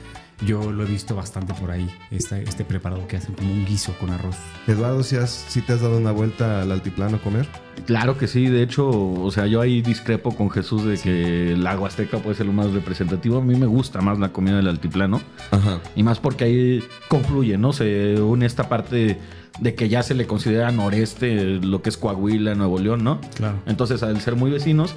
Yo 0.45 0.71
lo 0.71 0.85
he 0.85 0.87
visto 0.87 1.17
bastante 1.17 1.53
por 1.55 1.71
ahí, 1.71 1.91
este, 2.11 2.45
este 2.45 2.65
preparado 2.65 3.09
que 3.09 3.17
hacen 3.17 3.35
como 3.35 3.51
un 3.53 3.67
guiso 3.67 3.93
con 3.99 4.11
arroz. 4.11 4.37
Eduardo, 4.69 5.03
si 5.03 5.17
has, 5.17 5.31
si 5.31 5.63
te 5.63 5.73
has 5.73 5.81
dado 5.81 5.99
una 5.99 6.13
vuelta 6.13 6.63
al 6.63 6.71
altiplano 6.71 7.17
a 7.17 7.21
comer? 7.21 7.49
Claro 7.87 8.17
que 8.19 8.29
sí, 8.29 8.47
de 8.47 8.63
hecho, 8.63 8.89
o 8.89 9.31
sea, 9.31 9.47
yo 9.47 9.61
ahí 9.61 9.83
discrepo 9.83 10.37
con 10.37 10.51
Jesús 10.51 10.85
de 10.85 10.97
que 10.97 11.57
la 11.57 11.79
Huasteca 11.79 12.19
puede 12.19 12.37
ser 12.37 12.47
lo 12.47 12.53
más 12.53 12.71
representativo. 12.73 13.39
A 13.39 13.41
mí 13.41 13.57
me 13.57 13.67
gusta 13.67 14.01
más 14.01 14.19
la 14.19 14.33
comida 14.33 14.57
del 14.57 14.69
altiplano. 14.69 15.21
Ajá. 15.51 15.81
Y 15.97 16.03
más 16.03 16.21
porque 16.21 16.45
ahí 16.45 16.85
confluye, 17.09 17.59
¿no? 17.59 17.73
Se 17.73 18.21
une 18.21 18.47
esta 18.47 18.69
parte 18.69 19.19
de 19.61 19.75
que 19.75 19.89
ya 19.89 20.03
se 20.03 20.15
le 20.15 20.27
considera 20.27 20.71
noreste 20.71 21.59
lo 21.61 21.83
que 21.83 21.89
es 21.89 21.97
Coahuila, 21.97 22.55
Nuevo 22.55 22.79
León, 22.79 23.05
¿no? 23.05 23.21
Claro. 23.37 23.59
Entonces, 23.67 24.03
al 24.03 24.21
ser 24.21 24.37
muy 24.37 24.51
vecinos, 24.51 24.95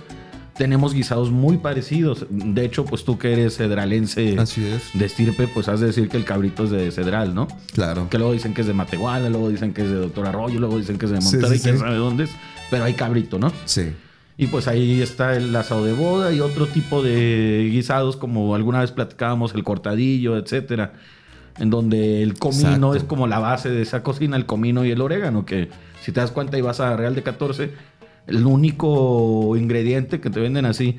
tenemos 0.61 0.93
guisados 0.93 1.31
muy 1.31 1.57
parecidos. 1.57 2.27
De 2.29 2.63
hecho, 2.63 2.85
pues 2.85 3.03
tú 3.03 3.17
que 3.17 3.33
eres 3.33 3.57
cedralense 3.57 4.37
Así 4.37 4.63
es. 4.63 4.91
de 4.93 5.05
estirpe, 5.05 5.47
pues 5.47 5.67
has 5.67 5.79
de 5.79 5.87
decir 5.87 6.07
que 6.07 6.17
el 6.17 6.23
cabrito 6.23 6.65
es 6.65 6.69
de 6.69 6.91
Cedral, 6.91 7.33
¿no? 7.33 7.47
Claro. 7.73 8.07
Que 8.11 8.19
luego 8.19 8.31
dicen 8.31 8.53
que 8.53 8.61
es 8.61 8.67
de 8.67 8.75
Matehuala, 8.75 9.27
luego 9.29 9.49
dicen 9.49 9.73
que 9.73 9.81
es 9.81 9.89
de 9.89 9.95
Doctor 9.95 10.27
Arroyo, 10.27 10.59
luego 10.59 10.77
dicen 10.77 10.99
que 10.99 11.07
es 11.07 11.11
de 11.13 11.19
Sí, 11.19 11.37
Monterrey, 11.37 11.57
sí, 11.57 11.63
quién 11.63 11.77
sí. 11.77 11.81
sabe 11.81 11.95
dónde 11.95 12.25
es. 12.25 12.29
Pero 12.69 12.83
hay 12.83 12.93
cabrito, 12.93 13.39
¿no? 13.39 13.51
Sí. 13.65 13.91
Y 14.37 14.45
pues 14.47 14.67
ahí 14.67 15.01
está 15.01 15.35
el 15.35 15.55
asado 15.55 15.83
de 15.83 15.93
boda 15.93 16.31
y 16.31 16.41
otro 16.41 16.67
tipo 16.67 17.01
de 17.01 17.67
guisados, 17.71 18.15
como 18.15 18.53
alguna 18.53 18.81
vez 18.81 18.91
platicábamos, 18.91 19.55
el 19.55 19.63
cortadillo, 19.63 20.37
etcétera. 20.37 20.93
En 21.57 21.71
donde 21.71 22.21
el 22.21 22.35
comino 22.37 22.69
Exacto. 22.89 22.95
es 22.95 23.03
como 23.05 23.25
la 23.25 23.39
base 23.39 23.69
de 23.71 23.81
esa 23.81 24.03
cocina, 24.03 24.37
el 24.37 24.45
comino 24.45 24.85
y 24.85 24.91
el 24.91 25.01
orégano, 25.01 25.43
que 25.43 25.69
si 26.03 26.11
te 26.11 26.19
das 26.19 26.29
cuenta 26.29 26.55
y 26.59 26.61
vas 26.61 26.79
a 26.79 26.95
Real 26.95 27.15
de 27.15 27.23
14, 27.23 27.71
el 28.27 28.45
único 28.45 29.55
ingrediente 29.57 30.19
que 30.19 30.29
te 30.29 30.39
venden 30.39 30.65
así 30.65 30.97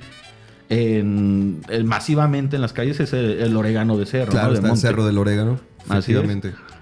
en, 0.69 1.61
en- 1.69 1.87
masivamente 1.87 2.57
en 2.57 2.63
las 2.63 2.73
calles 2.73 3.01
es 3.01 3.13
el, 3.13 3.41
el 3.41 3.57
orégano 3.57 3.97
de 3.97 4.07
cerro. 4.07 4.31
Claro, 4.33 4.49
¿no? 4.49 4.53
De 4.55 4.59
está 4.61 4.73
el 4.73 4.77
cerro 4.79 5.05
del 5.07 5.19
orégano. 5.19 5.59
Así 5.89 6.15
es. 6.15 6.23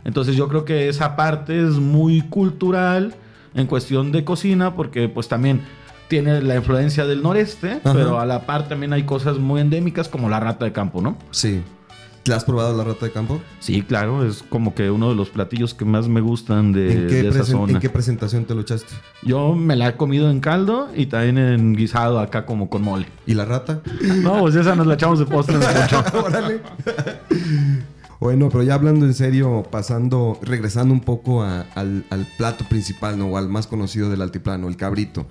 Entonces 0.05 0.37
yo 0.37 0.49
creo 0.49 0.65
que 0.65 0.89
esa 0.89 1.17
parte 1.17 1.59
es 1.61 1.75
muy 1.75 2.23
cultural 2.23 3.15
en 3.55 3.67
cuestión 3.67 4.13
de 4.13 4.25
cocina 4.25 4.75
porque 4.77 5.09
pues 5.09 5.29
también 5.29 5.61
tiene 6.09 6.43
la 6.43 6.57
influencia 6.57 7.07
del 7.07 7.23
noreste, 7.23 7.81
Ajá. 7.85 7.93
pero 7.93 8.19
a 8.21 8.27
la 8.27 8.47
par 8.47 8.69
también 8.69 8.93
hay 8.93 9.05
cosas 9.05 9.39
muy 9.39 9.61
endémicas 9.61 10.09
como 10.09 10.29
la 10.29 10.41
rata 10.41 10.65
de 10.65 10.73
campo, 10.73 11.01
¿no? 11.01 11.17
Sí. 11.31 11.63
¿Te 12.23 12.35
has 12.35 12.45
probado 12.45 12.77
la 12.77 12.85
rata 12.85 13.07
de 13.07 13.13
campo? 13.13 13.41
Sí, 13.61 13.81
claro, 13.83 14.27
es 14.27 14.43
como 14.43 14.75
que 14.75 14.91
uno 14.91 15.09
de 15.09 15.15
los 15.15 15.31
platillos 15.31 15.73
que 15.73 15.87
más 15.87 16.07
me 16.07 16.21
gustan 16.21 16.71
de, 16.73 16.93
¿En, 16.93 17.09
qué 17.09 17.23
de 17.23 17.29
esa 17.31 17.45
zona. 17.45 17.73
¿En 17.73 17.79
qué 17.81 17.89
presentación 17.89 18.45
te 18.45 18.55
lo 18.55 18.61
echaste? 18.61 18.93
Yo 19.23 19.55
me 19.55 19.75
la 19.75 19.89
he 19.89 19.97
comido 19.97 20.31
en 20.31 20.41
caldo 20.41 20.91
y 20.95 21.07
también 21.07 21.39
en 21.39 21.75
guisado 21.75 22.21
acá 22.21 22.45
como 22.45 22.69
con 22.69 22.83
mole. 22.83 23.07
¿Y 23.27 23.33
la 23.35 23.47
rata? 23.47 23.81
No, 24.23 24.41
pues 24.41 24.55
esa 24.55 24.75
nos 24.77 24.87
la 24.87 24.95
echamos 24.95 25.19
de 25.19 25.25
postre 25.27 25.57
en 25.57 25.63
el. 25.63 25.69
Órale. 26.25 26.61
Bueno, 28.21 28.51
pero 28.51 28.63
ya 28.63 28.75
hablando 28.75 29.07
en 29.07 29.15
serio, 29.15 29.63
pasando, 29.71 30.39
regresando 30.43 30.93
un 30.93 31.01
poco 31.01 31.43
a- 31.43 31.63
al, 31.75 32.05
al 32.11 32.27
plato 32.37 32.67
principal, 32.69 33.19
¿no? 33.19 33.29
O 33.29 33.37
al 33.39 33.49
más 33.49 33.67
conocido 33.67 34.11
del 34.11 34.21
altiplano, 34.21 34.69
el 34.69 34.77
cabrito. 34.77 35.27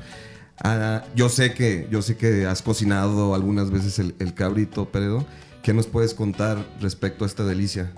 Ah, 0.64 1.04
yo 1.16 1.30
sé 1.30 1.54
que, 1.54 1.88
yo 1.92 2.02
sé 2.02 2.18
que 2.18 2.48
has 2.48 2.64
cocinado 2.64 3.36
algunas 3.36 3.70
veces 3.70 4.00
el, 4.00 4.16
el 4.18 4.34
cabrito, 4.34 4.86
Peredo. 4.86 5.24
¿Qué 5.70 5.76
nos 5.76 5.86
puedes 5.86 6.16
contar 6.16 6.58
respecto 6.82 7.26
a 7.26 7.28
esta 7.28 7.46
delicia? 7.46 7.92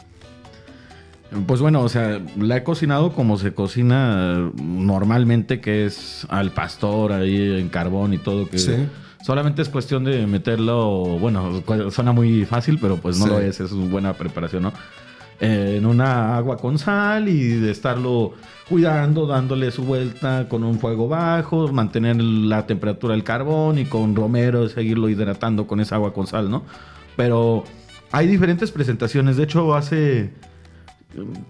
Pues 1.48 1.62
bueno, 1.62 1.80
o 1.84 1.88
sea, 1.88 2.20
la 2.38 2.58
he 2.58 2.64
cocinado 2.66 3.14
como 3.14 3.38
se 3.38 3.54
cocina 3.54 4.52
normalmente, 4.62 5.62
que 5.62 5.86
es 5.86 6.28
al 6.28 6.52
pastor 6.52 7.14
ahí 7.14 7.60
en 7.62 7.70
carbón 7.70 8.14
y 8.14 8.18
todo. 8.18 8.50
Que 8.50 8.58
Sí. 8.60 8.74
Solamente 9.26 9.62
es 9.62 9.70
cuestión 9.70 10.04
de 10.04 10.28
meterlo, 10.28 11.18
bueno, 11.18 11.64
suena 11.92 12.12
muy 12.12 12.44
fácil, 12.44 12.78
pero 12.78 12.98
pues 12.98 13.18
no 13.18 13.24
Sí. 13.28 13.32
lo 13.32 13.40
es, 13.40 13.62
es 13.62 13.72
una 13.72 13.90
buena 13.90 14.14
preparación, 14.16 14.64
¿no? 14.64 14.74
Eh, 15.40 15.76
en 15.78 15.86
una 15.86 16.36
agua 16.36 16.58
con 16.58 16.78
sal 16.78 17.30
y 17.30 17.54
de 17.54 17.72
estarlo 17.72 18.34
cuidando, 18.68 19.28
dándole 19.28 19.72
su 19.72 19.84
vuelta 19.86 20.46
con 20.50 20.66
un 20.66 20.78
fuego 20.78 21.08
bajo, 21.08 21.70
mantener 21.70 22.22
la 22.22 22.68
temperatura 22.68 23.14
del 23.14 23.24
carbón 23.24 23.80
y 23.80 23.86
con 23.86 24.14
romero 24.14 24.68
seguirlo 24.68 25.08
hidratando 25.08 25.68
con 25.68 25.80
esa 25.80 25.96
agua 25.96 26.14
con 26.14 26.28
sal, 26.28 26.52
¿no? 26.52 26.64
Pero 27.16 27.64
hay 28.12 28.28
diferentes 28.28 28.72
presentaciones, 28.72 29.38
de 29.38 29.44
hecho 29.44 29.76
hace 29.76 30.32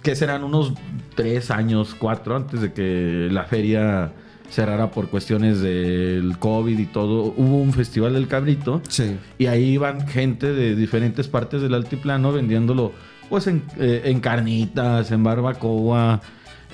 que 0.01 0.15
serán 0.15 0.43
unos 0.43 0.73
tres 1.15 1.51
años, 1.51 1.95
cuatro, 1.97 2.35
antes 2.35 2.61
de 2.61 2.73
que 2.73 3.27
la 3.31 3.43
feria 3.43 4.11
cerrara 4.49 4.91
por 4.91 5.07
cuestiones 5.09 5.61
del 5.61 6.35
COVID 6.39 6.77
y 6.77 6.85
todo, 6.85 7.33
hubo 7.37 7.61
un 7.61 7.71
festival 7.71 8.13
del 8.13 8.27
cabrito 8.27 8.81
Sí. 8.89 9.17
y 9.37 9.45
ahí 9.45 9.63
iban 9.73 10.07
gente 10.07 10.51
de 10.51 10.75
diferentes 10.75 11.27
partes 11.27 11.61
del 11.61 11.73
altiplano 11.73 12.33
vendiéndolo 12.33 12.91
pues 13.29 13.47
en, 13.47 13.63
eh, 13.79 14.01
en 14.05 14.19
carnitas, 14.19 15.09
en 15.11 15.23
barbacoa, 15.23 16.21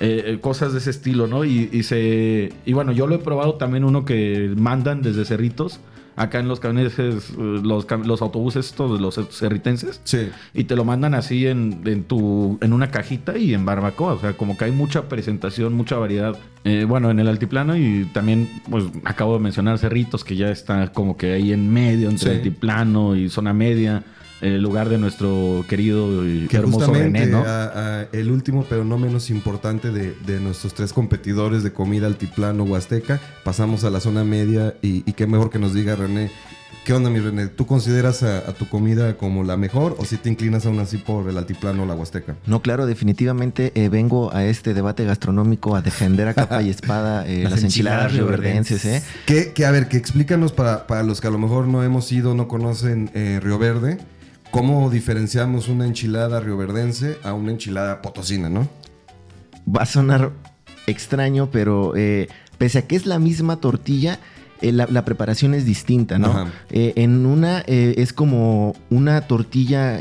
eh, 0.00 0.24
eh, 0.26 0.38
cosas 0.40 0.72
de 0.72 0.78
ese 0.78 0.90
estilo, 0.90 1.28
¿no? 1.28 1.44
Y, 1.44 1.68
y 1.72 1.84
se 1.84 2.52
y 2.66 2.72
bueno, 2.72 2.90
yo 2.90 3.06
lo 3.06 3.14
he 3.14 3.18
probado 3.18 3.54
también 3.54 3.84
uno 3.84 4.04
que 4.04 4.52
mandan 4.56 5.00
desde 5.00 5.24
Cerritos, 5.24 5.78
acá 6.18 6.40
en 6.40 6.48
los 6.48 6.60
camiones, 6.60 6.98
eh, 6.98 7.18
los, 7.38 8.22
autobuses 8.22 8.66
estos 8.66 8.92
de 8.92 9.00
los 9.00 9.14
cerritenses. 9.30 10.00
Sí. 10.04 10.28
Y 10.54 10.64
te 10.64 10.76
lo 10.76 10.84
mandan 10.84 11.14
así 11.14 11.46
en, 11.46 11.80
en 11.84 12.04
tu 12.04 12.58
en 12.60 12.72
una 12.72 12.90
cajita 12.90 13.38
y 13.38 13.54
en 13.54 13.64
barbacoa. 13.64 14.14
O 14.14 14.20
sea, 14.20 14.32
como 14.34 14.56
que 14.56 14.64
hay 14.66 14.72
mucha 14.72 15.08
presentación, 15.08 15.72
mucha 15.74 15.96
variedad. 15.96 16.36
Eh, 16.64 16.84
bueno, 16.86 17.10
en 17.10 17.18
el 17.20 17.28
altiplano 17.28 17.76
y 17.76 18.04
también, 18.12 18.48
pues 18.68 18.84
acabo 19.04 19.34
de 19.34 19.40
mencionar 19.40 19.78
Cerritos, 19.78 20.24
que 20.24 20.36
ya 20.36 20.50
está 20.50 20.92
como 20.92 21.16
que 21.16 21.32
ahí 21.34 21.52
en 21.52 21.72
medio 21.72 22.10
entre 22.10 22.30
Sí. 22.30 22.36
altiplano 22.36 23.16
y 23.16 23.28
zona 23.28 23.52
media. 23.54 24.02
El 24.40 24.62
lugar 24.62 24.88
de 24.88 24.98
nuestro 24.98 25.64
querido 25.68 26.26
y 26.28 26.46
Que 26.48 26.58
hermoso 26.58 26.86
justamente 26.86 27.20
René, 27.20 27.32
¿no? 27.32 27.44
a- 27.44 28.00
a 28.00 28.02
el 28.12 28.30
último, 28.30 28.64
pero 28.68 28.84
no 28.84 28.96
menos 28.98 29.30
importante 29.30 29.90
de, 29.90 30.14
de 30.26 30.40
nuestros 30.40 30.74
tres 30.74 30.92
competidores 30.92 31.62
de 31.62 31.72
comida 31.72 32.06
altiplano 32.06 32.62
huasteca, 32.64 33.20
pasamos 33.44 33.84
a 33.84 33.90
la 33.90 34.00
zona 34.00 34.24
media 34.24 34.74
y, 34.82 35.02
y 35.08 35.12
qué 35.14 35.26
mejor 35.26 35.50
que 35.50 35.58
nos 35.58 35.74
diga 35.74 35.96
René. 35.96 36.30
¿Qué 36.84 36.94
onda, 36.94 37.10
mi 37.10 37.18
René? 37.18 37.48
¿Tú 37.48 37.66
consideras 37.66 38.22
a, 38.22 38.38
a 38.38 38.54
tu 38.54 38.66
comida 38.66 39.14
como 39.18 39.44
la 39.44 39.58
mejor 39.58 39.94
o 39.98 40.06
si 40.06 40.16
te 40.16 40.30
inclinas 40.30 40.64
aún 40.64 40.78
así 40.78 40.96
por 40.96 41.28
el 41.28 41.36
altiplano 41.36 41.82
o 41.82 41.86
la 41.86 41.94
huasteca? 41.94 42.36
No, 42.46 42.62
claro, 42.62 42.86
definitivamente 42.86 43.72
eh, 43.74 43.90
vengo 43.90 44.32
a 44.32 44.44
este 44.46 44.72
debate 44.72 45.04
gastronómico 45.04 45.76
a 45.76 45.82
defender 45.82 46.28
a 46.28 46.34
capa 46.34 46.62
y 46.62 46.70
espada 46.70 47.26
eh, 47.28 47.40
las, 47.42 47.52
Las 47.52 47.62
enchiladas, 47.64 48.12
enchiladas 48.12 48.12
rioverdenses. 48.14 48.84
¿eh? 48.86 49.02
Que, 49.26 49.52
que, 49.52 49.66
a 49.66 49.70
ver, 49.70 49.88
que 49.88 49.98
explícanos 49.98 50.52
para, 50.52 50.86
para 50.86 51.02
los 51.02 51.20
que 51.20 51.26
a 51.26 51.30
lo 51.30 51.38
mejor 51.38 51.66
no 51.66 51.82
hemos 51.84 52.10
ido, 52.10 52.34
no 52.34 52.48
conocen 52.48 53.10
eh, 53.12 53.38
Río 53.42 53.58
Verde, 53.58 53.98
¿cómo 54.50 54.90
diferenciamos 54.90 55.68
una 55.68 55.86
enchilada 55.86 56.40
rioverdense 56.40 57.18
a 57.22 57.32
una 57.32 57.52
enchilada 57.52 58.02
potosina, 58.02 58.48
no? 58.48 58.68
Va 59.68 59.82
a 59.82 59.86
sonar 59.86 60.32
extraño, 60.86 61.50
pero 61.50 61.94
eh, 61.96 62.28
pese 62.56 62.78
a 62.78 62.86
que 62.86 62.96
es 62.96 63.06
la 63.06 63.18
misma 63.18 63.56
tortilla, 63.56 64.18
eh, 64.60 64.72
la, 64.72 64.86
la 64.90 65.04
preparación 65.04 65.54
es 65.54 65.64
distinta, 65.64 66.18
¿no? 66.18 66.48
Eh, 66.70 66.94
en 66.96 67.26
una 67.26 67.60
es 67.60 68.12
como 68.12 68.74
una 68.90 69.20
tortilla 69.22 69.98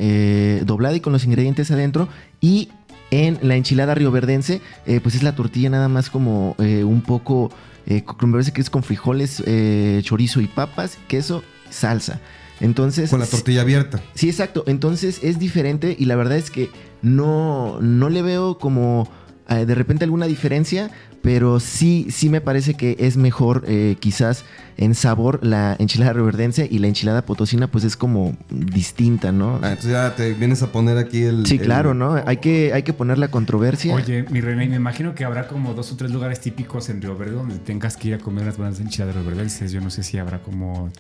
doblada 0.64 0.95
y 0.95 1.00
con 1.02 1.14
los 1.14 1.26
ingredientes 1.26 1.70
adentro 1.72 2.08
y 2.39 2.70
en 3.12 3.39
la 3.41 3.56
enchilada 3.56 3.95
rioverdense, 3.95 4.62
eh, 4.86 5.00
pues 5.02 5.16
es 5.16 5.24
la 5.24 5.36
tortilla 5.36 5.70
nada 5.70 5.88
más 5.88 6.10
como 6.10 6.56
eh, 6.60 6.84
un 6.84 7.02
poco, 7.02 7.52
eh, 7.86 8.04
me 8.22 8.32
parece 8.32 8.52
que 8.52 8.62
es 8.62 8.70
con 8.70 8.84
frijoles, 8.84 9.43
chorizo 10.04 10.41
y 10.41 10.48
papas, 10.48 10.98
queso, 11.08 11.43
salsa. 11.70 12.20
Entonces, 12.62 13.10
Con 13.10 13.20
la 13.20 13.26
tortilla 13.28 13.62
abierta. 13.62 14.01
Sí, 14.14 14.30
exacto. 14.30 14.64
Entonces 14.68 15.20
es 15.24 15.39
diferente 15.39 15.95
y 15.97 16.05
la 16.05 16.16
verdad 16.16 16.38
es 16.38 16.49
que 16.51 16.70
no, 17.01 17.80
no 17.82 18.10
le 18.10 18.22
veo 18.22 18.58
como 18.58 19.08
eh, 19.49 19.66
de 19.66 19.76
repente 19.76 20.03
alguna 20.03 20.26
diferencia, 20.26 20.89
pero 21.22 21.60
sí, 21.60 22.08
sí 22.10 22.30
me 22.30 22.41
parece 22.41 22.74
que 22.76 22.95
es 22.99 23.18
mejor 23.18 23.64
eh, 23.68 23.95
quizás 23.99 24.43
en 24.78 24.93
sabor 24.95 25.39
la 25.43 25.76
enchilada 25.80 26.14
reverdense 26.14 26.68
y 26.70 26.80
la 26.80 26.88
enchilada 26.88 27.26
potosina 27.26 27.68
pues 27.70 27.84
es 27.84 27.95
como 27.97 28.36
distinta, 28.49 29.32
¿no? 29.32 29.55
Ah, 29.62 29.70
entonces 29.70 29.91
ya 29.91 30.16
te 30.16 30.34
vienes 30.34 30.62
a 30.64 30.72
poner 30.72 30.97
aquí 30.97 31.24
el... 31.24 31.45
Sí, 31.45 31.55
el- 31.55 31.62
claro, 31.62 31.93
¿no? 31.93 32.16
Hay 32.26 32.38
que, 32.38 32.72
hay 32.74 32.84
que 32.84 32.93
poner 32.93 33.18
la 33.18 33.30
controversia. 33.30 33.93
Oye, 33.95 34.26
mi 34.30 34.41
René, 34.41 34.68
me 34.68 34.76
imagino 34.76 35.16
que 35.16 35.26
habrá 35.26 35.47
como 35.47 35.74
dos 35.74 35.91
o 35.91 35.95
tres 35.95 36.12
lugares 36.12 36.39
típicos 36.39 36.89
en 36.89 37.01
Río 37.01 37.18
Verde 37.18 37.34
donde 37.34 37.58
tengas 37.60 37.97
que 37.97 38.10
ir 38.10 38.14
a 38.16 38.18
comer 38.20 38.43
unas 38.43 38.58
buenas 38.58 38.80
enchiladas 38.80 39.16
rioverdenses. 39.16 39.72
Yo 39.72 39.82
no 39.82 39.89
sé 39.89 40.03
si 40.03 40.18
habrá 40.18 40.39
como 40.43 40.91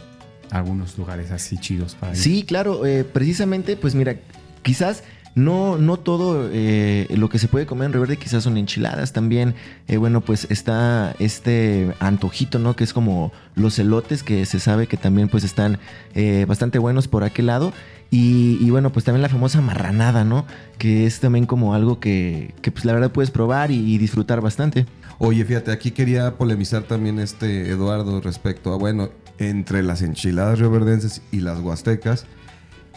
algunos 0.51 0.97
lugares 0.97 1.31
así 1.31 1.57
chidos 1.57 1.95
para 1.95 2.13
ir. 2.13 2.17
Sí, 2.17 2.43
claro, 2.43 2.85
eh, 2.85 3.03
precisamente, 3.03 3.75
pues 3.75 3.95
mira, 3.95 4.15
quizás 4.61 5.03
no, 5.35 5.77
no 5.77 5.97
todo 5.97 6.49
eh, 6.51 7.05
lo 7.15 7.29
que 7.29 7.37
se 7.37 7.47
puede 7.47 7.67
comer 7.67 7.85
en 7.85 7.93
Río 7.93 8.01
Verde 8.01 8.17
quizás 8.17 8.43
son 8.43 8.57
enchiladas. 8.57 9.13
También, 9.13 9.53
eh, 9.87 9.97
bueno, 9.97 10.21
pues 10.21 10.47
está 10.49 11.15
este 11.19 11.93
antojito, 11.99 12.57
¿no? 12.57 12.75
Que 12.75 12.83
es 12.83 12.91
como 12.91 13.31
los 13.53 13.77
elotes, 13.77 14.23
que 14.23 14.47
se 14.47 14.59
sabe 14.59 14.87
que 14.87 14.97
también 14.97 15.29
pues 15.29 15.43
están 15.43 15.77
eh, 16.15 16.45
bastante 16.47 16.79
buenos 16.79 17.07
por 17.07 17.23
aquel 17.23 17.45
lado. 17.45 17.71
Y, 18.09 18.57
y 18.61 18.69
bueno, 18.71 18.91
pues 18.91 19.05
también 19.05 19.21
la 19.21 19.29
famosa 19.29 19.61
marranada, 19.61 20.23
¿no? 20.23 20.45
Que 20.79 21.05
es 21.05 21.19
también 21.19 21.45
como 21.45 21.75
algo 21.75 21.99
que, 21.99 22.55
que 22.61 22.71
pues 22.71 22.85
la 22.85 22.93
verdad 22.93 23.11
puedes 23.11 23.29
probar 23.29 23.69
y, 23.69 23.75
y 23.75 23.99
disfrutar 23.99 24.41
bastante. 24.41 24.87
Oye, 25.19 25.45
fíjate, 25.45 25.71
aquí 25.71 25.91
quería 25.91 26.35
polemizar 26.35 26.83
también 26.83 27.19
este 27.19 27.69
Eduardo 27.69 28.21
respecto 28.21 28.73
a, 28.73 28.77
bueno, 28.77 29.09
entre 29.39 29.83
las 29.83 30.01
enchiladas 30.01 30.59
rioverdenses 30.59 31.21
y 31.31 31.39
las 31.39 31.59
huastecas, 31.59 32.25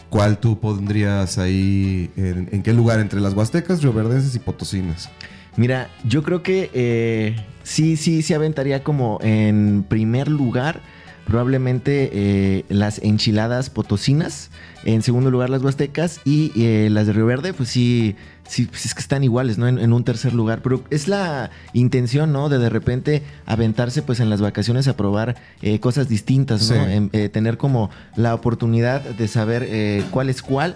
¿cuál 0.09 0.39
tú 0.39 0.59
pondrías 0.59 1.37
ahí, 1.37 2.11
en, 2.15 2.63
qué 2.63 2.73
lugar? 2.73 2.99
Entre 2.99 3.19
las 3.19 3.33
huastecas, 3.33 3.81
rioverdenses 3.81 4.35
y 4.35 4.39
potosinas. 4.39 5.09
Mira, 5.57 5.89
yo 6.05 6.23
creo 6.23 6.43
que 6.43 6.69
eh, 6.73 7.35
sí, 7.63 7.97
sí, 7.97 8.21
se 8.21 8.35
aventaría 8.35 8.83
como 8.83 9.19
en 9.21 9.83
primer 9.87 10.29
lugar 10.29 10.81
probablemente 11.25 12.09
eh, 12.13 12.65
las 12.69 12.99
enchiladas 12.99 13.69
potosinas, 13.69 14.49
en 14.83 15.01
segundo 15.01 15.31
lugar 15.31 15.49
las 15.49 15.61
huastecas 15.61 16.19
y 16.25 16.51
eh, 16.61 16.89
las 16.89 17.07
de 17.07 17.13
Río 17.13 17.25
Verde, 17.25 17.53
pues 17.53 17.69
sí, 17.69 18.15
sí, 18.51 18.65
pues 18.65 18.85
es 18.85 18.93
que 18.93 18.99
están 18.99 19.23
iguales, 19.23 19.57
¿no? 19.57 19.67
En, 19.67 19.79
en 19.79 19.93
un 19.93 20.03
tercer 20.03 20.33
lugar, 20.33 20.61
pero 20.61 20.83
es 20.89 21.07
la 21.07 21.49
intención, 21.73 22.33
¿no? 22.33 22.49
De 22.49 22.57
de 22.59 22.69
repente 22.69 23.23
aventarse 23.45 24.01
pues 24.01 24.19
en 24.19 24.29
las 24.29 24.41
vacaciones 24.41 24.87
a 24.89 24.97
probar 24.97 25.35
eh, 25.61 25.79
cosas 25.79 26.09
distintas, 26.09 26.69
¿no? 26.69 26.75
Sí. 26.75 26.91
En- 26.91 27.09
eh, 27.13 27.29
tener 27.29 27.57
como 27.57 27.89
la 28.17 28.35
oportunidad 28.35 29.01
de 29.01 29.27
saber 29.29 29.65
eh, 29.67 30.03
cuál 30.11 30.29
es 30.29 30.41
cuál. 30.41 30.75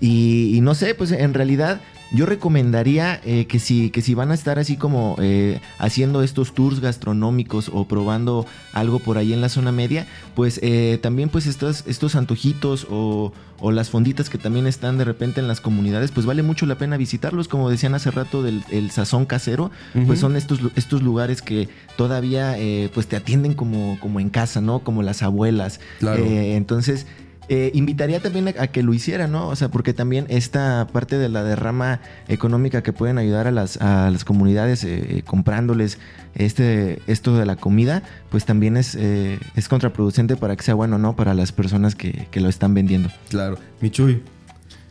Y, 0.00 0.52
y 0.54 0.60
no 0.60 0.74
sé, 0.74 0.94
pues 0.94 1.12
en 1.12 1.32
realidad 1.34 1.80
yo 2.14 2.26
recomendaría 2.26 3.20
eh, 3.24 3.46
que, 3.46 3.58
si, 3.58 3.90
que 3.90 4.00
si 4.00 4.14
van 4.14 4.30
a 4.30 4.34
estar 4.34 4.58
así 4.58 4.76
como 4.76 5.16
eh, 5.20 5.60
haciendo 5.78 6.22
estos 6.22 6.54
tours 6.54 6.80
gastronómicos 6.80 7.70
o 7.72 7.86
probando 7.86 8.46
algo 8.72 9.00
por 9.00 9.18
ahí 9.18 9.32
en 9.32 9.40
la 9.40 9.48
zona 9.48 9.72
media, 9.72 10.06
pues 10.34 10.60
eh, 10.62 10.98
también 11.02 11.28
pues 11.28 11.46
estos, 11.46 11.84
estos 11.86 12.14
antojitos 12.14 12.86
o, 12.90 13.32
o 13.58 13.72
las 13.72 13.90
fonditas 13.90 14.30
que 14.30 14.38
también 14.38 14.66
están 14.66 14.98
de 14.98 15.04
repente 15.04 15.40
en 15.40 15.48
las 15.48 15.60
comunidades, 15.60 16.10
pues 16.10 16.26
vale 16.26 16.42
mucho 16.42 16.66
la 16.66 16.76
pena 16.76 16.96
visitarlos. 16.96 17.48
Como 17.48 17.70
decían 17.70 17.94
hace 17.94 18.10
rato 18.10 18.42
del 18.42 18.62
el 18.70 18.90
sazón 18.90 19.26
casero, 19.26 19.70
pues 20.06 20.20
son 20.20 20.36
estos, 20.36 20.60
estos 20.76 21.02
lugares 21.02 21.42
que 21.42 21.68
todavía 21.96 22.58
eh, 22.58 22.90
pues 22.92 23.06
te 23.06 23.16
atienden 23.16 23.54
como, 23.54 23.98
como 24.00 24.20
en 24.20 24.30
casa, 24.30 24.60
¿no? 24.60 24.80
Como 24.80 25.02
las 25.02 25.22
abuelas. 25.22 25.80
Claro. 25.98 26.24
Eh, 26.24 26.56
entonces, 26.56 27.06
eh, 27.48 27.70
invitaría 27.74 28.20
también 28.20 28.48
a, 28.48 28.62
a 28.62 28.66
que 28.68 28.82
lo 28.82 28.94
hiciera, 28.94 29.26
¿no? 29.26 29.48
O 29.48 29.56
sea, 29.56 29.68
porque 29.68 29.92
también 29.92 30.26
esta 30.28 30.86
parte 30.92 31.18
de 31.18 31.28
la 31.28 31.42
derrama 31.42 32.00
económica 32.28 32.82
que 32.82 32.92
pueden 32.92 33.18
ayudar 33.18 33.46
a 33.46 33.50
las, 33.50 33.76
a 33.78 34.10
las 34.10 34.24
comunidades 34.24 34.84
eh, 34.84 35.18
eh, 35.18 35.22
comprándoles 35.22 35.98
este, 36.34 37.00
esto 37.06 37.36
de 37.36 37.46
la 37.46 37.56
comida, 37.56 38.02
pues 38.30 38.44
también 38.44 38.76
es, 38.76 38.94
eh, 38.94 39.38
es 39.56 39.68
contraproducente 39.68 40.36
para 40.36 40.56
que 40.56 40.62
sea 40.62 40.74
bueno, 40.74 40.98
¿no? 40.98 41.16
Para 41.16 41.34
las 41.34 41.52
personas 41.52 41.94
que, 41.94 42.26
que 42.30 42.40
lo 42.40 42.48
están 42.48 42.74
vendiendo. 42.74 43.10
Claro. 43.28 43.58
Michuy, 43.80 44.22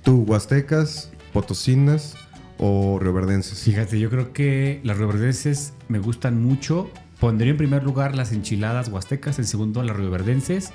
¿tú 0.04 0.24
huastecas, 0.28 1.12
potosinas 1.34 2.16
o 2.58 3.00
rioverdenses? 3.00 3.60
Fíjate, 3.64 4.00
yo 4.00 4.10
creo 4.10 4.34
que 4.34 4.80
las 4.84 4.98
rioverdenses 4.98 5.74
me 5.88 6.00
gustan 6.00 6.42
mucho. 6.42 6.90
Pondría 7.20 7.52
en 7.52 7.58
primer 7.58 7.84
lugar 7.84 8.16
las 8.16 8.32
enchiladas 8.34 8.90
huastecas, 8.90 9.40
en 9.40 9.46
segundo 9.46 9.82
las 9.82 9.96
rioverdenses 9.96 10.72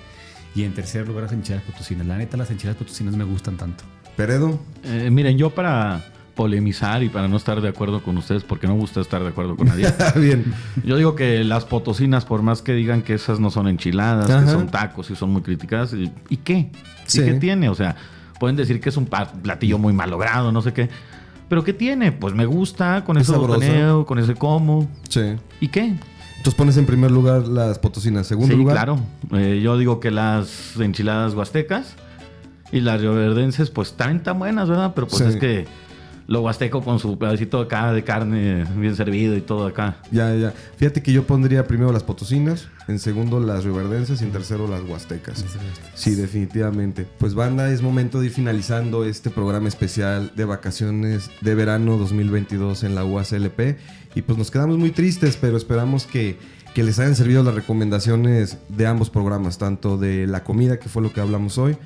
y 0.54 0.64
en 0.64 0.72
tercer 0.74 1.06
lugar 1.06 1.24
las 1.24 1.32
enchiladas 1.32 1.64
potosinas. 1.64 2.06
La 2.06 2.16
neta, 2.16 2.36
las 2.36 2.50
enchiladas 2.50 2.78
potosinas 2.78 3.16
me 3.16 3.24
gustan 3.24 3.56
tanto. 3.56 3.84
¿Peredo? 4.16 4.58
Eh, 4.84 5.10
miren, 5.10 5.38
yo 5.38 5.50
para 5.50 6.04
polemizar 6.34 7.02
y 7.02 7.08
para 7.08 7.26
no 7.26 7.36
estar 7.36 7.60
de 7.60 7.68
acuerdo 7.68 8.00
con 8.02 8.16
ustedes, 8.16 8.44
porque 8.44 8.68
no 8.68 8.74
me 8.74 8.80
gusta 8.80 9.00
estar 9.00 9.22
de 9.22 9.28
acuerdo 9.28 9.56
con 9.56 9.66
nadie. 9.66 9.86
Bien. 10.16 10.44
Yo 10.84 10.96
digo 10.96 11.16
que 11.16 11.42
las 11.42 11.64
potosinas, 11.64 12.24
por 12.24 12.42
más 12.42 12.62
que 12.62 12.74
digan 12.74 13.02
que 13.02 13.14
esas 13.14 13.40
no 13.40 13.50
son 13.50 13.66
enchiladas, 13.66 14.30
Ajá. 14.30 14.44
que 14.44 14.50
son 14.52 14.68
tacos 14.68 15.10
y 15.10 15.16
son 15.16 15.30
muy 15.30 15.42
criticadas, 15.42 15.94
¿y, 15.94 16.12
y 16.28 16.36
qué? 16.36 16.70
Sí. 17.06 17.22
¿Y 17.22 17.24
qué 17.24 17.34
tiene? 17.34 17.68
O 17.68 17.74
sea, 17.74 17.96
pueden 18.38 18.54
decir 18.56 18.80
que 18.80 18.88
es 18.88 18.96
un 18.96 19.06
platillo 19.06 19.78
muy 19.78 19.92
malogrado, 19.92 20.52
no 20.52 20.62
sé 20.62 20.72
qué. 20.72 20.88
Pero 21.48 21.64
¿qué 21.64 21.72
tiene? 21.72 22.12
Pues 22.12 22.34
me 22.34 22.46
gusta, 22.46 23.04
con 23.04 23.16
Es 23.16 23.28
eso 23.28 23.40
botaneo, 23.40 24.06
con 24.06 24.18
ese 24.18 24.34
como. 24.34 24.88
Sí. 25.08 25.34
¿Y 25.60 25.68
qué? 25.68 25.96
Entonces 26.38 26.54
pones 26.54 26.76
en 26.76 26.86
primer 26.86 27.10
lugar 27.10 27.46
las 27.48 27.78
potosinas. 27.78 28.26
Segundo 28.26 28.52
sí, 28.54 28.58
lugar. 28.58 28.76
claro. 28.76 29.00
Eh, 29.32 29.60
yo 29.62 29.76
digo 29.76 30.00
que 30.00 30.10
las 30.10 30.76
enchiladas 30.78 31.34
huastecas 31.34 31.94
y 32.72 32.80
las 32.80 33.00
rioverdenses, 33.00 33.70
pues 33.70 33.92
también 33.94 34.18
están 34.18 34.38
buenas, 34.38 34.68
¿verdad? 34.68 34.92
Pero 34.94 35.08
pues 35.08 35.22
Sí. 35.22 35.28
es 35.28 35.36
que 35.36 35.66
lo 36.28 36.42
huasteco 36.42 36.82
con 36.82 36.98
su 36.98 37.18
pedacito 37.18 37.58
acá 37.58 37.90
de 37.90 38.04
carne 38.04 38.66
bien 38.76 38.94
servido 38.94 39.34
y 39.34 39.40
todo 39.40 39.66
acá. 39.66 39.96
Ya, 40.12 40.34
ya. 40.34 40.52
Fíjate 40.76 41.02
que 41.02 41.10
yo 41.10 41.26
pondría 41.26 41.66
primero 41.66 41.90
las 41.90 42.02
potosinas, 42.02 42.68
en 42.86 42.98
segundo 42.98 43.40
las 43.40 43.64
rioverdenses 43.64 44.20
y 44.20 44.24
en 44.24 44.30
tercero 44.30 44.68
las 44.68 44.82
huastecas. 44.82 45.42
Sí, 45.94 46.14
definitivamente. 46.14 47.06
Pues 47.18 47.34
banda, 47.34 47.72
es 47.72 47.80
momento 47.80 48.20
de 48.20 48.26
ir 48.26 48.32
finalizando 48.32 49.06
este 49.06 49.30
programa 49.30 49.68
especial 49.68 50.30
de 50.36 50.44
vacaciones 50.44 51.30
de 51.40 51.54
verano 51.54 51.96
2022 51.96 52.84
en 52.84 52.94
la 52.94 53.06
UACLP. 53.06 53.78
Y 54.14 54.20
pues 54.20 54.36
nos 54.36 54.50
quedamos 54.50 54.76
muy 54.76 54.90
tristes, 54.90 55.38
pero 55.40 55.56
esperamos 55.56 56.04
que, 56.04 56.38
que 56.74 56.82
les 56.82 56.98
hayan 56.98 57.16
servido 57.16 57.42
las 57.42 57.54
recomendaciones 57.54 58.58
de 58.68 58.86
ambos 58.86 59.08
programas, 59.08 59.56
tanto 59.56 59.96
de 59.96 60.26
la 60.26 60.44
comida, 60.44 60.78
que 60.78 60.90
fue 60.90 61.00
lo 61.00 61.10
que 61.10 61.22
hablamos 61.22 61.56
hoy, 61.56 61.78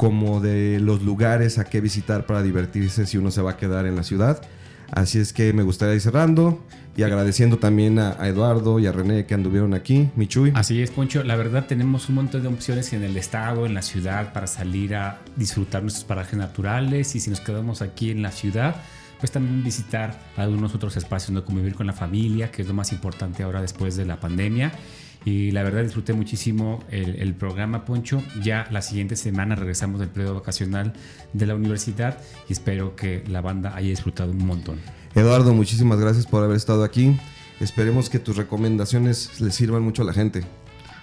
como 0.00 0.40
de 0.40 0.80
los 0.80 1.02
lugares 1.02 1.58
a 1.58 1.64
qué 1.64 1.82
visitar 1.82 2.24
para 2.24 2.42
divertirse 2.42 3.04
si 3.04 3.18
uno 3.18 3.30
se 3.30 3.42
va 3.42 3.50
a 3.50 3.56
quedar 3.58 3.84
en 3.84 3.96
la 3.96 4.02
ciudad. 4.02 4.40
Así 4.90 5.18
es 5.18 5.34
que 5.34 5.52
me 5.52 5.62
gustaría 5.62 5.94
ir 5.94 6.00
cerrando 6.00 6.64
y 6.96 7.02
agradeciendo 7.02 7.58
también 7.58 7.98
a, 7.98 8.16
a 8.18 8.26
Eduardo 8.26 8.78
y 8.78 8.86
a 8.86 8.92
René 8.92 9.26
que 9.26 9.34
anduvieron 9.34 9.74
aquí, 9.74 10.08
Michuy. 10.16 10.52
Así 10.54 10.80
es, 10.80 10.90
Poncho. 10.90 11.22
La 11.22 11.36
verdad 11.36 11.66
tenemos 11.66 12.08
un 12.08 12.14
montón 12.14 12.40
de 12.40 12.48
opciones 12.48 12.94
en 12.94 13.04
el 13.04 13.14
estado, 13.18 13.66
en 13.66 13.74
la 13.74 13.82
ciudad, 13.82 14.32
para 14.32 14.46
salir 14.46 14.94
a 14.94 15.18
disfrutar 15.36 15.82
nuestros 15.82 16.06
parajes 16.06 16.38
naturales. 16.38 17.14
Y 17.14 17.20
si 17.20 17.28
nos 17.28 17.40
quedamos 17.40 17.82
aquí 17.82 18.10
en 18.10 18.22
la 18.22 18.32
ciudad, 18.32 18.76
pues 19.18 19.30
también 19.30 19.62
visitar 19.62 20.18
algunos 20.38 20.74
otros 20.74 20.96
espacios, 20.96 21.32
¿no? 21.32 21.44
Convivir 21.44 21.74
con 21.74 21.86
la 21.86 21.92
familia, 21.92 22.50
que 22.50 22.62
es 22.62 22.68
lo 22.68 22.72
más 22.72 22.90
importante 22.92 23.42
ahora 23.42 23.60
después 23.60 23.96
de 23.96 24.06
la 24.06 24.18
pandemia. 24.18 24.72
Y 25.24 25.50
la 25.50 25.62
verdad 25.62 25.82
disfruté 25.82 26.12
muchísimo 26.14 26.82
el, 26.90 27.34
programa, 27.34 27.84
Poncho. 27.84 28.22
Ya 28.42 28.66
la 28.70 28.80
siguiente 28.80 29.16
semana 29.16 29.54
regresamos 29.54 30.00
del 30.00 30.08
periodo 30.08 30.36
vacacional 30.36 30.94
de 31.32 31.46
la 31.46 31.54
universidad 31.54 32.18
y 32.48 32.52
espero 32.52 32.96
que 32.96 33.22
la 33.28 33.40
banda 33.40 33.76
haya 33.76 33.90
disfrutado 33.90 34.30
un 34.30 34.46
montón. 34.46 34.78
Eduardo, 35.14 35.52
muchísimas 35.52 36.00
gracias 36.00 36.26
por 36.26 36.42
haber 36.42 36.56
estado 36.56 36.84
aquí. 36.84 37.16
Esperemos 37.60 38.08
que 38.08 38.18
tus 38.18 38.36
recomendaciones 38.36 39.40
le 39.40 39.50
sirvan 39.50 39.82
mucho 39.82 40.02
a 40.02 40.06
la 40.06 40.14
gente. 40.14 40.44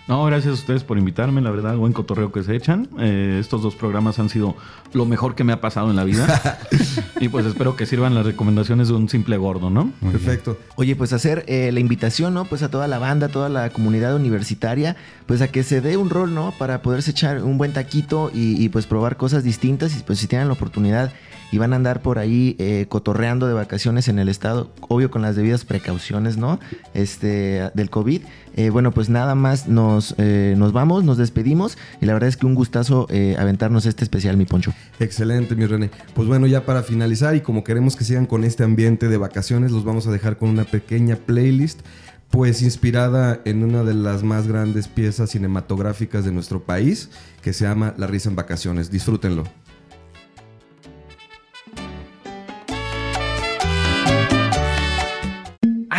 No, 0.08 0.24
gracias 0.24 0.51
a 0.51 0.53
ustedes 0.53 0.84
por 0.86 0.97
invitarme, 0.97 1.41
la 1.41 1.51
verdad, 1.51 1.76
buen 1.76 1.91
cotorreo 1.91 2.32
que 2.32 2.41
se 2.41 2.55
echan. 2.55 2.88
Eh, 2.97 3.38
estos 3.41 3.62
dos 3.62 3.76
programas 3.76 4.20
han 4.20 4.30
sido 4.30 4.55
lo 4.93 5.05
mejor 5.05 5.36
que 5.36 5.43
me 5.43 5.51
ha 5.51 5.60
pasado 5.60 5.89
en 5.89 5.97
la 5.97 6.05
vida. 6.05 6.60
y 7.20 7.28
pues 7.28 7.45
espero 7.45 7.76
que 7.76 7.86
sirvan 7.86 8.16
las 8.16 8.26
recomendaciones 8.26 8.88
de 8.88 8.93
un 8.93 9.10
simple 9.10 9.36
gordo, 9.36 9.70
¿no? 9.70 9.91
Perfecto. 9.99 10.58
Oye, 10.78 10.95
pues 10.95 11.12
hacer 11.12 11.43
eh, 11.47 11.72
la 11.74 11.82
invitación, 11.82 12.34
¿no? 12.34 12.45
Pues 12.45 12.64
a 12.64 12.72
toda 12.72 12.88
la 12.88 12.99
banda, 12.99 13.28
a 13.28 13.30
toda 13.30 13.49
la 13.49 13.70
comunidad 13.70 14.16
universitaria, 14.16 14.95
pues 15.26 15.41
a 15.41 15.49
que 15.49 15.64
se 15.64 15.82
dé 15.82 15.97
un 15.97 16.10
rol, 16.10 16.34
¿no? 16.34 16.53
Para 16.58 16.82
poderse 16.82 17.12
echar 17.12 17.43
un 17.43 17.58
buen 17.58 17.74
taquito 17.74 18.32
y, 18.34 18.64
y, 18.64 18.70
pues 18.70 18.88
probar 18.88 19.18
cosas 19.18 19.43
distintas 19.43 19.97
y 19.97 20.03
pues 20.03 20.20
si 20.20 20.28
tienen 20.28 20.47
la 20.47 20.53
oportunidad 20.53 21.12
y 21.51 21.57
van 21.57 21.73
a 21.73 21.77
andar 21.77 22.01
por 22.01 22.19
ahí 22.19 22.55
eh, 22.59 22.85
cotorreando 22.89 23.47
de 23.47 23.53
vacaciones 23.53 24.07
en 24.07 24.19
el 24.19 24.29
estado, 24.29 24.71
obvio 24.81 25.09
con 25.11 25.21
las 25.21 25.35
debidas 25.35 25.65
precauciones, 25.65 26.37
¿no? 26.37 26.59
Este, 26.93 27.69
del 27.73 27.89
COVID. 27.89 28.21
Eh, 28.55 28.69
bueno, 28.69 28.91
pues 28.91 29.09
nada 29.09 29.35
más 29.35 29.67
nos, 29.67 30.15
eh, 30.17 30.55
nos 30.57 30.73
vamos, 30.73 31.03
nos 31.03 31.17
despedimos 31.17 31.77
y 32.01 32.05
la 32.05 32.13
verdad 32.13 32.29
es 32.29 32.37
que 32.37 32.45
un 32.45 32.55
gustazo 32.55 33.07
aventarnos 33.37 33.85
este 33.85 34.03
especial, 34.03 34.37
mi 34.37 34.45
Poncho. 34.45 34.73
Excelente, 34.99 35.55
mi 35.55 35.65
René. 35.65 35.91
Pues 36.13 36.27
bueno, 36.27 36.47
ya 36.47 36.65
para 36.65 36.83
finalizar 36.83 37.35
y 37.35 37.41
como 37.41 37.63
queremos 37.63 37.95
que 37.95 38.03
sigan 38.03 38.25
con 38.25 38.43
este 38.43 38.63
ambiente 38.63 39.07
de 39.07 39.17
vacaciones, 39.17 39.71
los 39.71 39.83
vamos 39.83 40.07
a 40.07 40.11
dejar 40.11 40.37
con 40.37 40.49
una 40.49 40.63
pequeña 40.63 41.15
playlist 41.15 41.81
pues 42.29 42.61
inspirada 42.61 43.39
en 43.45 43.63
una 43.63 43.83
de 43.83 43.93
las 43.93 44.23
más 44.23 44.47
grandes 44.47 44.87
piezas 44.87 45.29
cinematográficas 45.29 46.25
de 46.25 46.31
nuestro 46.31 46.61
país, 46.61 47.09
que 47.41 47.53
se 47.53 47.65
llama 47.65 47.93
La 47.97 48.07
risa 48.07 48.29
en 48.29 48.35
vacaciones. 48.35 48.91
Disfrútenlo. 48.91 49.45